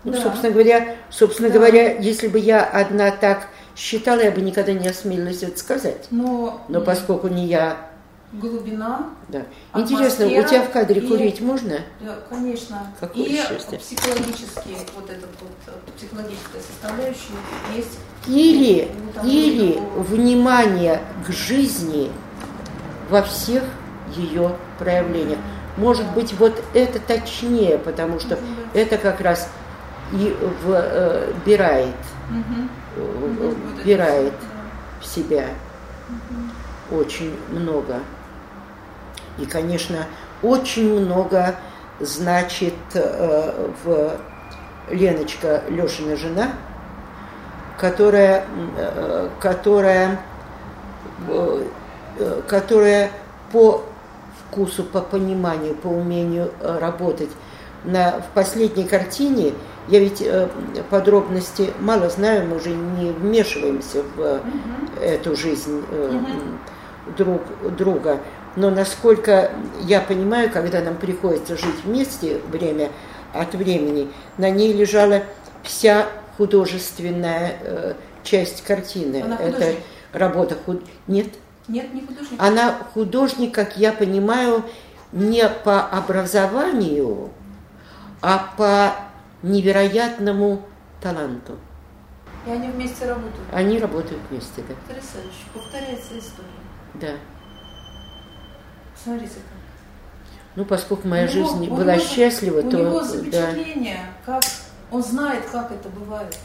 Ну, 0.03 0.13
Да. 0.13 0.21
собственно 0.21 0.51
говоря, 0.51 0.95
собственно 1.09 1.49
Да. 1.49 1.55
говоря, 1.55 1.97
если 1.97 2.27
бы 2.27 2.39
я 2.39 2.63
одна 2.63 3.11
так 3.11 3.47
считала, 3.75 4.21
я 4.21 4.31
бы 4.31 4.41
никогда 4.41 4.73
не 4.73 4.87
осмелилась 4.87 5.43
это 5.43 5.57
сказать. 5.59 6.07
Но, 6.11 6.61
Но 6.69 6.81
поскольку 6.81 7.27
не 7.27 7.47
я, 7.47 7.88
глубина, 8.33 9.09
да. 9.29 9.43
Интересно, 9.75 10.25
у 10.25 10.29
тебя 10.29 10.61
в 10.63 10.69
кадре 10.69 11.01
и- 11.01 11.07
курить 11.07 11.41
можно? 11.41 11.79
да, 12.01 12.17
конечно, 12.29 12.91
Какое 12.99 13.23
и 13.23 13.35
счастье. 13.35 13.79
психологические, 13.79 14.77
вот 14.95 15.09
этот 15.09 15.29
вот 15.41 15.51
э, 15.67 15.71
психологическая 15.97 16.61
составляющая 16.61 17.33
есть. 17.75 17.97
Или, 18.27 18.91
Ну, 19.23 19.27
или 19.29 19.73
такого- 19.73 20.03
внимание 20.03 21.01
к 21.25 21.31
жизни 21.31 22.11
во 23.09 23.23
всех 23.23 23.63
ее 24.15 24.55
проявлениях. 24.77 25.39
Может 25.77 26.05
быть, 26.13 26.33
вот 26.33 26.61
это 26.73 26.99
точнее, 26.99 27.77
потому 27.77 28.19
что 28.19 28.35
быть. 28.35 28.43
это 28.73 28.97
как 28.97 29.21
раз 29.21 29.49
и 30.11 30.35
вбирает, 30.63 31.95
э, 32.95 33.35
это 33.41 33.81
вбирает 33.81 34.33
всё, 35.01 35.01
в 35.01 35.05
себя 35.15 35.45
очень 36.91 37.35
много. 37.51 37.99
И, 39.39 39.45
конечно, 39.45 40.05
очень 40.41 40.99
много 40.99 41.55
значит 41.99 42.73
э, 42.93 43.69
в 43.83 44.17
Леночка 44.89 45.63
Лешина 45.69 46.15
жена, 46.15 46.49
которая, 47.77 48.45
э, 48.77 49.29
которая, 49.39 50.19
э, 51.27 51.63
которая 52.47 53.11
по 53.51 53.83
вкусу, 54.47 54.83
по 54.83 55.01
пониманию, 55.01 55.75
по 55.75 55.87
умению 55.87 56.51
работать 56.61 57.29
на, 57.83 58.19
в 58.19 58.33
последней 58.33 58.83
картине, 58.83 59.53
я 59.87 59.99
ведь 59.99 60.23
подробности 60.89 61.71
мало 61.79 62.09
знаю, 62.09 62.47
мы 62.47 62.57
уже 62.57 62.69
не 62.69 63.11
вмешиваемся 63.11 64.03
в 64.15 64.19
Мгм. 64.19 64.89
эту 65.01 65.35
жизнь 65.35 65.83
Мгм. 65.91 66.59
друг 67.17 67.41
друга. 67.75 68.19
Но 68.55 68.69
насколько 68.69 69.51
я 69.81 70.01
понимаю, 70.01 70.49
когда 70.49 70.81
нам 70.81 70.95
приходится 70.95 71.55
жить 71.55 71.83
вместе 71.83 72.39
время 72.51 72.89
от 73.33 73.53
времени, 73.53 74.11
на 74.37 74.49
ней 74.49 74.73
лежала 74.73 75.23
вся 75.63 76.07
художественная 76.37 77.57
э, 77.61 77.93
часть 78.23 78.63
картины. 78.63 79.21
Она 79.23 79.35
Это 79.35 79.75
работа 80.13 80.55
худ... 80.65 80.83
Нет, 81.07 81.27
Нет, 81.67 81.93
не 81.93 82.01
художник. 82.01 82.41
она 82.41 82.75
художник, 82.93 83.53
как 83.53 83.77
я 83.77 83.93
понимаю, 83.93 84.63
не 85.11 85.47
по 85.47 85.81
образованию, 85.81 87.29
а 88.21 88.51
по 88.57 88.95
невероятному 89.43 90.61
таланту. 91.01 91.57
И 92.47 92.51
они 92.51 92.69
вместе 92.69 93.05
работают. 93.05 93.47
Они 93.51 93.79
работают 93.79 94.21
вместе, 94.29 94.63
да. 94.67 94.73
Потрясающе. 94.87 95.45
Повторяется 95.53 96.17
история. 96.17 96.47
да. 96.95 97.11
Смотрите 99.03 99.35
как. 99.35 99.43
Ну, 100.55 100.65
поскольку 100.65 101.07
моя 101.07 101.23
У 101.25 101.33
него- 101.33 101.33
жизнь 101.47 101.67
у 101.71 101.75
была 101.75 101.95
него- 101.95 102.05
счастлива, 102.05 102.59
У 102.59 102.69
то 102.69 102.77
него 102.77 102.99
да. 102.99 103.05
запечатление, 103.05 103.99
как 104.25 104.43
он 104.91 105.03
знает, 105.03 105.43
как 105.51 105.71
это 105.71 105.89
бывает. 105.89 106.37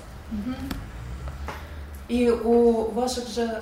И 2.09 2.29
у 2.31 2.91
ваших 2.91 3.27
же, 3.29 3.43
э, 3.43 3.61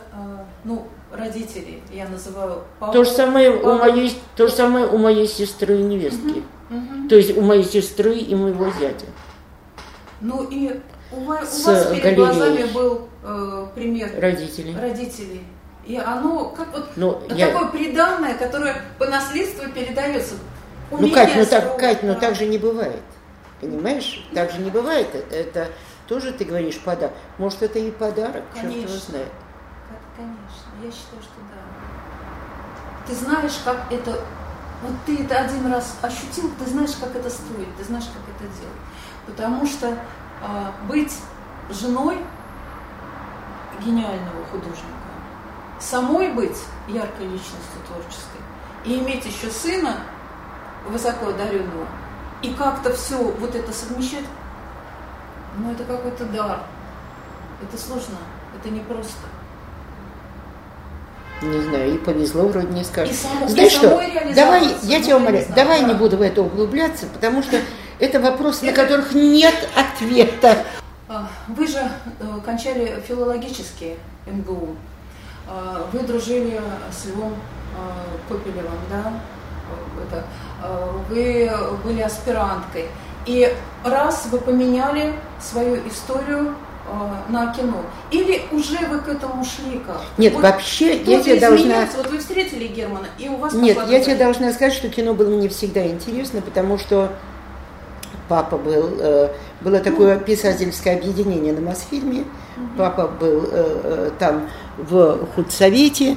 ну, 0.64 0.86
родителей, 1.12 1.80
я 1.92 2.08
называю 2.08 2.64
папу. 2.80 2.92
То 2.92 3.04
же 3.04 3.10
самое 3.10 3.50
у 3.54 3.60
папу- 3.62 3.78
моей, 3.78 4.18
то 4.36 4.48
же 4.48 4.52
самое 4.52 4.86
у 4.86 4.98
моей 4.98 5.28
сестры 5.28 5.78
и 5.78 5.82
невестки. 5.82 6.42
Мгм. 6.68 7.08
То 7.08 7.14
есть 7.16 7.36
у 7.36 7.40
моей 7.42 7.64
сестры 7.64 8.14
и 8.16 8.34
моего 8.34 8.64
зятя. 8.80 9.06
Ну 10.20 10.42
и 10.44 10.80
у, 11.12 11.18
у 11.20 11.24
вас 11.24 11.56
перед 11.62 12.02
галереей. 12.02 12.14
глазами 12.16 12.64
был 12.74 13.08
э, 13.24 13.66
пример 13.76 14.10
Родители. 14.18 14.74
родителей. 14.76 15.42
И 15.84 15.96
оно 15.96 16.50
как 16.50 16.72
вот 16.72 16.90
Ну, 16.96 17.22
я- 17.30 17.48
такое 17.48 17.68
приданное, 17.68 18.34
которое 18.34 18.82
по 18.98 19.06
наследству 19.06 19.68
передается. 19.70 20.34
Ну, 20.90 20.98
Умение 20.98 21.14
Кать, 21.14 21.36
ну 21.36 21.46
так, 21.46 21.78
Кать, 21.78 22.02
ну 22.02 22.14
так 22.14 22.34
же 22.34 22.46
не 22.46 22.58
бывает. 22.58 23.02
Понимаешь? 23.60 24.28
Так 24.34 24.50
же 24.50 24.60
не 24.60 24.70
бывает. 24.70 25.08
Это 25.30 25.68
тоже 26.06 26.32
ты 26.32 26.44
говоришь 26.44 26.78
подарок. 26.80 27.14
Может, 27.38 27.62
это 27.62 27.78
и 27.78 27.90
подарок, 27.90 28.42
черт 28.54 28.64
его 28.70 28.86
Конечно. 28.86 28.98
знает. 28.98 29.28
Конечно, 30.16 30.70
я 30.84 30.90
считаю, 30.90 31.22
что 31.22 31.40
да. 31.50 33.06
Ты 33.06 33.14
знаешь, 33.14 33.58
как 33.64 33.78
это... 33.90 34.10
Вот 34.82 34.92
ты 35.06 35.22
это 35.22 35.38
один 35.38 35.72
раз 35.72 35.96
ощутил, 36.02 36.50
ты 36.58 36.68
знаешь, 36.68 36.90
как 37.00 37.14
это 37.14 37.30
строить, 37.30 37.74
ты 37.76 37.84
знаешь, 37.84 38.04
как 38.06 38.22
это 38.34 38.52
делать. 38.52 38.82
Потому 39.26 39.64
что 39.64 39.96
а, 40.42 40.72
быть 40.88 41.16
женой 41.70 42.18
гениального 43.84 44.44
художника, 44.50 45.01
самой 45.82 46.30
быть 46.32 46.56
яркой 46.88 47.26
личностью 47.26 47.80
творческой 47.86 48.40
и 48.84 48.98
иметь 48.98 49.24
еще 49.26 49.50
сына 49.50 49.96
высоко 50.88 51.28
одаренного, 51.28 51.86
и 52.42 52.52
как-то 52.54 52.92
все 52.94 53.16
вот 53.16 53.54
это 53.54 53.72
совмещать, 53.72 54.24
ну 55.56 55.70
это 55.72 55.84
какой-то 55.84 56.24
дар. 56.26 56.60
Это 57.62 57.80
сложно, 57.80 58.16
это 58.58 58.70
непросто. 58.74 59.26
Не 61.42 61.60
знаю, 61.62 61.94
и 61.94 61.98
повезло 61.98 62.46
вроде 62.46 62.68
не 62.68 62.82
И 62.82 62.84
скажешь. 62.84 63.16
само- 63.16 63.46
и 63.46 63.48
Знаешь 63.48 63.72
что, 63.72 63.90
самой 63.90 64.06
реализоваться, 64.10 64.34
давай, 64.34 64.62
я 64.82 64.98
ну, 64.98 65.04
тебя 65.04 65.16
умоляю, 65.16 65.46
давай 65.54 65.80
да. 65.82 65.88
не 65.88 65.94
буду 65.94 66.16
в 66.16 66.22
это 66.22 66.42
углубляться, 66.42 67.06
потому 67.06 67.42
что 67.42 67.58
это 67.98 68.20
вопросы, 68.20 68.64
на 68.64 68.72
которых 68.72 69.12
нет 69.12 69.54
ответа. 69.76 70.64
А, 71.08 71.28
Вы 71.48 71.66
же 71.66 71.78
э, 71.78 72.40
кончали 72.44 73.02
филологический 73.06 73.96
МГУ. 74.26 74.76
А, 75.52 75.86
Вы 75.92 76.00
дружили 76.00 76.60
с 76.90 77.06
Львом 77.06 77.34
э, 77.34 78.28
Копелевым, 78.28 78.78
да? 78.90 79.12
Это, 80.02 80.24
э, 80.62 80.88
вы 81.10 81.50
были 81.84 82.00
аспиранткой. 82.00 82.86
И 83.26 83.54
раз 83.84 84.26
вы 84.30 84.38
поменяли 84.38 85.12
свою 85.40 85.76
историю 85.86 86.54
на 87.28 87.52
кино. 87.54 87.82
Или 88.10 88.42
уже 88.50 88.78
вы 88.88 88.98
к 88.98 89.08
этому 89.08 89.44
шли 89.44 89.78
как? 89.78 90.00
Нет, 90.18 90.34
Вот 90.34 90.42
вообще, 90.42 91.00
я 91.02 91.22
тебе 91.22 91.38
должна... 91.38 91.86
Вот 91.96 92.10
вы 92.10 92.18
встретили 92.18 92.66
Германа, 92.66 93.06
и 93.18 93.28
у 93.28 93.36
вас 93.36 93.52
Нет, 93.52 93.78
я 93.88 94.00
тебе 94.00 94.16
должна 94.16 94.52
сказать, 94.52 94.72
что 94.72 94.88
кино 94.88 95.14
было 95.14 95.30
мне 95.30 95.48
всегда 95.48 95.86
интересно, 95.86 96.42
потому 96.42 96.78
что 96.78 97.12
папа 98.28 98.56
был, 98.56 98.96
э, 98.98 99.28
было 99.60 99.78
такое 99.80 100.18
писательское 100.18 100.96
объединение 100.96 101.52
на 101.52 101.60
Мосфильме, 101.60 102.24
папа 102.78 103.06
был 103.06 103.44
э, 103.44 103.80
э, 103.84 104.10
там 104.18 104.48
в 104.76 105.26
худсовете, 105.34 106.16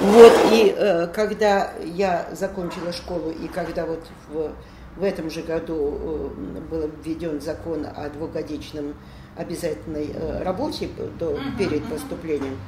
вот, 0.00 0.32
и 0.52 0.74
э, 0.76 1.06
когда 1.08 1.72
я 1.84 2.26
закончила 2.32 2.92
школу, 2.92 3.30
и 3.30 3.48
когда 3.48 3.86
вот 3.86 4.04
в, 4.28 4.52
в 4.96 5.02
этом 5.02 5.30
же 5.30 5.42
году 5.42 5.74
э, 5.76 6.60
был 6.70 6.90
введен 7.02 7.40
закон 7.40 7.86
о 7.86 8.08
двухгодичном 8.10 8.94
обязательной 9.36 10.10
э, 10.12 10.42
работе 10.42 10.90
до, 11.18 11.38
перед 11.58 11.84
поступлением, 11.86 12.58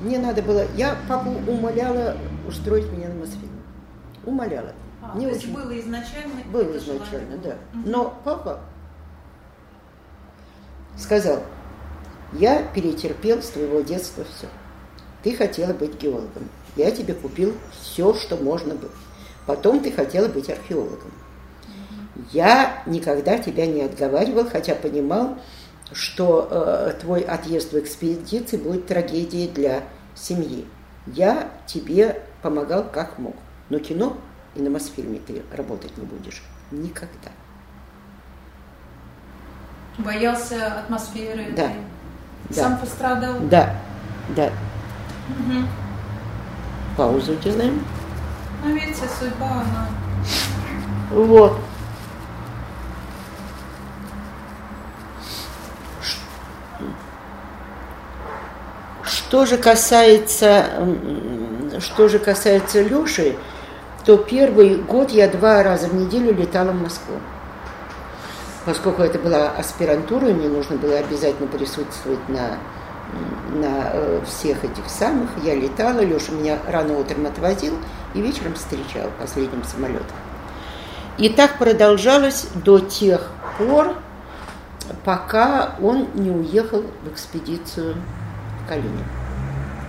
мне 0.00 0.18
надо 0.18 0.42
было, 0.42 0.66
я 0.76 0.96
папу 1.08 1.30
умоляла 1.46 2.16
устроить 2.46 2.90
меня 2.92 3.08
на 3.08 3.14
Мосфильм. 3.20 3.62
Умоляла. 4.24 4.72
А, 5.02 5.14
Мне 5.14 5.28
то 5.28 5.34
есть 5.34 5.44
очень 5.44 5.54
было 5.54 5.80
изначально? 5.80 6.34
было 6.52 6.76
изначально, 6.76 7.38
да. 7.38 7.56
Но 7.72 8.20
папа 8.24 8.60
сказал, 10.98 11.42
я 12.32 12.62
перетерпел 12.74 13.40
с 13.40 13.48
твоего 13.50 13.80
детства 13.80 14.24
все. 14.36 14.48
Ты 15.26 15.34
хотела 15.34 15.72
быть 15.72 16.00
геологом. 16.00 16.48
Я 16.76 16.92
тебе 16.92 17.12
купил 17.12 17.52
все, 17.72 18.14
что 18.14 18.36
можно 18.36 18.76
было. 18.76 18.92
Потом 19.44 19.80
ты 19.80 19.90
хотела 19.90 20.28
быть 20.28 20.48
археологом. 20.48 21.10
Я 22.30 22.84
никогда 22.86 23.36
тебя 23.36 23.66
не 23.66 23.82
отговаривал, 23.82 24.48
хотя 24.48 24.76
понимал, 24.76 25.36
что 25.90 26.46
э, 26.48 26.92
твой 27.00 27.22
отъезд 27.22 27.72
в 27.72 27.78
экспедиции 27.80 28.56
будет 28.56 28.86
трагедией 28.86 29.48
для 29.48 29.82
семьи. 30.14 30.64
Я 31.08 31.50
тебе 31.66 32.22
помогал 32.40 32.84
как 32.84 33.18
мог. 33.18 33.34
Но 33.68 33.80
кино 33.80 34.16
и 34.54 34.62
на 34.62 34.70
Мосфильме 34.70 35.18
ты 35.18 35.42
работать 35.52 35.98
не 35.98 36.04
будешь. 36.04 36.44
Никогда. 36.70 37.32
Боялся 39.98 40.82
атмосферы. 40.82 41.46
Да, 41.56 41.64
этой? 41.64 41.74
да. 42.50 42.54
Сам 42.54 42.78
пострадал. 42.78 43.40
Да, 43.40 43.74
да. 44.36 44.52
Угу. 45.28 45.66
Паузу 46.96 47.34
делаем. 47.36 47.84
Ну, 48.64 48.74
видите, 48.74 49.02
судьба, 49.18 49.46
она... 49.46 49.88
Вот. 51.10 51.58
Что 59.02 59.44
же 59.44 59.58
касается, 59.58 60.66
что 61.80 62.08
же 62.08 62.18
касается 62.18 62.82
Лёши, 62.82 63.36
то 64.04 64.16
первый 64.16 64.76
год 64.76 65.10
я 65.10 65.28
два 65.28 65.62
раза 65.62 65.88
в 65.88 65.94
неделю 65.94 66.32
летала 66.32 66.70
в 66.70 66.80
Москву. 66.80 67.16
Поскольку 68.64 69.02
это 69.02 69.18
была 69.18 69.50
аспирантура, 69.50 70.26
мне 70.26 70.48
нужно 70.48 70.76
было 70.76 70.98
обязательно 70.98 71.48
присутствовать 71.48 72.28
на 72.28 72.58
на 73.52 73.90
э, 73.92 74.20
всех 74.26 74.64
этих 74.64 74.88
самых. 74.88 75.30
Я 75.42 75.54
летала, 75.54 76.00
Леша 76.00 76.32
меня 76.32 76.58
рано 76.66 76.98
утром 76.98 77.26
отвозил 77.26 77.74
и 78.14 78.20
вечером 78.20 78.54
встречал 78.54 79.10
последним 79.18 79.64
самолетом. 79.64 80.16
И 81.18 81.28
так 81.30 81.58
продолжалось 81.58 82.48
до 82.54 82.78
тех 82.78 83.30
пор, 83.58 83.94
пока 85.04 85.76
он 85.80 86.08
не 86.14 86.30
уехал 86.30 86.84
в 87.04 87.12
экспедицию 87.12 87.96
в 88.62 88.68
Калинин. 88.68 89.04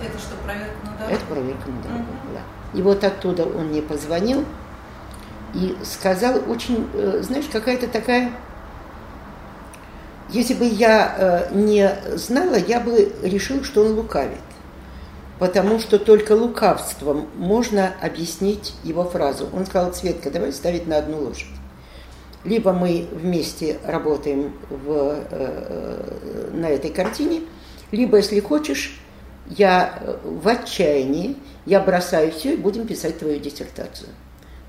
Это 0.01 0.17
что, 0.17 0.35
проверка 0.45 0.73
на 0.83 0.91
дорогу? 0.91 1.13
Это 1.13 1.25
проверка 1.25 1.69
на 1.69 1.81
дорогу, 1.81 2.01
угу. 2.01 2.33
да. 2.33 2.77
И 2.77 2.81
вот 2.81 3.03
оттуда 3.03 3.43
он 3.43 3.67
мне 3.67 3.81
позвонил 3.81 4.45
и 5.53 5.75
сказал 5.83 6.39
очень, 6.47 6.87
э, 6.93 7.21
знаешь, 7.23 7.45
какая-то 7.51 7.87
такая... 7.87 8.31
Если 10.29 10.53
бы 10.53 10.65
я 10.65 11.47
э, 11.51 11.55
не 11.55 11.89
знала, 12.15 12.55
я 12.55 12.79
бы 12.79 13.13
решил, 13.23 13.63
что 13.63 13.85
он 13.85 13.93
лукавит. 13.93 14.39
Потому 15.39 15.79
что 15.79 15.99
только 15.99 16.33
лукавством 16.33 17.27
можно 17.35 17.93
объяснить 18.01 18.73
его 18.83 19.03
фразу. 19.03 19.47
Он 19.53 19.65
сказал, 19.65 19.93
Светка, 19.93 20.31
давай 20.31 20.51
ставить 20.51 20.87
на 20.87 20.97
одну 20.97 21.19
лошадь. 21.19 21.47
Либо 22.43 22.73
мы 22.73 23.07
вместе 23.11 23.77
работаем 23.85 24.53
в, 24.69 24.89
э, 24.89 25.27
э, 25.31 26.49
на 26.53 26.69
этой 26.69 26.91
картине, 26.91 27.41
либо, 27.91 28.17
если 28.17 28.39
хочешь, 28.39 28.99
я 29.49 30.17
в 30.23 30.45
отчаянии, 30.47 31.37
я 31.65 31.79
бросаю 31.79 32.31
все 32.31 32.53
и 32.53 32.57
будем 32.57 32.85
писать 32.85 33.19
твою 33.19 33.39
диссертацию. 33.39 34.09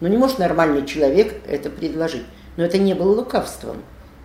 Но 0.00 0.06
не 0.06 0.16
может 0.16 0.38
нормальный 0.38 0.86
человек 0.86 1.34
это 1.48 1.68
предложить. 1.68 2.24
Но 2.56 2.64
это 2.64 2.78
не 2.78 2.94
было 2.94 3.12
лукавством. 3.12 3.78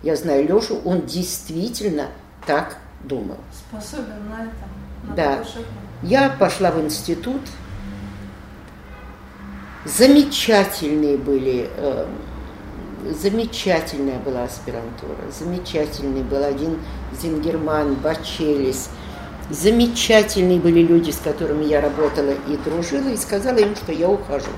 Я 0.04 0.16
знаю 0.16 0.46
Лешу, 0.46 0.80
он 0.84 1.06
действительно 1.06 2.08
так 2.46 2.76
думал. 3.04 3.38
Способен 3.50 4.28
на 4.28 4.42
это. 4.42 5.08
На 5.08 5.14
да. 5.14 5.44
Я 6.02 6.28
пошла 6.28 6.70
в 6.70 6.80
институт. 6.80 7.40
Замечательные 9.86 11.16
были 11.16 11.70
э, 11.74 12.06
замечательная 13.12 14.18
была 14.18 14.44
аспирантура, 14.44 15.30
замечательный 15.30 16.22
был 16.22 16.44
один 16.44 16.80
Зингерман, 17.20 17.94
Бачелис, 17.94 18.90
замечательные 19.48 20.58
были 20.58 20.80
люди, 20.80 21.10
с 21.10 21.18
которыми 21.18 21.64
я 21.64 21.80
работала 21.80 22.32
и 22.48 22.56
дружила, 22.58 23.08
и 23.08 23.16
сказала 23.16 23.58
им, 23.58 23.74
что 23.74 23.92
я 23.92 24.08
ухожу. 24.08 24.50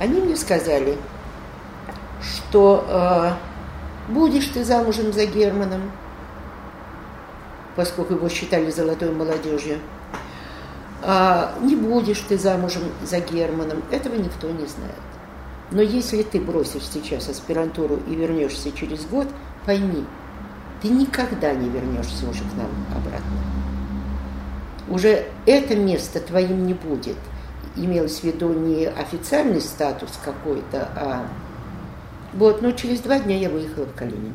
Они 0.00 0.20
мне 0.20 0.36
сказали, 0.36 0.96
что 2.20 2.84
э, 2.88 3.53
будешь 4.08 4.46
ты 4.48 4.64
замужем 4.64 5.12
за 5.12 5.26
Германом, 5.26 5.90
поскольку 7.76 8.14
его 8.14 8.28
считали 8.28 8.70
золотой 8.70 9.10
молодежью, 9.12 9.78
а 11.02 11.54
не 11.60 11.76
будешь 11.76 12.20
ты 12.20 12.38
замужем 12.38 12.84
за 13.02 13.20
Германом, 13.20 13.82
этого 13.90 14.14
никто 14.14 14.48
не 14.48 14.66
знает. 14.66 14.94
Но 15.70 15.82
если 15.82 16.22
ты 16.22 16.40
бросишь 16.40 16.84
сейчас 16.90 17.28
аспирантуру 17.28 17.98
и 18.08 18.14
вернешься 18.14 18.72
через 18.72 19.04
год, 19.06 19.28
пойми, 19.66 20.04
ты 20.80 20.88
никогда 20.88 21.52
не 21.52 21.68
вернешься 21.68 22.28
уже 22.28 22.40
к 22.40 22.54
нам 22.56 22.70
обратно. 22.94 23.38
Уже 24.88 25.26
это 25.46 25.76
место 25.76 26.20
твоим 26.20 26.66
не 26.66 26.74
будет. 26.74 27.16
Имелось 27.76 28.20
в 28.20 28.24
виду 28.24 28.52
не 28.52 28.86
официальный 28.86 29.60
статус 29.60 30.10
какой-то, 30.22 30.88
а 30.94 31.26
вот, 32.34 32.62
но 32.62 32.72
через 32.72 33.00
два 33.00 33.18
дня 33.18 33.38
я 33.38 33.48
выехала 33.50 33.84
в 33.84 33.94
Калинин. 33.94 34.34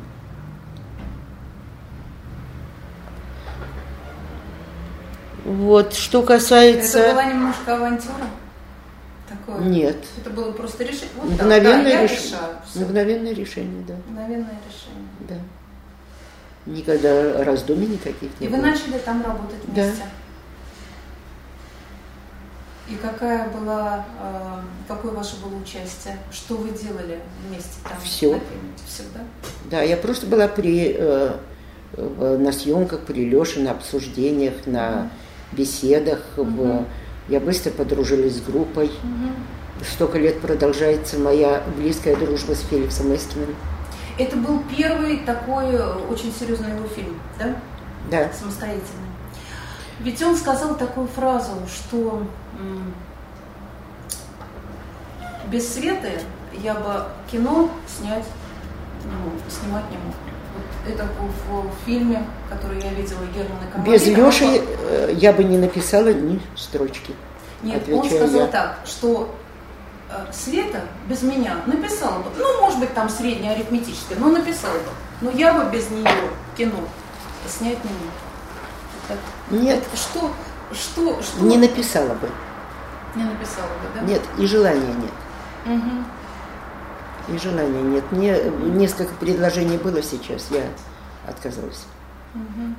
Вот, 5.44 5.94
что 5.94 6.22
касается... 6.22 6.98
Это 6.98 7.12
была 7.12 7.24
немножко 7.24 7.74
авантюра? 7.76 8.26
такое? 9.30 9.60
Нет. 9.60 9.96
Это 10.18 10.30
было 10.30 10.52
просто 10.52 10.84
решение. 10.84 11.08
Вот 11.16 11.30
Мгновенное, 11.30 11.96
да, 11.96 12.02
реш... 12.02 12.32
Мгновенное 12.74 13.32
решение, 13.32 13.84
да. 13.86 13.94
Мгновенное 14.08 14.58
решение. 14.68 15.08
Да. 15.20 15.34
Никогда 16.66 17.44
раздумий 17.44 17.86
никаких 17.86 18.30
не 18.38 18.46
И 18.46 18.50
было. 18.50 18.56
вы 18.58 18.62
начали 18.66 18.98
там 18.98 19.22
работать 19.22 19.64
вместе? 19.64 19.94
Да. 19.98 20.06
И 22.90 22.96
какая 22.96 23.48
была, 23.50 24.04
э, 24.20 24.60
какое 24.88 25.12
ваше 25.12 25.36
было 25.36 25.56
участие? 25.56 26.18
Что 26.32 26.56
вы 26.56 26.70
делали 26.70 27.20
вместе 27.46 27.76
там? 27.84 27.92
Все. 28.02 28.40
Все, 28.84 29.04
да? 29.14 29.20
Да, 29.70 29.82
я 29.82 29.96
просто 29.96 30.26
была 30.26 30.48
при, 30.48 30.96
э, 30.98 31.36
на 31.96 32.50
съемках 32.50 33.00
при 33.00 33.30
Леше, 33.30 33.60
на 33.60 33.70
обсуждениях, 33.70 34.66
на 34.66 35.08
беседах, 35.52 36.20
угу. 36.36 36.84
я 37.28 37.38
быстро 37.38 37.70
подружилась 37.70 38.36
с 38.36 38.40
группой. 38.40 38.86
Угу. 38.86 39.84
Столько 39.84 40.18
лет 40.18 40.40
продолжается 40.40 41.18
моя 41.18 41.62
близкая 41.76 42.16
дружба 42.16 42.54
с 42.54 42.60
Феликсом 42.62 43.14
Эскиным. 43.14 43.54
Это 44.18 44.36
был 44.36 44.62
первый 44.76 45.18
такой 45.18 45.80
очень 46.10 46.32
серьезный 46.32 46.70
его 46.70 46.86
фильм, 46.88 47.20
да? 47.38 47.56
Да. 48.10 48.30
Самостоятельный. 48.32 49.09
Ведь 50.00 50.22
он 50.22 50.36
сказал 50.36 50.76
такую 50.76 51.08
фразу, 51.08 51.52
что 51.68 52.22
без 55.50 55.74
Светы 55.74 56.20
я 56.52 56.74
бы 56.74 57.04
кино 57.30 57.70
снять 57.86 58.24
не 59.04 59.12
мог, 59.12 59.34
снимать 59.48 59.84
не 59.90 59.96
мог. 59.98 60.14
Вот 60.54 60.92
это 60.92 61.04
в, 61.04 61.68
в 61.68 61.84
фильме, 61.84 62.24
который 62.48 62.82
я 62.82 62.90
видела 62.90 63.20
Германа 63.34 63.66
Камарина. 63.72 63.94
Без 63.94 64.06
Леши 64.06 64.62
э, 64.62 65.12
я 65.14 65.32
бы 65.32 65.44
не 65.44 65.58
написала 65.58 66.12
ни 66.12 66.40
строчки. 66.56 67.14
Нет, 67.62 67.82
он 67.92 68.04
сказал 68.08 68.40
я. 68.42 68.46
так, 68.46 68.78
что 68.86 69.34
э, 70.08 70.32
Света 70.32 70.82
без 71.08 71.22
меня 71.22 71.56
написала 71.66 72.18
бы, 72.18 72.30
ну, 72.38 72.60
может 72.60 72.80
быть, 72.80 72.94
там 72.94 73.08
среднее 73.08 73.52
арифметическое, 73.52 74.18
но 74.18 74.28
написала 74.28 74.74
бы. 74.74 74.90
Но 75.20 75.30
я 75.30 75.52
бы 75.52 75.70
без 75.70 75.90
нее 75.90 76.08
кино 76.56 76.78
снять 77.46 77.82
не 77.84 77.90
мог. 77.90 78.29
Так, 79.10 79.18
Нет. 79.50 79.82
что, 79.94 80.30
что, 80.72 81.20
что? 81.20 81.40
Не 81.40 81.58
написала 81.58 82.14
бы. 82.14 82.28
Не 83.16 83.24
написала 83.24 83.66
бы, 83.66 83.88
да? 83.94 84.00
Нет, 84.02 84.22
и 84.38 84.46
желания 84.46 84.94
нет. 84.94 85.76
Угу. 85.78 87.34
И 87.34 87.38
желания 87.38 87.82
нет. 87.82 88.04
Мне 88.12 88.40
несколько 88.78 89.12
предложений 89.14 89.78
было 89.78 90.00
сейчас, 90.00 90.46
я 90.50 90.62
отказалась. 91.26 91.86
Угу. 92.34 92.74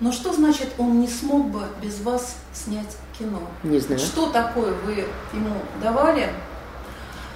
Но 0.00 0.12
что 0.12 0.32
значит, 0.32 0.68
он 0.78 1.00
не 1.00 1.08
смог 1.08 1.50
бы 1.50 1.64
без 1.82 2.00
вас 2.00 2.36
снять 2.54 2.96
кино? 3.18 3.42
Не 3.62 3.78
знаю. 3.78 4.00
Что 4.00 4.30
такое 4.30 4.72
вы 4.86 5.04
ему 5.34 5.56
давали? 5.82 6.30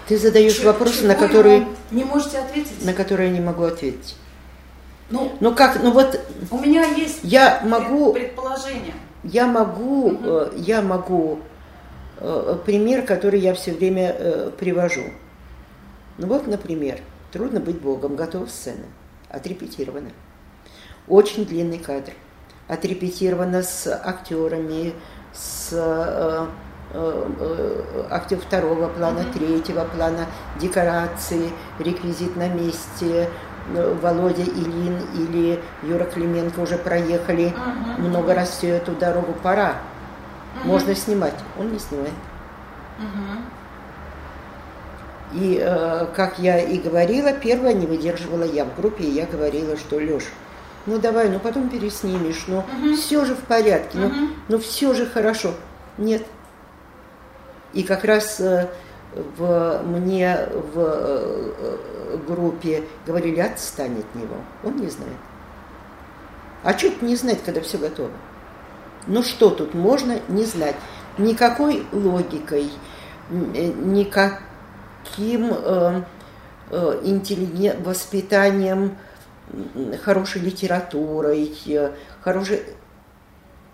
Ты 0.09 0.17
задаешь 0.19 0.57
Ч- 0.57 0.65
вопросы, 0.65 1.07
на 1.07 1.15
которые... 1.15 1.69
Не 1.91 2.05
можете 2.05 2.39
ответить? 2.39 2.83
На 2.83 2.95
которые 2.95 3.29
я 3.29 3.35
не 3.35 3.45
могу 3.45 3.65
ответить. 3.65 4.17
Ну, 5.11 5.33
ну 5.41 5.55
как, 5.55 5.83
ну 5.83 5.93
вот... 5.93 6.21
У 6.51 6.59
меня 6.59 6.85
есть 6.85 7.21
я 7.23 7.61
могу, 7.65 8.13
предположение. 8.13 8.95
Я 9.23 9.47
могу, 9.47 10.09
угу. 10.09 10.51
я 10.57 10.83
могу 10.83 11.41
э, 12.19 12.59
пример, 12.65 13.03
который 13.03 13.41
я 13.41 13.55
все 13.55 13.73
время 13.73 14.15
э, 14.19 14.51
привожу. 14.59 15.05
Ну 16.19 16.27
вот, 16.27 16.47
например, 16.47 17.01
трудно 17.33 17.61
быть 17.61 17.81
Богом, 17.81 18.17
готова 18.17 18.47
сцена, 18.47 18.87
отрепетирована. 19.29 20.11
Очень 21.07 21.45
длинный 21.45 21.79
кадр 21.79 22.13
отрепетировано 22.69 23.63
с 23.63 23.87
актерами, 23.87 24.95
с 25.33 26.49
актер 28.11 28.39
второго 28.39 28.89
плана, 28.89 29.25
третьего 29.33 29.85
плана, 29.85 30.27
декорации, 30.61 31.51
реквизит 31.79 32.37
на 32.37 32.49
месте. 32.49 33.29
Володя 33.73 34.43
Илин 34.43 34.99
или 35.15 35.61
Юра 35.83 36.05
Клименко 36.05 36.61
уже 36.61 36.77
проехали 36.77 37.47
uh-huh. 37.47 38.01
много 38.01 38.35
раз 38.35 38.51
всю 38.51 38.69
эту 38.69 38.93
дорогу. 38.93 39.35
Пора. 39.43 39.77
Uh-huh. 40.57 40.67
Можно 40.67 40.95
снимать. 40.95 41.35
Он 41.59 41.73
не 41.73 41.79
снимает. 41.79 42.13
Uh-huh. 42.99 43.39
И, 45.35 45.59
э, 45.61 46.07
как 46.15 46.39
я 46.39 46.61
и 46.61 46.79
говорила, 46.79 47.33
первая 47.33 47.75
не 47.75 47.87
выдерживала 47.87 48.45
я 48.45 48.65
в 48.65 48.77
группе, 48.77 49.05
и 49.05 49.11
я 49.11 49.27
говорила, 49.27 49.77
что 49.77 49.97
Леш, 49.97 50.25
ну 50.87 50.99
давай, 50.99 51.29
ну 51.29 51.41
потом 51.41 51.69
переснимешь, 51.69 52.45
ну 52.47 52.59
угу. 52.59 52.95
все 52.95 53.25
же 53.25 53.35
в 53.35 53.41
порядке, 53.41 53.99
угу. 53.99 54.09
ну, 54.09 54.29
ну 54.49 54.59
все 54.59 54.95
же 54.95 55.07
хорошо. 55.07 55.55
Нет. 55.99 56.25
И 57.73 57.83
как 57.83 58.05
раз 58.05 58.39
э, 58.39 58.69
в, 59.15 59.83
мне 59.85 60.49
в 60.75 60.79
э, 60.79 62.19
группе 62.27 62.85
говорили, 63.07 63.41
отстань 63.41 63.99
от 63.99 64.15
него. 64.15 64.37
Он 64.63 64.77
не 64.77 64.89
знает. 64.89 65.17
А 66.63 66.77
что 66.77 66.91
не 67.05 67.17
знать, 67.17 67.43
когда 67.45 67.61
все 67.61 67.79
готово? 67.79 68.11
Ну 69.07 69.23
что 69.23 69.51
тут 69.51 69.75
можно 69.75 70.19
не 70.29 70.45
знать? 70.45 70.77
Никакой 71.19 71.87
логикой, 71.93 72.71
э, 73.31 73.67
никаким 73.67 74.41
э, 75.53 76.03
э, 76.71 77.01
интеллиген... 77.05 77.83
воспитанием, 77.83 78.97
хорошей 80.03 80.41
литературой, 80.41 81.55
э, 81.67 81.93
хорошей... 82.23 82.63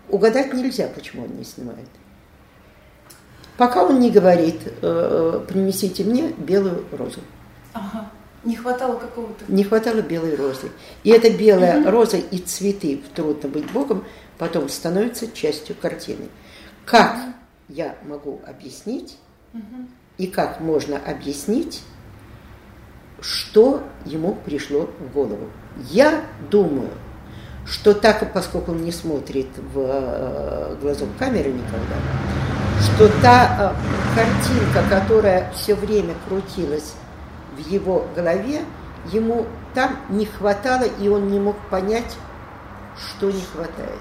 Угадать 0.09 0.53
нельзя, 0.53 0.87
почему 0.93 1.23
он 1.23 1.37
не 1.37 1.45
снимает. 1.45 1.87
Пока 3.61 3.83
он 3.83 3.99
не 3.99 4.09
говорит, 4.09 4.59
э, 4.81 5.45
принесите 5.47 6.03
мне 6.03 6.29
белую 6.29 6.83
розу. 6.91 7.19
Ага. 7.73 8.09
Не 8.43 8.55
хватало 8.55 8.95
какого-то. 8.95 9.45
Не 9.49 9.63
хватало 9.63 10.01
белой 10.01 10.33
розы. 10.33 10.71
И 11.03 11.11
эта 11.11 11.29
белая 11.29 11.79
угу. 11.79 11.91
роза 11.91 12.17
и 12.17 12.39
цветы 12.39 12.97
в 13.05 13.15
«Трудно 13.15 13.49
быть 13.49 13.71
Богом» 13.71 14.03
потом 14.39 14.67
становятся 14.67 15.31
частью 15.31 15.75
картины. 15.79 16.29
Как 16.85 17.13
угу. 17.13 17.33
я 17.69 17.95
могу 18.03 18.41
объяснить 18.47 19.19
угу. 19.53 19.85
и 20.17 20.25
как 20.25 20.59
можно 20.59 20.97
объяснить, 20.97 21.83
что 23.19 23.83
ему 24.05 24.39
пришло 24.43 24.89
в 24.99 25.13
голову. 25.13 25.51
Я 25.91 26.23
думаю, 26.49 26.89
что 27.67 27.93
так, 27.93 28.33
поскольку 28.33 28.71
он 28.71 28.83
не 28.83 28.91
смотрит 28.91 29.49
в 29.55 29.77
э, 29.77 30.77
глазок 30.81 31.09
камеры 31.19 31.51
никогда, 31.51 32.40
что 32.81 33.09
та 33.21 33.73
э, 33.75 34.15
картинка, 34.15 34.83
которая 34.89 35.51
все 35.53 35.75
время 35.75 36.15
крутилась 36.27 36.93
в 37.55 37.59
его 37.59 38.05
голове, 38.15 38.61
ему 39.11 39.45
там 39.73 39.97
не 40.09 40.25
хватало, 40.25 40.83
и 40.83 41.07
он 41.07 41.29
не 41.29 41.39
мог 41.39 41.57
понять, 41.69 42.17
что 42.97 43.31
не 43.31 43.41
хватает. 43.41 43.99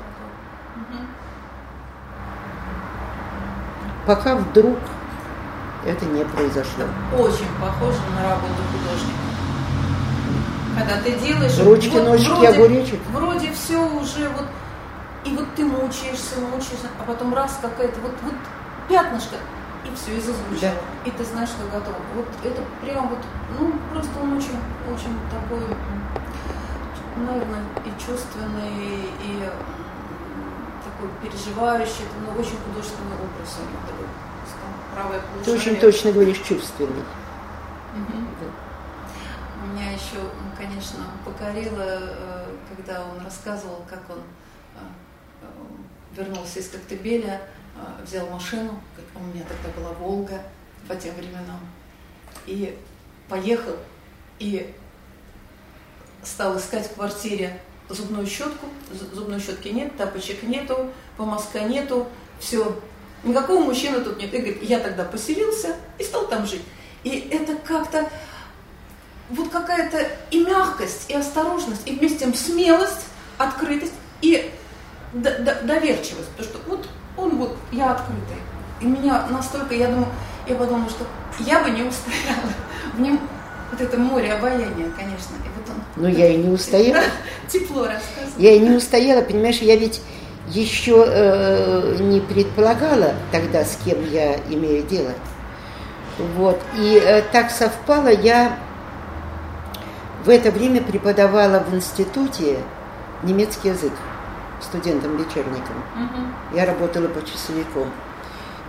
Пока 4.07 4.35
вдруг 4.35 4.79
это 5.87 6.05
не 6.07 6.25
произошло. 6.25 6.85
Очень 7.19 7.47
похоже 7.61 7.99
на 8.17 8.31
работу 8.31 8.55
художника. 8.73 9.19
Когда 10.79 11.03
ты 11.03 11.13
делаешь... 11.19 11.59
Ручки, 11.59 11.89
вот, 11.91 12.05
ножки, 12.05 12.29
вроде, 12.29 12.49
огуречек. 12.49 13.01
Вроде 13.13 13.53
все 13.53 13.77
уже 13.77 14.29
вот... 14.31 14.47
И 15.25 15.37
вот 15.37 15.47
ты 15.55 15.65
мучаешься, 15.65 16.41
мучаешься, 16.41 16.89
а 16.99 17.05
потом 17.05 17.35
раз 17.35 17.59
какая-то 17.61 18.01
вот, 18.01 18.15
вот 18.23 18.35
пятнышко, 18.91 19.37
и 19.87 19.95
все, 19.95 20.17
и 20.17 20.21
зазвучало. 20.21 20.61
Да. 20.61 21.09
И 21.09 21.11
ты 21.13 21.25
знаешь, 21.25 21.49
что 21.49 21.65
готово. 21.67 21.97
Вот 22.15 22.27
это 22.43 22.63
прям 22.83 23.09
вот, 23.09 23.19
ну, 23.59 23.73
просто 23.93 24.11
он 24.21 24.37
очень, 24.37 24.59
очень 24.93 25.17
такой, 25.31 25.65
наверное, 27.17 27.65
и 27.87 27.91
чувственный, 28.05 29.09
и 29.23 29.49
такой 30.85 31.09
переживающий, 31.23 32.05
но 32.27 32.33
очень 32.33 32.59
художественный 32.67 33.15
образ 33.15 33.59
у 33.59 33.71
него 33.71 33.81
такой. 33.87 34.07
Правое 34.93 35.21
Ты 35.45 35.53
очень 35.53 35.77
точно 35.79 36.11
говоришь 36.11 36.39
чувственный. 36.39 37.05
Угу. 37.95 38.19
Да. 38.41 39.67
Меня 39.73 39.93
еще, 39.93 40.19
конечно, 40.59 41.05
покорило, 41.25 41.85
э, 41.87 42.45
когда 42.75 43.05
он 43.05 43.25
рассказывал, 43.25 43.85
как 43.89 44.01
он 44.09 44.19
э, 44.19 44.79
э, 45.43 46.17
вернулся 46.17 46.59
из 46.59 46.69
Коктебеля, 46.71 47.41
взял 48.05 48.29
машину, 48.29 48.81
у 49.15 49.21
меня 49.21 49.45
тогда 49.45 49.77
была 49.79 49.93
Волга 49.95 50.43
по 50.89 50.97
тем 50.97 51.15
временам, 51.15 51.61
и 52.47 52.77
поехал, 53.29 53.77
и 54.39 54.75
стал 56.23 56.59
искать 56.59 56.87
в 56.87 56.95
квартире 56.95 57.61
зубную 57.89 58.27
щетку, 58.27 58.67
зубной 59.13 59.41
щетки 59.41 59.69
нет, 59.69 59.97
тапочек 59.97 60.43
нету, 60.43 60.91
помазка 61.17 61.61
нету, 61.61 62.09
все. 62.39 62.79
Никакого 63.23 63.63
мужчины 63.63 64.01
тут 64.01 64.19
нет. 64.19 64.33
И 64.33 64.39
говорит, 64.39 64.63
я 64.63 64.79
тогда 64.79 65.05
поселился 65.05 65.77
и 65.99 66.05
стал 66.05 66.27
там 66.27 66.47
жить. 66.47 66.63
И 67.05 67.29
это 67.31 67.57
как-то 67.57 68.09
вот 69.29 69.51
какая-то 69.51 70.07
и 70.31 70.45
мягкость, 70.45 71.11
и 71.11 71.15
осторожность, 71.15 71.87
и 71.87 71.95
вместе 71.95 72.17
с 72.17 72.21
тем 72.21 72.35
смелость, 72.35 73.07
открытость 73.39 73.93
и 74.23 74.51
доверчивость. 75.13 76.29
Потому 76.37 76.49
что 76.49 76.59
вот 76.69 76.89
он 77.21 77.37
вот, 77.37 77.57
я 77.73 77.93
открытый. 77.93 78.37
И 78.81 78.87
меня 78.87 79.27
настолько, 79.31 79.75
я 79.75 79.89
думаю, 79.89 80.09
я 80.47 80.55
подумала, 80.55 80.89
что 80.89 81.05
я 81.41 81.63
бы 81.63 81.71
не 81.71 81.83
устояла. 81.83 82.51
В 82.95 83.01
нем 83.01 83.21
вот 83.71 83.81
это 83.81 83.99
море 83.99 84.33
обаяния, 84.33 84.91
конечно. 84.97 85.35
И 85.45 85.49
вот 85.57 85.71
он. 85.71 85.83
Ну, 85.97 86.09
я 86.09 86.29
и 86.29 86.37
не 86.37 86.49
устояла. 86.49 87.03
Тепло 87.49 87.85
рассказывал. 87.85 88.39
Я 88.39 88.53
и 88.53 88.59
не 88.59 88.71
устояла, 88.71 89.23
понимаешь, 89.23 89.59
я 89.59 89.77
ведь 89.77 90.01
еще 90.49 91.05
э, 91.07 91.97
не 92.01 92.21
предполагала 92.21 93.15
тогда, 93.31 93.65
с 93.65 93.79
кем 93.85 94.05
я 94.11 94.37
имею 94.49 94.83
дело. 94.85 95.13
Вот. 96.37 96.61
И 96.77 97.01
э, 97.03 97.23
так 97.33 97.51
совпало, 97.51 98.09
я 98.09 98.59
в 100.25 100.29
это 100.29 100.51
время 100.51 100.83
преподавала 100.83 101.61
в 101.61 101.75
институте 101.75 102.59
немецкий 103.23 103.69
язык 103.69 103.93
студентом-вечерником. 104.63 105.77
Угу. 105.97 106.57
Я 106.57 106.67
работала 106.67 107.09
по 107.09 107.25
часовиком. 107.25 107.91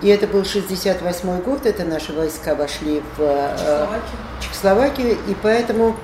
И 0.02 0.08
это 0.08 0.26
был 0.26 0.44
68 0.44 1.42
год, 1.42 1.66
это 1.66 1.86
наши 1.86 2.12
войска 2.12 2.56
вошли 2.56 3.04
в 3.18 3.22
э, 3.22 3.56
Чехословакию, 3.58 4.18
Чехословакию 4.42 5.18
и 5.28 5.36
поэтому 5.44 5.96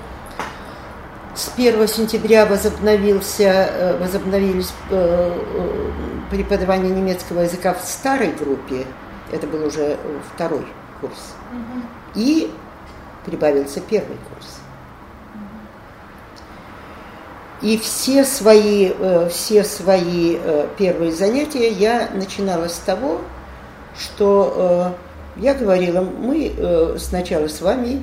с 1.33 1.51
1 1.55 1.87
сентября 1.87 2.45
возобновился, 2.45 3.43
э, 3.43 3.97
возобновились 3.97 4.71
э, 4.91 5.91
преподавание 6.29 6.91
немецкого 6.91 7.41
языка 7.41 7.73
в 7.73 7.81
старой 7.81 8.31
группе, 8.33 8.85
это 9.31 9.47
был 9.47 9.65
уже 9.65 9.97
второй 10.33 10.65
курс, 11.01 11.33
угу. 11.51 11.81
и 12.13 12.51
прибавился 13.25 13.81
первый 13.81 14.17
курс. 14.29 14.59
И 17.61 17.77
все 17.77 18.23
свои, 18.23 18.91
э, 18.97 19.29
все 19.29 19.63
свои 19.63 20.37
э, 20.39 20.67
первые 20.77 21.11
занятия 21.11 21.69
я 21.69 22.09
начинала 22.13 22.67
с 22.67 22.77
того, 22.77 23.21
что 23.97 24.95
э, 25.37 25.41
я 25.41 25.53
говорила, 25.55 26.01
мы 26.01 26.95
сначала 26.97 27.47
с 27.47 27.61
вами 27.61 28.01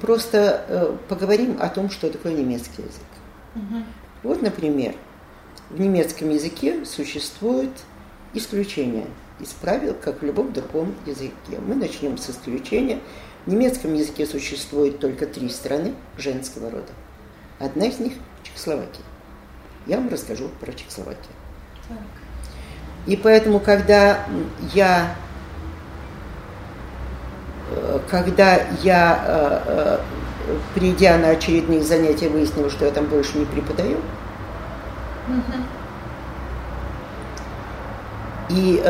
просто 0.00 0.96
поговорим 1.08 1.56
о 1.60 1.68
том, 1.68 1.90
что 1.90 2.08
такое 2.08 2.34
немецкий 2.34 2.82
язык. 2.82 3.02
Угу. 3.56 3.82
Вот, 4.22 4.42
например, 4.42 4.94
в 5.70 5.80
немецком 5.80 6.30
языке 6.30 6.84
существует 6.84 7.70
исключение 8.32 9.06
из 9.40 9.48
правил, 9.48 9.96
как 10.00 10.22
в 10.22 10.24
любом 10.24 10.52
другом 10.52 10.94
языке. 11.04 11.58
Мы 11.66 11.74
начнем 11.74 12.16
с 12.16 12.30
исключения. 12.30 13.00
В 13.44 13.50
немецком 13.50 13.94
языке 13.94 14.24
существует 14.24 15.00
только 15.00 15.26
три 15.26 15.48
страны 15.48 15.94
женского 16.16 16.70
рода. 16.70 16.92
Одна 17.62 17.86
из 17.86 18.00
них 18.00 18.14
Чехословакия. 18.42 19.04
Я 19.86 19.98
вам 19.98 20.08
расскажу 20.08 20.48
про 20.60 20.72
Чехословакию. 20.72 21.32
Так. 21.88 21.98
И 23.06 23.16
поэтому, 23.16 23.60
когда 23.60 24.18
я, 24.74 25.14
э, 27.70 28.00
когда 28.10 28.62
я, 28.82 29.24
э, 29.26 29.98
э, 30.48 30.58
придя 30.74 31.18
на 31.18 31.30
очередные 31.30 31.82
занятия, 31.82 32.28
выяснила, 32.28 32.68
что 32.68 32.84
я 32.84 32.90
там 32.90 33.06
больше 33.06 33.38
не 33.38 33.44
преподаю, 33.44 33.98
И 38.50 38.82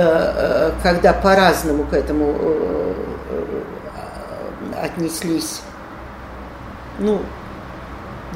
когда 0.83 1.13
по-разному 1.13 1.85
к 1.85 1.93
этому 1.93 2.35
отнеслись, 4.83 5.61
ну, 6.99 7.21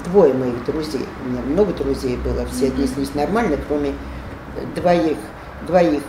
двое 0.05 0.33
моих 0.35 0.65
друзей, 0.65 1.07
у 1.25 1.29
меня 1.29 1.43
много 1.43 1.73
друзей 1.73 2.17
было, 2.17 2.47
все 2.47 2.69
отнеслись 2.69 3.15
нормально, 3.15 3.57
кроме 3.69 3.95
двоих, 4.75 5.19
двоих, 5.67 6.03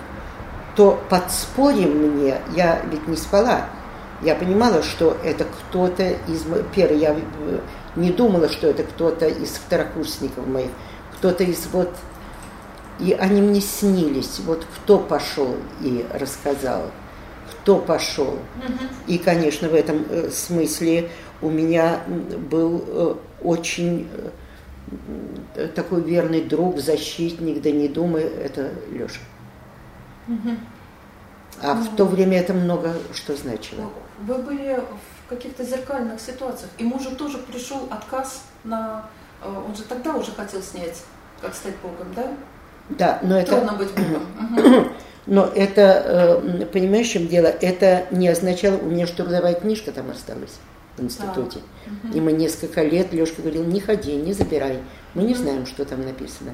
то 0.76 1.02
под 1.10 1.32
спорьем 1.32 1.92
мне, 1.92 2.38
я 2.56 2.82
ведь 2.92 3.08
не 3.08 3.16
спала, 3.16 3.66
я 4.22 4.36
понимала, 4.36 4.82
что 4.82 5.18
это 5.24 5.46
кто-то 5.46 6.10
из... 6.28 6.46
Первый, 6.74 7.00
я 7.00 7.16
э, 7.16 7.60
не 7.96 8.12
думала, 8.12 8.50
что 8.50 8.68
это 8.68 8.84
кто-то 8.84 9.28
из 9.28 9.50
второкурсников 9.50 10.48
моих, 10.48 10.70
кто-то 11.18 11.44
из 11.44 11.68
вот... 11.72 11.94
И 13.00 13.14
они 13.14 13.44
мне 13.44 13.62
снились, 13.62 14.40
вот 14.40 14.66
кто 14.76 14.98
пошел 14.98 15.56
и 15.82 16.04
рассказал, 16.12 16.90
кто 17.52 17.78
пошел. 17.78 18.40
И, 19.06 19.20
конечно, 19.20 19.70
в 19.70 19.76
этом 19.76 20.04
э, 20.10 20.30
смысле 20.32 21.12
у 21.42 21.52
меня 21.52 22.00
был 22.50 22.84
э, 22.88 23.16
очень 23.42 24.08
э, 25.56 25.68
такой 25.76 26.02
верный 26.02 26.42
друг, 26.42 26.80
защитник, 26.80 27.62
да 27.62 27.72
не 27.72 27.88
думай, 27.88 28.24
это 28.24 28.72
Леша. 28.92 29.20
Угу. 30.28 30.58
А 31.62 31.74
ну, 31.74 31.84
в 31.84 31.96
то 31.96 32.06
время 32.06 32.40
это 32.40 32.54
много 32.54 32.94
что 33.14 33.36
значило. 33.36 33.90
Вы 34.22 34.36
были 34.36 34.80
в 35.26 35.30
каких-то 35.30 35.64
зеркальных 35.64 36.20
ситуациях, 36.22 36.72
и 36.78 36.84
мужу 36.84 37.16
тоже 37.16 37.38
пришел 37.38 37.88
отказ 37.90 38.44
на... 38.64 39.10
Э, 39.44 39.50
он 39.50 39.76
же 39.76 39.84
тогда 39.84 40.14
уже 40.14 40.32
хотел 40.32 40.62
снять, 40.62 41.04
как 41.42 41.54
стать 41.54 41.76
Богом, 41.78 42.14
да? 42.16 42.32
Да, 42.90 43.20
но 43.22 43.38
это... 43.38 43.58
Трудно 43.58 43.74
быть 43.74 43.90
Богом. 43.92 44.92
Но 45.30 45.44
это, 45.44 45.82
э, 45.82 46.66
понимаешь, 46.68 47.10
в 47.10 47.12
чем 47.12 47.28
дело? 47.28 47.48
Это 47.48 48.06
не 48.12 48.30
означало, 48.30 48.78
у 48.78 48.86
меня 48.86 49.06
же 49.06 49.12
трудовая 49.12 49.56
книжка 49.56 49.92
там 49.92 50.10
осталась 50.10 50.58
в 50.98 51.02
институте. 51.02 51.60
Да. 52.04 52.10
И 52.18 52.22
мы 52.22 52.32
несколько 52.32 52.84
лет, 52.84 53.14
Лешка 53.14 53.42
говорил, 53.42 53.64
не 53.64 53.80
ходи, 53.80 54.16
не 54.16 54.34
забирай. 54.34 54.80
Мы 55.14 55.24
не 55.24 55.36
знаем, 55.36 55.66
что 55.66 55.86
там 55.86 56.04
написано. 56.04 56.54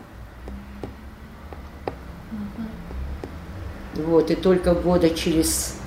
Вот, 3.95 4.31
и 4.31 4.35
только 4.35 4.73
года 4.73 5.09
через 5.09 5.77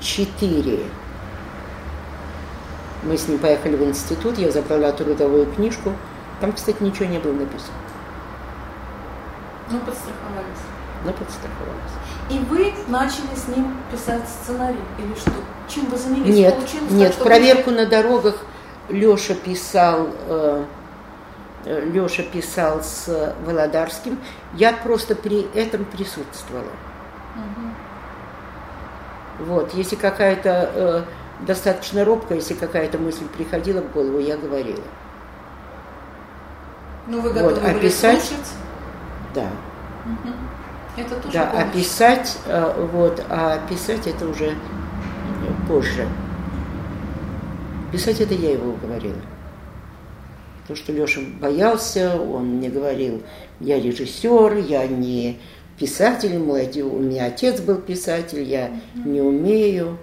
четыре 0.00 0.80
мы 3.04 3.16
с 3.16 3.28
ним 3.28 3.38
поехали 3.38 3.76
в 3.76 3.84
институт, 3.84 4.36
я 4.38 4.50
забрала 4.50 4.90
трудовую 4.92 5.46
книжку. 5.46 5.92
Там, 6.40 6.52
кстати, 6.52 6.82
ничего 6.82 7.06
не 7.06 7.18
было 7.18 7.32
написано. 7.32 7.72
Ну, 9.70 9.78
подстраховались. 9.80 10.75
Ну, 11.04 11.12
подстраховались. 11.12 11.92
И 12.30 12.38
вы 12.38 12.72
начали 12.88 13.34
с 13.36 13.48
ним 13.48 13.76
писать 13.90 14.22
сценарий 14.28 14.80
или 14.98 15.14
что? 15.14 15.30
Чем 15.68 15.86
вы 15.86 15.96
занялись? 15.96 16.34
Нет, 16.34 16.54
Получилось 16.54 16.90
нет, 16.90 17.14
так, 17.14 17.24
проверку 17.24 17.70
на 17.70 17.86
дорогах 17.86 18.36
Леша 18.88 19.34
писал, 19.34 20.08
э, 20.28 20.64
э, 21.64 21.84
Леша 21.86 22.22
писал 22.24 22.82
с 22.82 23.34
Володарским. 23.44 24.18
Я 24.54 24.72
просто 24.72 25.14
при 25.14 25.42
этом 25.54 25.84
присутствовала. 25.84 26.70
Мгм. 27.36 27.74
Вот, 29.46 29.74
если 29.74 29.96
какая-то 29.96 30.70
э, 30.74 31.02
достаточно 31.44 32.04
робкая, 32.04 32.38
если 32.38 32.54
какая-то 32.54 32.98
мысль 32.98 33.26
приходила 33.28 33.82
в 33.82 33.92
голову, 33.92 34.18
я 34.18 34.36
говорила. 34.36 34.82
Ну, 37.06 37.20
вы 37.20 37.28
Вот, 37.30 37.34
готовы 37.54 37.68
а 37.68 37.72
были 37.72 37.88
писать? 37.88 38.22
слушать? 38.22 38.46
Да, 39.34 39.46
Мгм. 40.04 40.34
Это 40.96 41.16
тоже 41.16 41.32
да, 41.32 41.50
а 41.50 41.60
помощь. 41.60 41.72
писать, 41.74 42.38
э, 42.46 42.88
вот, 42.92 43.24
а 43.28 43.58
писать 43.68 44.06
это 44.06 44.26
уже 44.26 44.54
позже. 45.68 46.08
Писать 47.92 48.20
это 48.20 48.34
я 48.34 48.52
его 48.52 48.70
уговорила. 48.70 49.20
Потому 50.62 50.76
что 50.76 50.92
Леша 50.92 51.20
боялся, 51.40 52.20
он 52.20 52.56
мне 52.56 52.68
говорил, 52.68 53.22
я 53.60 53.80
режиссер, 53.80 54.56
я 54.56 54.86
не 54.86 55.38
писатель, 55.78 56.38
мой, 56.38 56.62
оде- 56.66 56.82
у 56.82 56.98
меня 56.98 57.26
отец 57.26 57.60
был 57.60 57.76
писатель, 57.76 58.42
я 58.42 58.70
не 58.94 59.20
умею. 59.20 59.98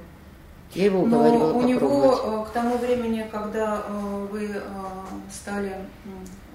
Я 0.74 0.86
его 0.86 1.02
уговаривала 1.02 1.54
Но 1.54 1.60
у 1.60 1.64
него 1.64 2.20
э, 2.24 2.50
к 2.50 2.54
тому 2.54 2.78
времени, 2.78 3.28
когда 3.32 3.84
э, 3.88 4.28
вы 4.32 4.50
стали 5.32 5.76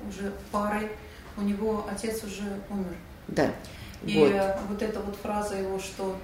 уже 0.09 0.32
парой, 0.51 0.89
у 1.36 1.43
него 1.43 1.84
отец 1.93 2.24
уже 2.24 2.43
умер. 2.70 2.95
Да. 3.28 3.51
И 4.05 4.18
вот. 4.18 4.32
вот 4.68 4.82
эта 4.82 5.01
вот 5.01 5.16
фраза 5.16 5.57
его, 5.57 5.78
что 5.78 6.16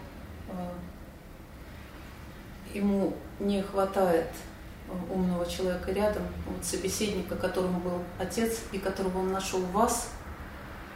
э, 0.49 0.53
ему 2.79 3.15
не 3.41 3.63
хватает 3.63 4.29
э, 4.89 5.13
умного 5.13 5.45
человека 5.47 5.93
рядом, 5.93 6.23
вот 6.47 6.65
собеседника, 6.65 7.37
которому 7.37 7.81
был 7.81 8.03
отец 8.19 8.61
и 8.73 8.79
которого 8.79 9.19
он 9.19 9.33
нашел 9.33 9.61
в 9.61 9.73
вас, 9.73 10.11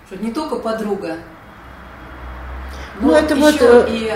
что 0.07 0.17
не 0.17 0.33
только 0.33 0.57
подруга, 0.57 1.17
но 3.01 3.09
Ну, 3.09 3.15
это 3.15 3.35
еще 3.35 3.73
вот, 3.73 3.89
э, 3.89 3.91
и 3.91 4.13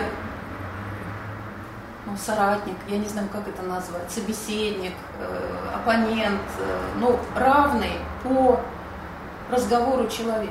ну, 2.06 2.16
соратник, 2.16 2.76
я 2.88 2.98
не 2.98 3.08
знаю, 3.08 3.28
как 3.32 3.46
это 3.46 3.62
назвать, 3.62 4.10
собеседник, 4.10 4.94
э, 5.20 5.68
оппонент, 5.74 6.40
э, 6.58 6.78
ну, 6.98 7.18
равный 7.36 7.92
по 8.24 8.60
разговору 9.50 10.08
человек. 10.08 10.50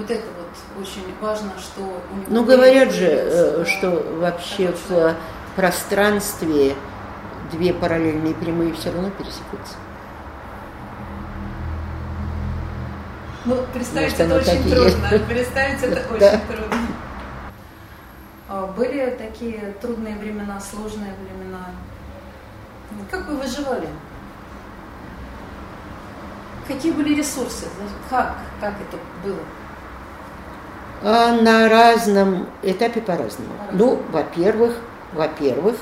Вот 0.00 0.10
это 0.10 0.24
вот 0.38 0.82
очень 0.82 1.04
важно, 1.20 1.50
что 1.58 1.82
у 1.82 2.16
него 2.16 2.26
Ну, 2.28 2.44
говорят 2.44 2.90
же, 2.90 3.04
э, 3.06 3.64
что 3.66 3.90
вообще 4.18 4.68
такой 4.72 5.12
в 5.12 5.56
пространстве 5.56 6.74
две 7.52 7.74
параллельные 7.74 8.32
прямые 8.34 8.72
все 8.72 8.90
равно 8.92 9.10
пересекутся. 9.10 9.74
Ну, 13.44 13.56
представить 13.74 14.18
Может, 14.18 14.20
это 14.20 14.36
очень 14.36 14.66
и 14.66 14.70
трудно. 14.70 15.18
Представить 15.28 15.82
это 15.82 16.02
Да. 16.18 16.26
очень 16.28 16.46
трудно. 16.46 16.76
А 18.48 18.66
Были 18.68 19.10
такие 19.18 19.74
трудные 19.82 20.16
времена, 20.16 20.58
сложные 20.60 21.12
времена. 21.24 21.66
Как 23.10 23.28
вы 23.28 23.36
выживали? 23.36 23.88
Какие 26.66 26.92
были 26.92 27.14
ресурсы? 27.14 27.66
Как? 28.08 28.36
Как 28.60 28.74
это 28.80 28.98
было? 29.24 29.40
А 31.02 31.32
на 31.32 31.68
разном 31.68 32.46
этапе 32.62 33.00
по-разному. 33.00 33.52
Ну, 33.72 34.02
во-первых, 34.10 34.74
во-первых, 35.12 35.76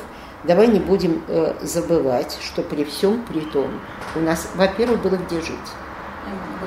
давай 0.45 0.69
не 0.69 0.79
будем 0.79 1.23
э, 1.27 1.55
забывать, 1.63 2.39
что 2.41 2.63
при 2.63 2.85
всем 2.85 3.23
при 3.29 3.41
том 3.41 3.81
у 4.15 4.21
нас, 4.21 4.49
во-первых, 4.55 5.03
было 5.03 5.17
где 5.17 5.41
жить, 5.41 5.59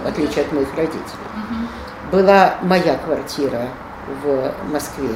в 0.04 0.08
отличие 0.08 0.43
от 0.45 0.52
моих 0.52 0.68
родителей. 0.76 1.02
Мгм. 1.36 1.68
Была 2.12 2.56
моя 2.62 2.97
квартира 2.97 3.68
в 4.24 4.52
Москве, 4.70 5.16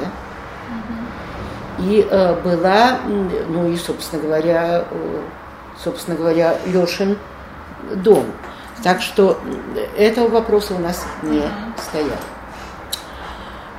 и 1.79 2.07
э, 2.09 2.35
была, 2.41 2.99
ну 3.49 3.67
и, 3.69 3.75
собственно 3.75 4.21
говоря, 4.21 4.85
э, 4.89 5.21
собственно 5.83 6.15
говоря, 6.15 6.57
Лешин 6.65 7.17
дом. 7.95 8.25
Так 8.81 9.01
что 9.01 9.37
этого 9.97 10.29
вопроса 10.29 10.73
у 10.75 10.79
нас 10.79 11.05
не 11.21 11.39
Мгм. 11.39 11.73
стояло. 11.77 12.11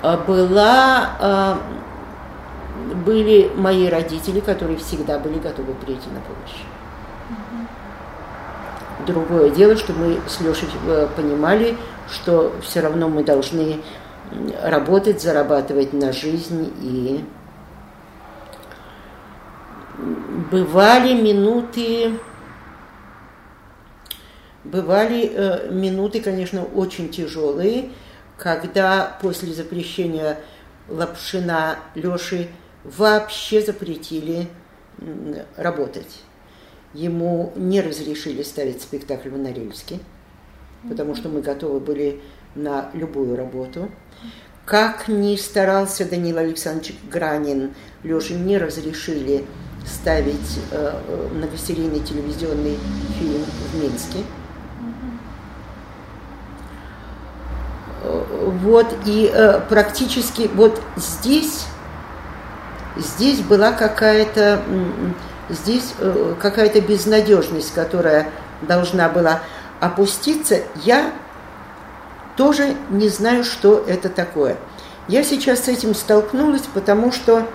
А 0.07 0.17
Была, 0.19 1.17
а, 1.19 1.59
были 3.05 3.51
мои 3.57 3.89
родители, 3.89 4.39
которые 4.39 4.79
всегда 4.79 5.19
были 5.19 5.41
готовы 5.41 5.75
прийти 5.75 6.09
на 6.11 6.21
помощь. 6.21 6.63
Другое 9.05 9.51
дело, 9.51 9.75
что 9.75 9.93
мы 9.95 10.21
с 10.29 10.41
Лешей 10.41 10.69
э, 10.87 11.09
понимали, 11.17 11.77
что 12.09 12.55
все 12.63 12.83
равно 12.83 13.09
мы 13.09 13.25
должны 13.25 13.81
работать, 14.63 15.21
зарабатывать 15.21 15.93
на 15.93 16.13
жизнь 16.13 16.73
и 16.81 17.25
бывали 20.53 21.21
минуты, 21.21 22.13
бывали 24.63 25.33
э, 25.35 25.69
минуты, 25.73 26.21
конечно, 26.21 26.63
очень 26.63 27.09
тяжелые, 27.09 27.91
когда 28.37 29.17
после 29.21 29.53
запрещения 29.53 30.39
Лапшина 30.89 31.79
Леши 31.95 32.49
вообще 32.85 33.61
запретили 33.61 34.49
работать. 35.57 36.23
Ему 36.95 37.53
не 37.57 37.81
разрешили 37.81 38.43
ставить 38.43 38.83
спектакль 38.83 39.29
в 39.29 39.39
Норильске, 39.39 39.99
потому 40.89 41.15
что 41.15 41.29
мы 41.29 41.43
готовы 41.43 41.81
были 41.81 42.21
на 42.55 42.91
любую 42.95 43.37
работу. 43.37 43.91
Как 44.65 45.09
ни 45.09 45.37
старался 45.37 46.09
Данил 46.09 46.39
Александрович 46.39 46.97
Гранин, 47.11 47.75
Леше 48.03 48.35
не 48.35 48.59
разрешили 48.59 49.45
ставить 49.85 50.59
э, 50.73 51.01
э, 51.07 51.29
многосерийный 51.33 52.01
телевизионный 52.01 52.77
фильм 53.19 53.45
в 53.45 53.83
Минске. 53.83 54.19
Вот, 58.07 58.95
и 59.05 59.31
э, 59.33 59.61
практически 59.69 60.49
вот 60.55 60.81
здесь, 60.97 61.67
здесь 62.97 63.41
была 63.41 63.73
какая-то, 63.73 64.63
здесь 65.49 65.95
э, 65.99 66.35
какая-то 66.41 66.81
безнадежность, 66.81 67.75
которая 67.75 68.31
должна 68.63 69.09
была 69.09 69.41
опуститься. 69.81 70.61
Я 70.85 71.11
тоже 72.37 72.77
не 72.91 73.09
знаю, 73.09 73.43
что 73.43 73.85
это 73.87 74.09
такое. 74.09 74.57
Я 75.09 75.25
сейчас 75.25 75.65
с 75.65 75.69
этим 75.69 75.95
столкнулась, 75.95 76.65
потому 76.73 77.11
что 77.11 77.47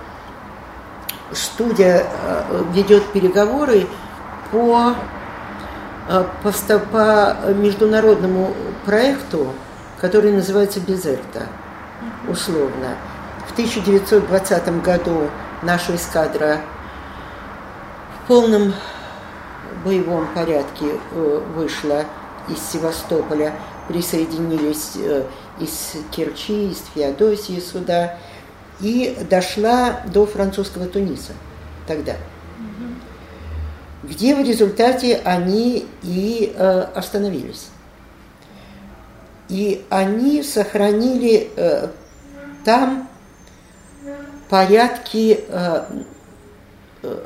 студия 1.32 2.04
э, 2.04 2.64
ведет 2.74 3.04
переговоры 3.12 3.86
по, 4.50 4.94
по, 6.42 6.78
по 6.92 7.36
международному 7.54 8.52
проекту, 8.84 9.54
который 10.02 10.32
называется 10.32 10.80
«Безерта», 10.80 11.46
условно. 12.28 12.96
В 13.48 13.52
1920 13.52 14.82
году 14.82 15.30
наша 15.62 15.94
эскадра 15.94 16.60
в 18.16 18.26
полном 18.26 18.74
боевом 19.84 20.26
порядке 20.34 20.86
э, 21.12 21.42
вышла 21.54 22.04
из 22.48 22.58
Севастополя, 22.58 23.52
присоединились 23.86 24.92
э, 24.96 25.22
из 25.60 25.92
Керчи, 26.10 26.70
из 26.70 26.82
Феодосии 26.94 27.60
сюда, 27.60 28.18
и 28.80 29.16
дошла 29.30 30.00
до 30.06 30.26
французского 30.26 30.86
Туниса 30.86 31.32
тогда, 31.86 32.16
где 34.02 34.34
в 34.34 34.40
результате 34.40 35.20
они 35.24 35.86
и 36.02 36.52
э, 36.56 36.86
остановились. 36.92 37.68
И 39.52 39.84
они 39.90 40.42
сохранили 40.42 41.50
э, 41.56 41.88
там 42.64 43.06
порядки 44.48 45.44
э, 45.46 45.84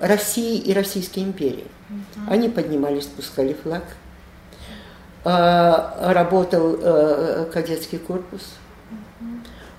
России 0.00 0.58
и 0.58 0.74
Российской 0.74 1.20
империи. 1.20 1.68
Они 2.28 2.48
поднимались, 2.48 3.04
спускали 3.04 3.52
флаг. 3.52 3.84
Э, 5.24 6.12
работал 6.12 6.76
э, 6.82 7.48
кадетский 7.52 7.98
корпус. 7.98 8.42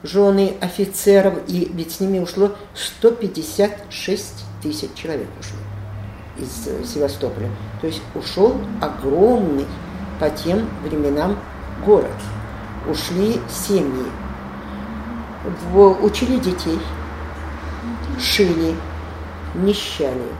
Жены 0.03 0.55
офицеров, 0.61 1.39
и 1.49 1.69
ведь 1.73 1.95
с 1.95 1.99
ними 1.99 2.19
ушло 2.19 2.55
156 2.75 4.45
тысяч 4.63 4.93
человек 4.95 5.27
ушло 5.37 5.57
из 6.37 6.65
э, 6.65 6.85
Севастополя. 6.85 7.49
То 7.81 7.87
есть 7.87 8.01
ушел 8.15 8.55
огромный 8.81 9.65
по 10.21 10.29
тем 10.29 10.69
временам 10.85 11.37
город. 11.85 12.07
Ушли 12.89 13.39
семьи, 13.49 14.05
учили 16.01 16.37
детей, 16.37 16.79
шили, 18.19 18.75
нищали, 19.55 20.31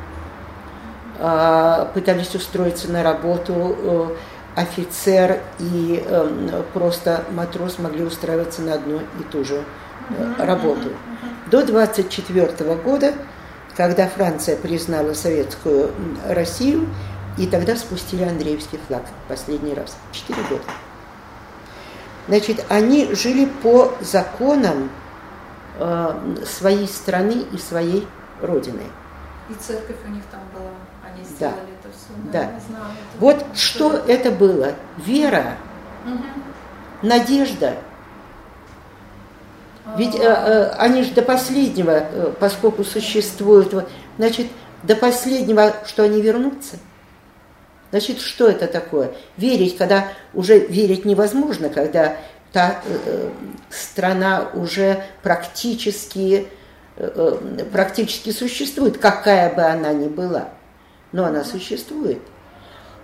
а, 1.19 1.91
пытались 1.93 2.33
устроиться 2.35 2.91
на 2.91 3.03
работу, 3.03 3.53
э, 3.55 4.07
офицер 4.55 5.41
и 5.59 6.03
эм, 6.07 6.63
просто 6.73 7.23
матрос 7.31 7.79
могли 7.79 8.03
устраиваться 8.03 8.61
на 8.61 8.75
одну 8.75 8.99
и 8.99 9.23
ту 9.31 9.43
же 9.43 9.63
э, 10.09 10.33
работу. 10.45 10.89
До 11.51 11.65
24 11.65 12.75
года 12.75 13.13
когда 13.77 14.07
Франция 14.07 14.57
признала 14.57 15.13
советскую 15.13 15.91
Россию, 16.27 16.89
и 17.37 17.45
тогда 17.45 17.75
спустили 17.75 18.23
Андреевский 18.23 18.79
флаг 18.87 19.03
последний 19.27 19.75
раз, 19.75 19.95
четыре 20.11 20.41
года. 20.49 20.63
Значит, 22.27 22.65
они 22.69 23.13
жили 23.13 23.45
по 23.45 23.93
законам 24.01 24.89
э, 25.79 26.35
своей 26.45 26.87
страны 26.87 27.45
и 27.53 27.57
своей 27.57 28.07
родины. 28.41 28.83
И 29.49 29.53
церковь 29.53 29.97
у 30.05 30.09
них 30.09 30.23
там 30.29 30.41
была, 30.53 30.71
они 31.03 31.23
сделали 31.23 31.55
да. 31.55 31.89
это 31.89 31.97
все. 31.97 32.31
Да. 32.31 32.31
да. 32.31 32.59
Знаю, 32.67 32.91
это 32.91 33.19
вот 33.19 33.45
что 33.55 33.93
это 33.93 34.31
было? 34.31 34.73
Вера, 34.97 35.57
угу. 36.05 36.23
надежда, 37.01 37.75
ведь 39.95 40.15
э, 40.15 40.19
э, 40.21 40.69
они 40.77 41.03
же 41.03 41.11
до 41.13 41.21
последнего, 41.21 41.91
э, 41.91 42.33
поскольку 42.39 42.83
существуют, 42.83 43.73
значит, 44.17 44.47
до 44.83 44.95
последнего, 44.95 45.73
что 45.85 46.03
они 46.03 46.21
вернутся. 46.21 46.77
Значит, 47.91 48.19
что 48.19 48.47
это 48.47 48.67
такое? 48.67 49.11
Верить, 49.37 49.77
когда 49.77 50.09
уже 50.33 50.59
верить 50.59 51.05
невозможно, 51.05 51.69
когда 51.69 52.17
та 52.51 52.81
э, 52.85 53.29
страна 53.69 54.49
уже 54.53 55.03
практически, 55.23 56.47
э, 56.97 57.11
э, 57.15 57.63
практически 57.71 58.31
существует, 58.31 58.97
какая 58.97 59.53
бы 59.53 59.61
она 59.61 59.93
ни 59.93 60.07
была. 60.07 60.49
Но 61.11 61.25
она 61.25 61.43
существует. 61.43 62.19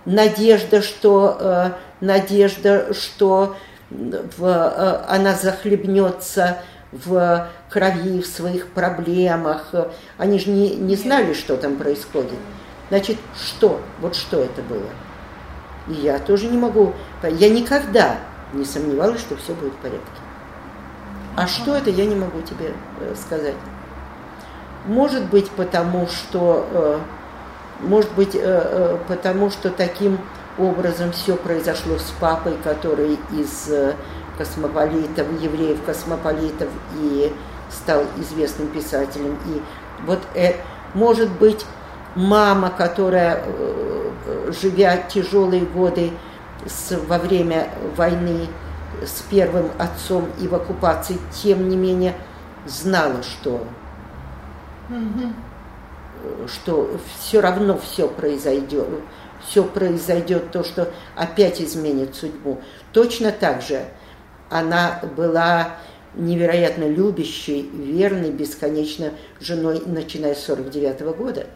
Надежда, 0.04 0.82
что, 0.82 1.36
э, 1.40 1.70
надежда, 2.00 2.92
что 2.92 3.56
в, 3.90 4.44
э, 4.44 5.04
она 5.08 5.34
захлебнется 5.34 6.58
в 6.92 7.48
крови, 7.70 8.20
в 8.20 8.26
своих 8.26 8.68
проблемах. 8.68 9.72
Они 10.18 10.38
же 10.38 10.50
не, 10.50 10.76
не 10.76 10.96
знали, 10.96 11.32
что 11.32 11.56
там 11.56 11.76
происходит. 11.76 12.38
Значит, 12.88 13.18
что? 13.34 13.80
Вот 14.00 14.14
что 14.14 14.40
это 14.40 14.62
было? 14.62 14.88
И 15.88 15.94
я 15.94 16.18
тоже 16.18 16.48
не 16.48 16.58
могу... 16.58 16.92
Я 17.22 17.50
никогда 17.50 18.18
не 18.52 18.64
сомневалась, 18.64 19.20
что 19.20 19.36
все 19.36 19.54
будет 19.54 19.72
в 19.72 19.76
порядке. 19.76 20.00
А 21.36 21.46
что 21.46 21.74
это, 21.74 21.90
я 21.90 22.06
не 22.06 22.14
могу 22.14 22.40
тебе 22.42 22.72
э, 23.00 23.14
сказать. 23.16 23.54
Может 24.86 25.24
быть, 25.26 25.50
потому 25.50 26.06
что... 26.06 26.68
Э, 26.72 26.98
может 27.80 28.12
быть, 28.12 28.34
э, 28.34 28.98
потому 29.08 29.50
что 29.50 29.70
таким 29.70 30.18
образом 30.58 31.10
все 31.12 31.36
произошло 31.36 31.98
с 31.98 32.12
папой, 32.20 32.56
который 32.62 33.18
из 33.32 33.68
космополитов, 34.38 35.26
евреев-космополитов 35.40 36.68
и 37.00 37.32
стал 37.70 38.04
известным 38.18 38.68
писателем. 38.68 39.36
И 39.46 39.60
вот, 40.06 40.20
может 40.94 41.30
быть, 41.32 41.66
мама, 42.14 42.70
которая, 42.70 43.42
э, 43.44 44.52
живя 44.60 44.96
тяжелые 44.96 45.64
годы 45.64 46.10
с, 46.66 46.96
во 47.06 47.18
время 47.18 47.68
войны 47.96 48.48
с 49.02 49.22
первым 49.22 49.70
отцом 49.78 50.28
и 50.40 50.48
в 50.48 50.54
оккупации, 50.54 51.18
тем 51.32 51.68
не 51.68 51.76
менее 51.76 52.14
знала, 52.66 53.22
что, 53.22 53.66
mm-hmm. 54.88 56.48
что 56.48 56.98
все 57.18 57.40
равно 57.40 57.78
все 57.78 58.08
произойдет, 58.08 58.88
все 59.46 59.64
произойдет 59.64 60.50
то, 60.52 60.64
что 60.64 60.90
опять 61.16 61.60
изменит 61.60 62.14
судьбу. 62.14 62.60
Точно 62.92 63.30
так 63.32 63.62
же 63.62 63.84
она 64.48 65.00
была 65.16 65.76
невероятно 66.14 66.84
любящей, 66.84 67.62
верной, 67.62 68.30
бесконечно 68.30 69.10
женой, 69.40 69.82
начиная 69.84 70.34
с 70.34 70.44
49 70.44 71.00
-го 71.00 71.14
года. 71.14 71.46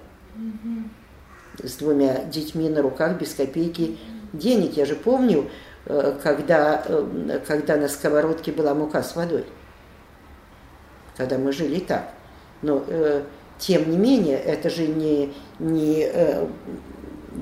С 1.63 1.77
двумя 1.77 2.25
детьми 2.25 2.69
на 2.69 2.83
руках, 2.83 3.19
без 3.19 3.35
копейки 3.35 3.99
денег. 4.33 4.77
Я 4.77 4.85
же 4.85 4.95
помню, 4.95 5.51
э, 5.87 6.19
когда, 6.23 6.83
э, 6.87 7.41
когда 7.47 7.77
на 7.77 7.89
сковородке 7.89 8.53
была 8.53 8.75
мука 8.75 9.03
с 9.03 9.17
водой. 9.17 9.45
Когда 11.17 11.39
мы 11.39 11.53
жили 11.53 11.81
так. 11.81 12.13
Но 12.63 12.85
э, 12.87 13.25
тем 13.59 13.91
не 13.91 13.97
менее, 13.97 14.39
это 14.39 14.71
же 14.71 14.87
не, 14.87 15.35
не 15.59 16.09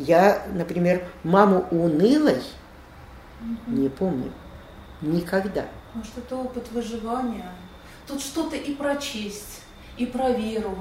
я, 0.01 0.43
например, 0.55 1.05
маму 1.25 1.67
унылой 1.71 2.41
не 3.67 3.89
помню. 3.89 4.33
Никогда. 5.03 5.67
Может, 5.95 6.19
это 6.19 6.37
опыт 6.37 6.71
выживания. 6.73 7.53
Тут 8.07 8.21
что-то 8.21 8.57
и 8.57 8.75
про 8.75 8.97
честь, 8.97 9.63
и 9.99 10.07
про 10.07 10.31
веру, 10.31 10.77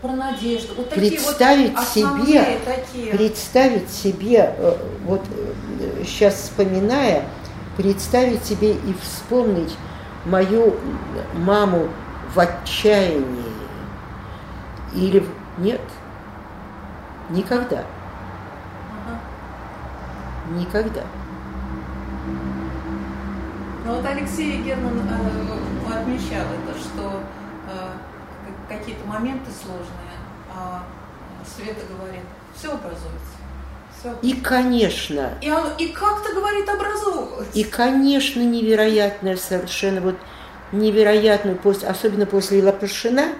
про 0.00 0.12
надежду. 0.12 0.74
Вот 0.76 0.90
такие 0.90 1.12
представить 1.12 1.74
вот 1.74 1.84
себе, 1.88 2.58
такие. 2.64 3.12
представить 3.12 3.90
себе, 3.90 4.54
э, 4.56 4.76
вот 5.04 5.22
сейчас 6.04 6.34
э, 6.34 6.36
вспоминая, 6.36 7.24
представить 7.76 8.44
себе 8.44 8.72
и 8.72 8.94
вспомнить 9.02 9.76
мою 10.24 10.76
маму 11.34 11.88
в 12.34 12.38
отчаянии. 12.38 13.52
Или 14.94 15.24
нет, 15.58 15.80
никогда. 17.30 17.84
Ага. 19.06 19.18
Никогда. 20.58 21.02
Но 23.84 23.94
вот 23.94 24.06
Алексей 24.06 24.62
Герман 24.62 25.00
э, 25.08 25.92
отмечал 25.92 26.46
это, 26.46 26.78
что 26.78 27.22
какие-то 28.78 29.04
моменты 29.06 29.50
сложные, 29.50 30.16
а 30.54 30.84
Света 31.44 31.80
говорит, 31.96 32.22
все 32.56 32.72
образуется. 32.72 33.10
Все. 33.98 34.16
И, 34.22 34.40
конечно. 34.40 35.34
И, 35.40 35.50
он, 35.50 35.72
и 35.78 35.88
как-то 35.88 36.34
говорит 36.34 36.68
образовывается. 36.68 37.58
И, 37.58 37.64
конечно, 37.64 38.40
невероятное 38.40 39.36
совершенно, 39.36 40.00
вот 40.00 40.16
невероятную, 40.72 41.56
после, 41.56 41.88
особенно 41.88 42.26
после 42.26 42.62
Лапушина, 42.62 43.34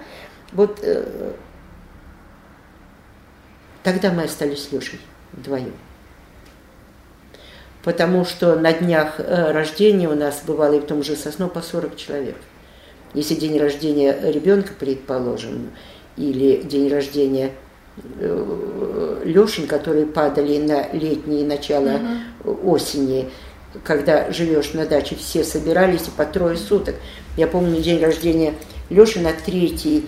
вот 0.51 0.79
э, 0.83 1.33
тогда 3.83 4.11
мы 4.11 4.23
остались 4.23 4.67
с 4.67 4.71
Лешей 4.71 5.01
вдвоем 5.33 5.73
потому 7.83 8.25
что 8.25 8.55
на 8.55 8.73
днях 8.73 9.19
э, 9.19 9.51
рождения 9.51 10.07
у 10.07 10.15
нас 10.15 10.41
бывало 10.45 10.73
и 10.73 10.79
в 10.79 10.85
том 10.85 11.03
же 11.03 11.15
Сосно 11.15 11.47
по 11.47 11.61
40 11.61 11.95
человек. 11.97 12.37
Если 13.13 13.35
день 13.35 13.59
рождения 13.59 14.17
ребенка, 14.23 14.73
предположим, 14.77 15.71
или 16.17 16.61
день 16.63 16.89
рождения 16.89 17.51
э, 18.19 19.21
Лешин, 19.25 19.67
которые 19.67 20.05
падали 20.05 20.57
на 20.57 20.87
летнее 20.91 21.45
начало 21.45 21.99
угу. 22.43 22.71
осени, 22.73 23.29
когда 23.83 24.31
живешь 24.31 24.73
на 24.73 24.85
даче, 24.85 25.15
все 25.15 25.43
собирались 25.43 26.07
и 26.07 26.11
по 26.11 26.25
трое 26.25 26.57
суток. 26.57 26.95
Я 27.37 27.47
помню 27.47 27.81
день 27.81 28.01
рождения 28.01 28.53
Лешина, 28.89 29.31
третий 29.45 30.05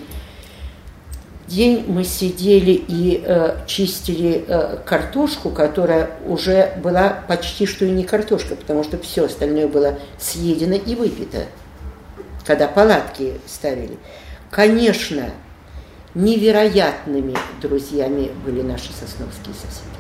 день 1.48 1.86
мы 1.88 2.04
сидели 2.04 2.72
и 2.72 3.22
э, 3.24 3.58
чистили 3.68 4.46
э, 4.48 4.78
картошку, 4.86 5.50
которая 5.50 6.12
уже 6.26 6.74
была 6.84 7.24
почти 7.28 7.66
что 7.66 7.86
и 7.86 7.92
не 7.92 8.04
картошка, 8.04 8.56
потому 8.56 8.84
что 8.84 8.98
все 8.98 9.26
остальное 9.26 9.68
было 9.68 10.00
съедено 10.20 10.76
и 10.76 10.96
выпито, 10.96 11.46
когда 12.46 12.68
палатки 12.68 13.40
ставили. 13.48 13.98
Конечно, 14.52 15.32
невероятными 16.14 17.36
друзьями 17.62 18.32
были 18.46 18.62
наши 18.62 18.92
сосновские 18.94 19.54
соседи. 19.54 19.96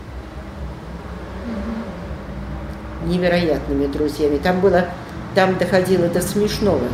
невероятными 3.05 3.87
друзьями. 3.87 4.37
Там 4.37 4.59
было, 4.59 4.85
там 5.33 5.57
доходило 5.57 6.07
до 6.07 6.21
смешного. 6.21 6.87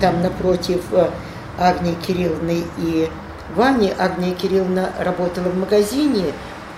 Там 0.00 0.22
напротив 0.22 0.82
э, 0.92 1.10
Агнии 1.58 1.94
Кирилловны 1.94 2.62
и 2.78 3.08
Вани, 3.54 3.92
Агния 3.98 4.34
Кирилловна 4.34 4.92
работала 4.98 5.48
в 5.48 5.58
магазине, 5.58 6.32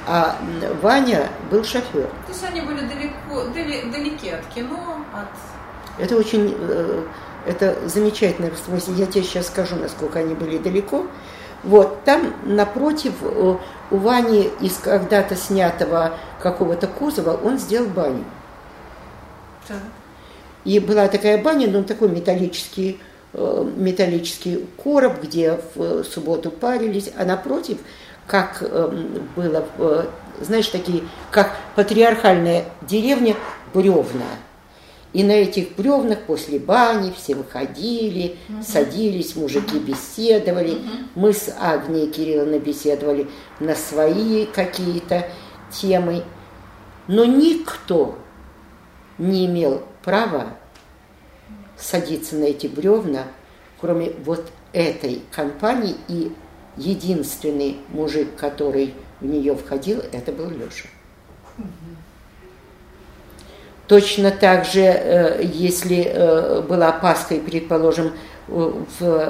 а 0.07 0.37
Ваня 0.83 1.29
был 1.51 1.65
шофер. 1.65 2.09
То 2.27 2.33
есть 2.33 2.45
они 2.45 2.61
были 2.63 2.81
далеко, 2.81 3.53
далеки 3.53 4.31
от 4.31 4.45
кино, 4.47 4.97
от... 5.15 6.03
Это 6.03 6.17
очень, 6.17 6.57
э, 6.59 7.05
это 7.47 7.77
замечательно, 7.89 8.51
в 8.51 8.59
смысле, 8.59 8.94
я 8.94 9.06
тебе 9.06 9.24
сейчас 9.24 9.47
скажу, 9.47 9.77
насколько 9.77 10.19
они 10.19 10.35
были 10.35 10.59
далеко. 10.59 11.06
Вот, 11.62 12.02
там 12.05 12.35
напротив 12.44 13.14
э, 13.23 13.56
у 13.90 13.97
Вани 13.97 14.51
из 14.60 14.78
когда-то 14.78 15.36
снятого 15.36 16.19
какого-то 16.40 16.89
кузова 16.89 17.39
он 17.43 17.59
сделал 17.59 17.89
баню. 17.89 18.24
Да. 19.69 19.77
И 20.64 20.81
была 20.81 21.06
такая 21.09 21.40
баня, 21.40 21.69
ну 21.69 21.85
такой 21.85 22.09
металлический, 22.09 23.01
э, 23.32 23.70
металлический 23.77 24.66
короб, 24.82 25.20
где 25.23 25.60
в 25.74 26.02
субботу 26.02 26.51
парились, 26.51 27.12
а 27.16 27.24
напротив, 27.24 27.78
как 28.27 28.62
было, 29.36 29.66
знаешь, 30.40 30.69
такие, 30.69 31.02
как 31.31 31.56
патриархальная 31.74 32.64
деревня, 32.82 33.36
бревна. 33.74 34.27
И 35.13 35.23
на 35.25 35.33
этих 35.33 35.77
бревнах 35.77 36.23
после 36.23 36.59
бани 36.59 37.13
все 37.15 37.35
выходили, 37.35 38.37
угу. 38.49 38.63
садились, 38.63 39.37
мужики 39.37 39.79
беседовали. 39.79 40.73
Угу. 40.73 40.91
Мы 41.17 41.33
с 41.35 41.55
Агнией 41.61 42.11
Кирилловной 42.11 42.59
беседовали 42.59 43.29
на 43.61 43.75
свои 43.75 44.47
какие-то 44.47 45.29
темы. 45.71 46.25
Но 47.09 47.25
никто 47.27 48.19
не 49.19 49.47
имел 49.47 49.83
права 50.03 50.57
садиться 51.77 52.37
на 52.37 52.45
эти 52.45 52.67
бревна, 52.67 53.25
кроме 53.81 54.13
вот 54.25 54.51
этой 54.73 55.21
компании. 55.31 55.97
И 56.09 56.33
единственный 56.79 57.77
мужик, 57.89 58.35
который 58.37 58.95
в 59.21 59.27
нее 59.27 59.55
входил, 59.55 60.01
это 60.11 60.33
был 60.33 60.49
Леша. 60.49 60.89
Угу. 61.59 61.91
Точно 63.93 64.31
так 64.31 64.64
же, 64.64 64.81
э, 64.81 65.43
если 65.44 66.02
э, 66.06 66.62
была 66.62 66.93
Пасха, 66.93 67.35
и, 67.35 67.40
предположим, 67.40 68.12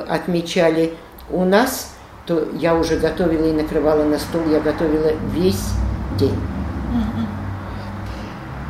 отмечали 0.09 0.95
у 1.31 1.45
нас, 1.45 1.93
то 2.27 2.47
я 2.53 2.77
уже 2.77 2.97
готовила 2.97 3.47
и 3.47 3.53
накрывала 3.53 4.05
на 4.05 4.21
стол, 4.21 4.43
я 4.49 4.61
готовила 4.61 5.11
весь 5.33 5.65
день. 6.17 6.39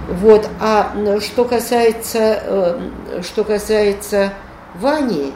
Вот, 0.09 0.49
а 0.61 0.95
что 1.21 1.45
касается, 1.45 2.41
э, 2.43 3.21
что 3.23 3.45
касается 3.45 4.33
Вани, 4.77 5.35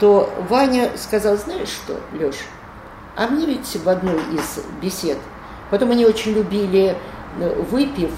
то 0.00 0.28
Ваня 0.48 0.90
сказал, 0.96 1.36
знаешь 1.36 1.68
что, 1.68 2.00
Леш, 2.18 2.34
а 3.14 3.28
мне 3.28 3.46
ведь 3.46 3.76
в 3.76 3.88
одной 3.88 4.18
из 4.32 4.60
бесед, 4.82 5.18
потом 5.70 5.92
они 5.92 6.04
очень 6.04 6.32
любили, 6.32 6.96
выпив, 7.70 8.10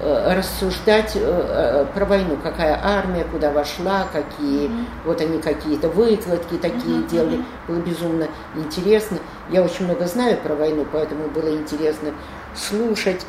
рассуждать 0.00 1.12
э, 1.14 1.20
э, 1.20 1.86
про 1.94 2.04
войну, 2.04 2.36
какая 2.42 2.78
армия, 2.82 3.24
куда 3.24 3.52
вошла, 3.52 4.06
какие, 4.12 4.68
mm-hmm. 4.68 4.84
вот 5.04 5.20
они 5.20 5.40
какие-то 5.40 5.88
выкладки 5.88 6.56
такие 6.56 6.98
mm-hmm. 6.98 7.08
делали, 7.08 7.44
было 7.68 7.76
безумно 7.76 8.28
интересно. 8.56 9.18
Я 9.50 9.62
очень 9.62 9.84
много 9.84 10.06
знаю 10.06 10.38
про 10.38 10.54
войну, 10.54 10.84
поэтому 10.90 11.28
было 11.28 11.56
интересно 11.56 12.10
слушать. 12.54 13.24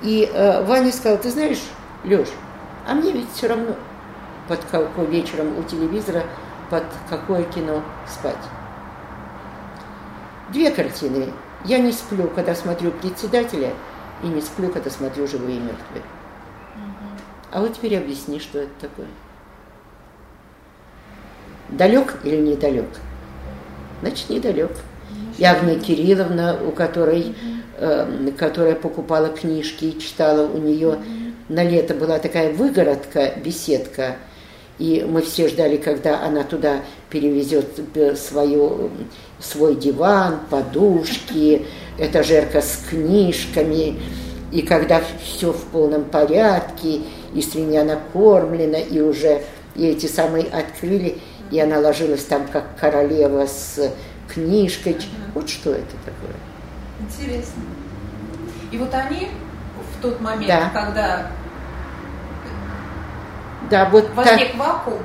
И 0.00 0.30
э, 0.32 0.64
Ваня 0.64 0.90
сказал, 0.90 1.18
ты 1.18 1.30
знаешь, 1.30 1.62
Леш, 2.04 2.28
а 2.88 2.94
мне 2.94 3.12
ведь 3.12 3.30
все 3.34 3.48
равно 3.48 3.74
под 4.48 4.60
какой 4.70 5.06
вечером 5.06 5.58
у 5.58 5.62
телевизора, 5.62 6.22
под 6.70 6.84
какое 7.10 7.42
кино 7.44 7.82
спать. 8.08 8.36
Две 10.48 10.70
картины. 10.70 11.32
Я 11.64 11.78
не 11.78 11.92
сплю, 11.92 12.28
когда 12.34 12.54
смотрю 12.54 12.90
председателя– 12.90 13.74
и 14.22 14.26
не 14.26 14.40
сплю, 14.40 14.70
когда 14.70 14.90
смотрю 14.90 15.26
живые 15.26 15.56
и 15.56 15.60
мертвые. 15.60 16.02
А 17.52 17.60
вот 17.60 17.74
теперь 17.74 17.96
объясни, 17.96 18.38
что 18.38 18.60
это 18.60 18.70
такое. 18.80 19.06
Далек 21.68 22.18
или 22.24 22.36
недалек? 22.36 22.88
Значит, 24.00 24.28
недалек. 24.28 24.72
И 25.38 25.44
Агния 25.44 25.78
Кирилловна, 25.78 26.58
у 26.66 26.70
которой, 26.70 27.34
э, 27.78 28.30
которая 28.38 28.74
покупала 28.74 29.28
книжки 29.28 29.86
и 29.86 29.98
читала 29.98 30.46
у 30.46 30.58
нее, 30.58 30.98
на 31.48 31.64
лето 31.64 31.94
была 31.94 32.18
такая 32.18 32.52
выгородка, 32.52 33.32
беседка, 33.44 34.16
и 34.78 35.04
мы 35.06 35.20
все 35.20 35.48
ждали, 35.48 35.76
когда 35.76 36.22
она 36.22 36.42
туда 36.42 36.80
перевезет 37.10 37.80
э, 37.94 38.14
свою, 38.14 38.90
свой 39.38 39.74
диван, 39.74 40.40
подушки, 40.48 41.66
этажерка 41.98 42.62
с 42.62 42.84
книжками, 42.88 44.00
и 44.52 44.62
когда 44.62 45.00
все 45.22 45.52
в 45.52 45.64
полном 45.66 46.04
порядке, 46.04 47.00
и 47.34 47.42
свинья 47.42 47.84
накормлена, 47.84 48.78
и 48.78 49.00
уже 49.00 49.42
и 49.74 49.86
эти 49.86 50.06
самые 50.06 50.46
открыли, 50.46 51.18
и 51.50 51.60
она 51.60 51.78
ложилась 51.78 52.24
там 52.24 52.46
как 52.48 52.78
королева 52.78 53.46
с 53.46 53.92
книжкой. 54.32 54.96
Вот 55.34 55.48
что 55.48 55.70
это 55.70 55.96
такое. 56.04 56.34
Интересно. 57.00 57.62
И 58.70 58.78
вот 58.78 58.92
они 58.94 59.28
в 59.98 60.02
тот 60.02 60.20
момент, 60.20 60.48
да. 60.48 60.70
когда 60.72 61.26
да, 63.70 63.88
вот 63.88 64.10
возник 64.14 64.52
так, 64.52 64.56
вакуум, 64.56 65.02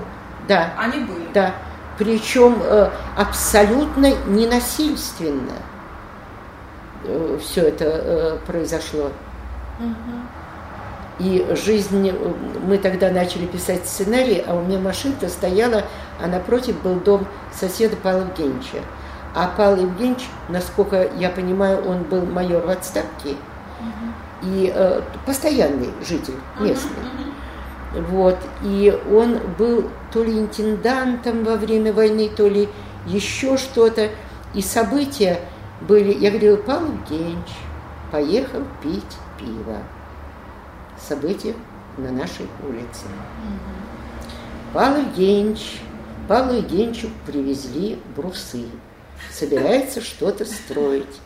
да, 0.48 0.74
они 0.78 1.04
были. 1.06 1.28
Да. 1.34 1.54
Причем 1.98 2.58
э, 2.62 2.90
абсолютно 3.16 4.12
ненасильственно. 4.28 5.54
Э, 7.08 7.40
все 7.42 7.68
это 7.68 7.86
э, 7.86 8.38
произошло. 8.46 9.12
И 11.18 11.48
жизнь, 11.52 12.10
э, 12.10 12.34
мы 12.68 12.78
тогда 12.78 13.10
начали 13.10 13.46
писать 13.46 13.88
сценарий, 13.88 14.44
а 14.46 14.56
у 14.56 14.62
меня 14.62 14.80
машинка 14.80 15.30
стояла, 15.30 15.84
а 16.22 16.28
напротив 16.28 16.82
был 16.82 16.96
дом 16.96 17.26
соседа 17.54 17.96
Павла 17.96 18.22
Евгеньевича. 18.22 18.80
А 19.34 19.52
Павел 19.56 19.84
Евгеньевич, 19.84 20.26
насколько 20.50 21.10
я 21.18 21.30
понимаю, 21.30 21.86
он 21.86 22.04
был 22.04 22.26
майор 22.26 22.66
в 22.66 22.70
отставке 22.70 23.30
угу. 23.30 24.08
и 24.44 24.72
э, 24.74 25.02
постоянный 25.26 25.90
житель 26.06 26.36
местный. 26.60 26.92
Угу. 27.94 28.02
Вот, 28.10 28.38
и 28.62 28.98
он 29.10 29.40
был 29.58 29.90
то 30.12 30.22
ли 30.22 30.38
интендантом 30.38 31.46
во 31.46 31.56
время 31.56 31.94
войны, 31.94 32.30
то 32.36 32.48
ли 32.48 32.68
еще 33.06 33.58
что-то. 33.58 34.10
И 34.54 34.62
события 34.62 35.40
были, 35.82 36.14
я 36.14 36.30
говорила, 36.30 36.58
Павел 36.58 36.94
Евгеньевич 36.94 37.52
поехал 38.12 38.62
пить 38.82 39.04
пиво. 39.40 39.78
События 41.00 41.54
на 41.98 42.12
нашей 42.12 42.48
улице. 42.68 43.06
Павел 44.74 45.02
Евгеньевич, 45.04 45.80
Павлу 46.28 46.56
Евгеньевичу 46.56 47.10
привезли 47.26 48.00
брусы. 48.16 48.66
Собирается 49.32 50.02
что-то 50.02 50.46
строить. 50.46 51.22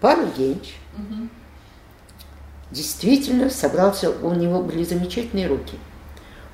Павел 0.00 0.26
Евгеньевич 0.26 0.76
действительно 2.70 3.50
собрался, 3.50 4.10
у 4.10 4.34
него 4.34 4.62
были 4.62 4.84
замечательные 4.84 5.46
руки. 5.46 5.76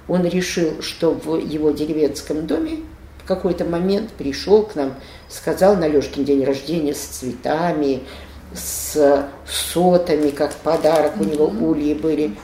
Он 0.09 0.25
решил, 0.25 0.83
что 0.83 1.13
в 1.13 1.39
его 1.39 1.71
деревенском 1.71 2.47
доме 2.47 2.81
в 3.23 3.27
какой-то 3.27 3.65
момент 3.65 4.13
пришел 4.13 4.65
к 4.65 4.75
нам, 4.75 4.95
сказал 5.35 5.77
на 5.77 5.89
Лешкин 5.89 6.25
день 6.25 6.45
рождения 6.45 6.95
с 6.95 7.01
цветами, 7.01 8.03
с 8.55 9.27
сотами, 9.47 10.31
как 10.31 10.53
подарок, 10.55 11.15
у 11.19 11.25
него 11.25 11.47
ульи 11.47 11.95
были. 11.95 12.37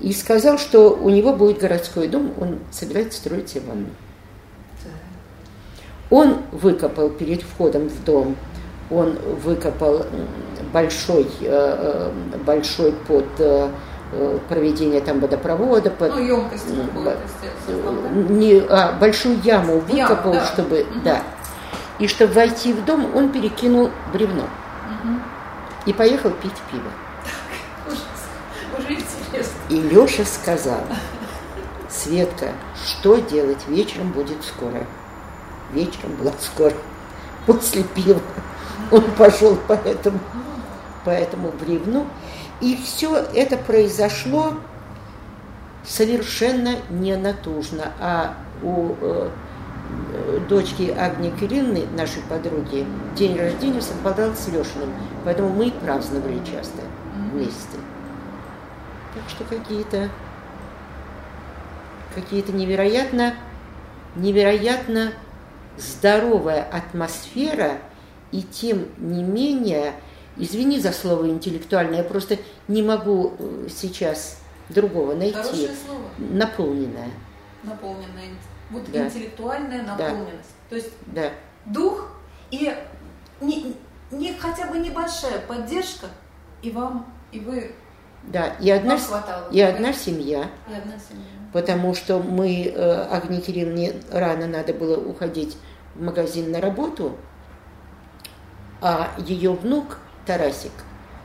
И 0.00 0.12
сказал, 0.12 0.58
что 0.58 0.90
у 0.90 1.10
него 1.10 1.32
будет 1.34 1.58
городской 1.58 2.08
дом, 2.08 2.32
он 2.40 2.58
собирается 2.70 3.18
строить 3.18 3.54
ванну. 3.66 3.86
Он 6.10 6.38
выкопал 6.50 7.10
перед 7.10 7.42
входом 7.42 7.88
в 7.88 8.04
дом, 8.04 8.36
он 8.90 9.16
выкопал 9.44 10.04
большой, 10.72 11.22
э, 11.40 12.10
э, 12.32 12.38
большой 12.44 12.92
под 12.92 13.24
э, 13.38 13.68
проведение 14.48 15.00
там 15.00 15.20
водопровода. 15.20 15.90
Под, 15.90 16.14
ну, 16.14 16.22
емкость 16.22 16.68
не, 18.28 18.62
а, 18.68 18.92
большую 19.00 19.40
яму 19.42 19.78
выкопал, 19.78 20.34
Ям, 20.34 20.42
да. 20.42 20.46
чтобы, 20.46 20.80
угу. 20.80 21.00
да. 21.04 21.22
И 21.98 22.08
чтобы 22.08 22.32
войти 22.32 22.72
в 22.72 22.84
дом, 22.84 23.14
он 23.14 23.30
перекинул 23.30 23.90
бревно. 24.12 24.44
Угу. 24.44 25.20
И 25.86 25.92
поехал 25.92 26.30
пить 26.30 26.56
пиво. 26.70 26.90
Уже 28.78 28.94
интересно. 28.94 29.54
И 29.68 29.80
Леша 29.80 30.24
сказал, 30.24 30.80
Светка, 31.88 32.52
что 32.84 33.18
делать? 33.18 33.66
Вечером 33.68 34.12
будет 34.12 34.42
скоро. 34.44 34.86
Вечером 35.72 36.16
была 36.16 36.32
скоро. 36.40 36.74
После 37.46 37.82
пива 37.82 38.20
он 38.90 39.02
пошел 39.12 39.56
по 39.56 39.72
этому 39.72 40.18
по 41.04 41.10
этому 41.10 41.50
бревну. 41.52 42.06
И 42.60 42.76
все 42.76 43.16
это 43.16 43.56
произошло 43.56 44.54
совершенно 45.84 46.76
ненатужно. 46.90 47.92
А 48.00 48.34
у 48.62 48.94
э, 49.00 49.30
дочки 50.48 50.90
Агни 50.90 51.30
Кирилловны, 51.30 51.86
нашей 51.96 52.22
подруги, 52.22 52.86
день 53.16 53.38
рождения 53.38 53.80
совпадал 53.80 54.34
с 54.34 54.48
Лешиным. 54.48 54.92
Поэтому 55.24 55.50
мы 55.50 55.68
и 55.68 55.70
праздновали 55.70 56.40
часто 56.44 56.82
вместе. 57.14 57.78
Так 59.14 59.28
что 59.28 59.44
какие-то 59.44 60.08
какие-то 62.14 62.52
невероятно, 62.52 63.34
невероятно 64.16 65.12
здоровая 65.78 66.62
атмосфера, 66.62 67.78
и 68.30 68.42
тем 68.42 68.86
не 68.98 69.22
менее, 69.22 69.94
извини 70.36 70.78
за 70.80 70.92
слово 70.92 71.28
интеллектуальное, 71.28 71.98
я 71.98 72.04
просто 72.04 72.38
не 72.68 72.82
могу 72.82 73.34
э, 73.38 73.68
сейчас 73.70 74.38
другого 74.68 75.14
найти. 75.14 75.70
Наполненная. 76.18 77.10
Наполненная. 77.62 78.28
Вот 78.72 78.90
да. 78.90 79.06
интеллектуальная 79.06 79.82
наполненность. 79.82 80.54
Да. 80.64 80.68
То 80.70 80.74
есть 80.76 80.90
да. 81.06 81.30
дух 81.66 82.08
и 82.50 82.74
не, 83.40 83.76
не 84.10 84.32
хотя 84.34 84.66
бы 84.66 84.78
небольшая 84.78 85.38
поддержка, 85.40 86.06
и 86.62 86.70
вам, 86.70 87.06
и 87.30 87.40
вы 87.40 87.74
да, 88.24 88.54
и 88.60 88.70
одна, 88.70 88.98
и 89.50 89.60
одна 89.60 89.92
семья. 89.92 90.48
И 90.68 90.74
одна 90.74 90.94
семья. 90.96 91.24
Потому 91.52 91.94
что 91.94 92.20
мы, 92.20 92.66
э, 92.66 93.02
Агне 93.10 93.40
Кирилловне, 93.40 93.94
рано 94.10 94.46
надо 94.46 94.72
было 94.72 94.96
уходить 94.96 95.56
в 95.94 96.02
магазин 96.02 96.52
на 96.52 96.60
работу, 96.60 97.16
а 98.80 99.10
ее 99.18 99.52
внук 99.52 99.98
Тарасик, 100.24 100.72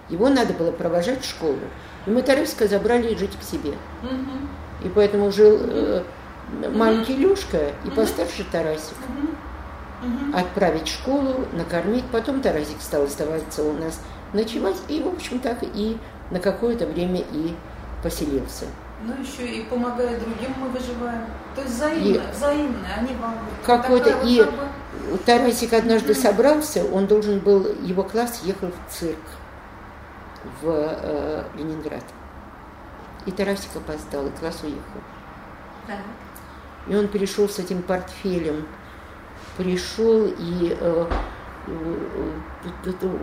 его 0.10 0.28
надо 0.30 0.53
было 0.53 0.72
провожать 0.72 1.22
в 1.22 1.30
школу. 1.30 1.60
И 2.06 2.10
мы 2.10 2.24
Тарасика 2.24 2.68
забрали 2.68 3.15
жить 3.15 3.38
к 3.40 3.44
себе. 3.44 3.74
Угу. 4.02 4.88
И 4.88 4.90
поэтому 4.90 5.32
жил 5.32 5.57
э, 5.61 6.03
маленький. 6.74 7.15
Люшка 7.15 7.72
и 7.86 7.90
постарше 7.90 8.45
Тарасик. 8.52 8.98
Отправить 10.34 10.88
в 10.88 10.94
школу, 10.94 11.48
накормить. 11.53 12.06
Потом 12.11 12.41
Тарасик 12.41 12.82
стал 12.82 13.03
оставаться 13.03 13.64
у 13.64 13.74
нас 13.74 13.99
ночевать. 14.34 14.78
И, 14.88 15.02
в 15.02 15.07
общем, 15.07 15.40
так 15.40 15.57
и 15.61 15.98
на 16.32 16.40
какое-то 16.40 16.86
время 16.86 17.24
и 17.32 17.56
поселился. 18.03 18.65
Ну, 19.03 19.14
еще 19.22 19.48
и 19.48 19.64
помогая 19.65 20.19
другим 20.19 20.53
мы 20.57 20.69
выживаем. 20.69 21.26
То 21.56 21.61
есть 21.61 21.76
взаимно, 21.76 22.07
и 22.07 22.32
взаимно, 22.32 22.88
они 22.98 23.14
вам... 23.15 23.36
Какой-то, 23.64 24.10
и 24.24 24.40
как 24.40 24.52
бы... 24.52 25.18
Тарасик 25.26 25.74
однажды 25.74 26.14
mm-hmm. 26.14 26.22
собрался, 26.22 26.84
он 26.86 27.06
должен 27.06 27.40
был, 27.40 27.68
его 27.84 28.03
класс 28.03 28.41
ехал 28.44 28.69
в 28.69 28.94
цирк 28.94 29.19
в 30.61 30.65
э, 30.65 31.44
Ленинград. 31.56 32.03
И 33.28 33.32
Тарасик 33.32 33.76
опоздал, 33.76 34.26
и 34.28 34.32
класс 34.32 34.60
уехал. 34.64 35.02
Так. 35.86 35.98
И 36.89 36.95
он 36.95 37.07
перешел 37.07 37.49
с 37.49 37.59
этим 37.59 37.81
портфелем, 37.81 38.65
пришел 39.57 40.27
и 40.27 40.77
э, 40.80 41.09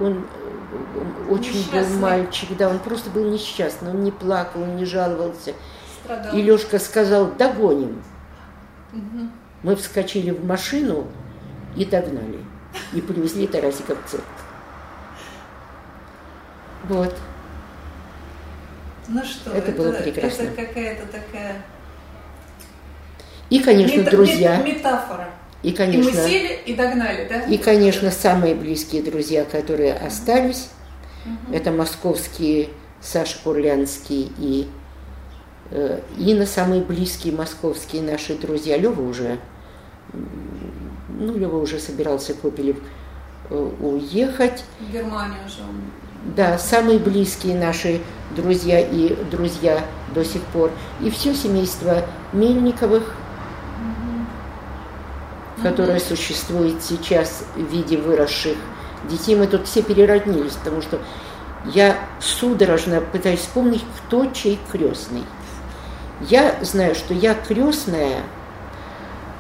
он 0.01 0.27
очень 1.31 1.59
несчастный. 1.59 1.95
был 1.95 1.99
мальчик, 2.01 2.57
да, 2.57 2.69
он 2.69 2.79
просто 2.79 3.11
был 3.11 3.31
несчастный, 3.31 3.91
он 3.91 4.03
не 4.05 4.11
плакал, 4.11 4.63
он 4.63 4.77
не 4.77 4.85
жаловался. 4.85 5.55
Страдал. 6.03 6.37
И 6.37 6.43
Лешка 6.43 6.79
сказал, 6.79 7.33
догоним. 7.33 8.03
Угу. 8.93 9.29
Мы 9.63 9.77
вскочили 9.77 10.31
в 10.31 10.45
машину 10.45 11.07
и 11.77 11.85
догнали. 11.85 12.41
И 12.93 13.01
привезли 13.01 13.47
Тарасика 13.47 13.95
в 13.95 14.11
цирк. 14.11 14.25
Вот. 16.85 17.15
Ну 19.09 19.23
что, 19.25 19.51
это, 19.51 19.71
это 19.71 19.83
было 19.83 19.93
прекрасно. 19.93 20.43
Это 20.43 20.67
какая-то 20.67 21.07
такая... 21.07 21.63
И, 23.55 23.61
конечно, 23.61 24.01
Мета- 24.01 24.11
друзья. 24.11 24.57
Метафора. 24.63 25.29
И, 25.63 25.71
конечно, 25.71 26.11
и 26.11 26.13
мы 26.13 26.29
сели 26.29 26.59
и 26.67 26.75
догнали, 26.75 27.29
да? 27.29 27.43
И, 27.43 27.57
конечно, 27.57 28.11
самые 28.11 28.57
близкие 28.57 29.01
друзья, 29.01 29.45
которые 29.45 29.95
остались, 29.95 30.71
угу. 31.25 31.55
это 31.55 31.71
московские 31.71 32.71
Саша 33.01 33.37
Курлянский 33.45 34.33
и 34.39 34.67
э, 35.71 36.01
Инна, 36.19 36.47
самые 36.47 36.83
близкие 36.83 37.33
московские 37.33 38.03
наши 38.03 38.37
друзья. 38.37 38.77
Лева 38.77 39.01
уже, 39.01 39.39
ну, 41.09 41.39
Лева 41.39 41.59
уже 41.59 41.79
собирался 41.79 42.35
Копелев 42.35 42.79
э, 43.51 43.71
уехать. 43.79 44.65
В 44.81 44.93
Германию 44.93 45.39
уже 45.47 45.61
Да, 46.37 46.59
самые 46.59 46.99
близкие 46.99 47.55
наши 47.55 48.01
друзья 48.35 48.81
и 48.81 49.15
друзья 49.31 49.85
до 50.13 50.25
сих 50.25 50.43
пор. 50.43 50.73
И 51.01 51.09
все 51.09 51.35
семейство 51.35 52.05
Мельниковых, 52.33 53.15
которая 55.65 55.99
существует 55.99 56.83
сейчас 56.83 57.43
в 57.57 57.61
виде 57.73 57.97
выросших 57.97 58.59
детей. 59.09 59.35
Мы 59.35 59.47
тут 59.47 59.67
все 59.67 59.83
перероднились, 59.83 60.53
потому 60.53 60.83
что 60.83 61.01
я 61.73 61.97
судорожно 62.21 63.01
пытаюсь 63.01 63.41
вспомнить, 63.41 63.83
кто 63.97 64.27
чей 64.27 64.61
крестный. 64.71 65.25
Я 66.21 66.57
знаю, 66.61 66.95
что 66.95 67.15
я 67.15 67.35
крестная 67.35 68.21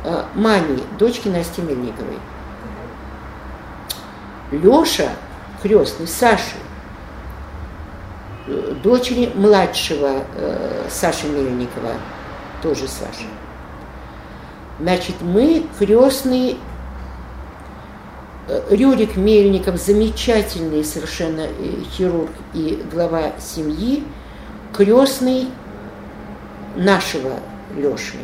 э, 0.04 0.24
маме, 0.34 0.80
дочки 0.98 1.28
Насти 1.28 1.60
Мельниковой. 1.60 2.18
Леша 4.50 5.10
крестный 5.62 6.06
Саши, 6.06 6.56
э, 8.46 8.74
дочери 8.82 9.30
младшего 9.34 10.24
э, 10.36 10.86
Саши 10.88 11.26
Мельникова, 11.26 11.92
тоже 12.62 12.88
Саша. 12.88 13.28
Значит, 14.80 15.16
мы 15.20 15.66
крестные 15.78 16.56
э, 18.48 18.62
Рюрик 18.70 19.16
Мельников, 19.16 19.80
замечательный 19.80 20.84
совершенно 20.84 21.42
э, 21.42 21.82
хирург 21.92 22.30
и 22.54 22.82
глава 22.92 23.32
семьи, 23.38 24.02
крестный 24.72 25.48
нашего 26.76 27.38
Леши. 27.76 28.16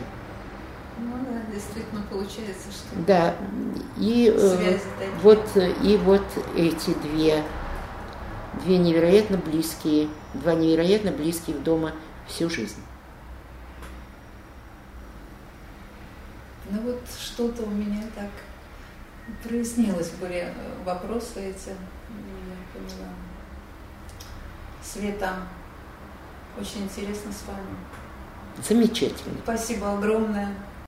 Ну 0.99 1.13
да, 1.31 1.55
действительно 1.55 2.03
получается, 2.11 2.71
что 2.73 3.05
да, 3.07 3.35
и 3.97 4.35
э, 4.37 4.79
вот 5.23 5.47
и 5.83 5.97
вот 5.99 6.25
эти 6.57 6.91
две 7.03 7.45
две 8.65 8.79
невероятно 8.79 9.39
близкие, 9.39 10.09
два 10.35 10.55
невероятно 10.55 11.13
близких 11.13 11.63
дома 11.63 11.93
всю 12.27 12.51
жизнь. 12.51 12.83
Ну 16.73 16.81
вот 16.83 17.01
что-то 17.19 17.63
у 17.63 17.71
меня 17.71 18.03
так 18.15 18.31
прояснилось, 19.43 20.11
были 20.21 20.47
э, 20.47 20.53
вопросы 20.85 21.41
эти, 21.51 21.71
я 21.71 21.75
поняла. 22.73 23.09
Света, 24.83 25.35
очень 26.59 26.85
интересно 26.85 27.33
с 27.33 27.45
вами. 27.47 27.77
Замечательно. 28.67 29.37
Спасибо 29.43 29.95
огромное. 29.95 30.55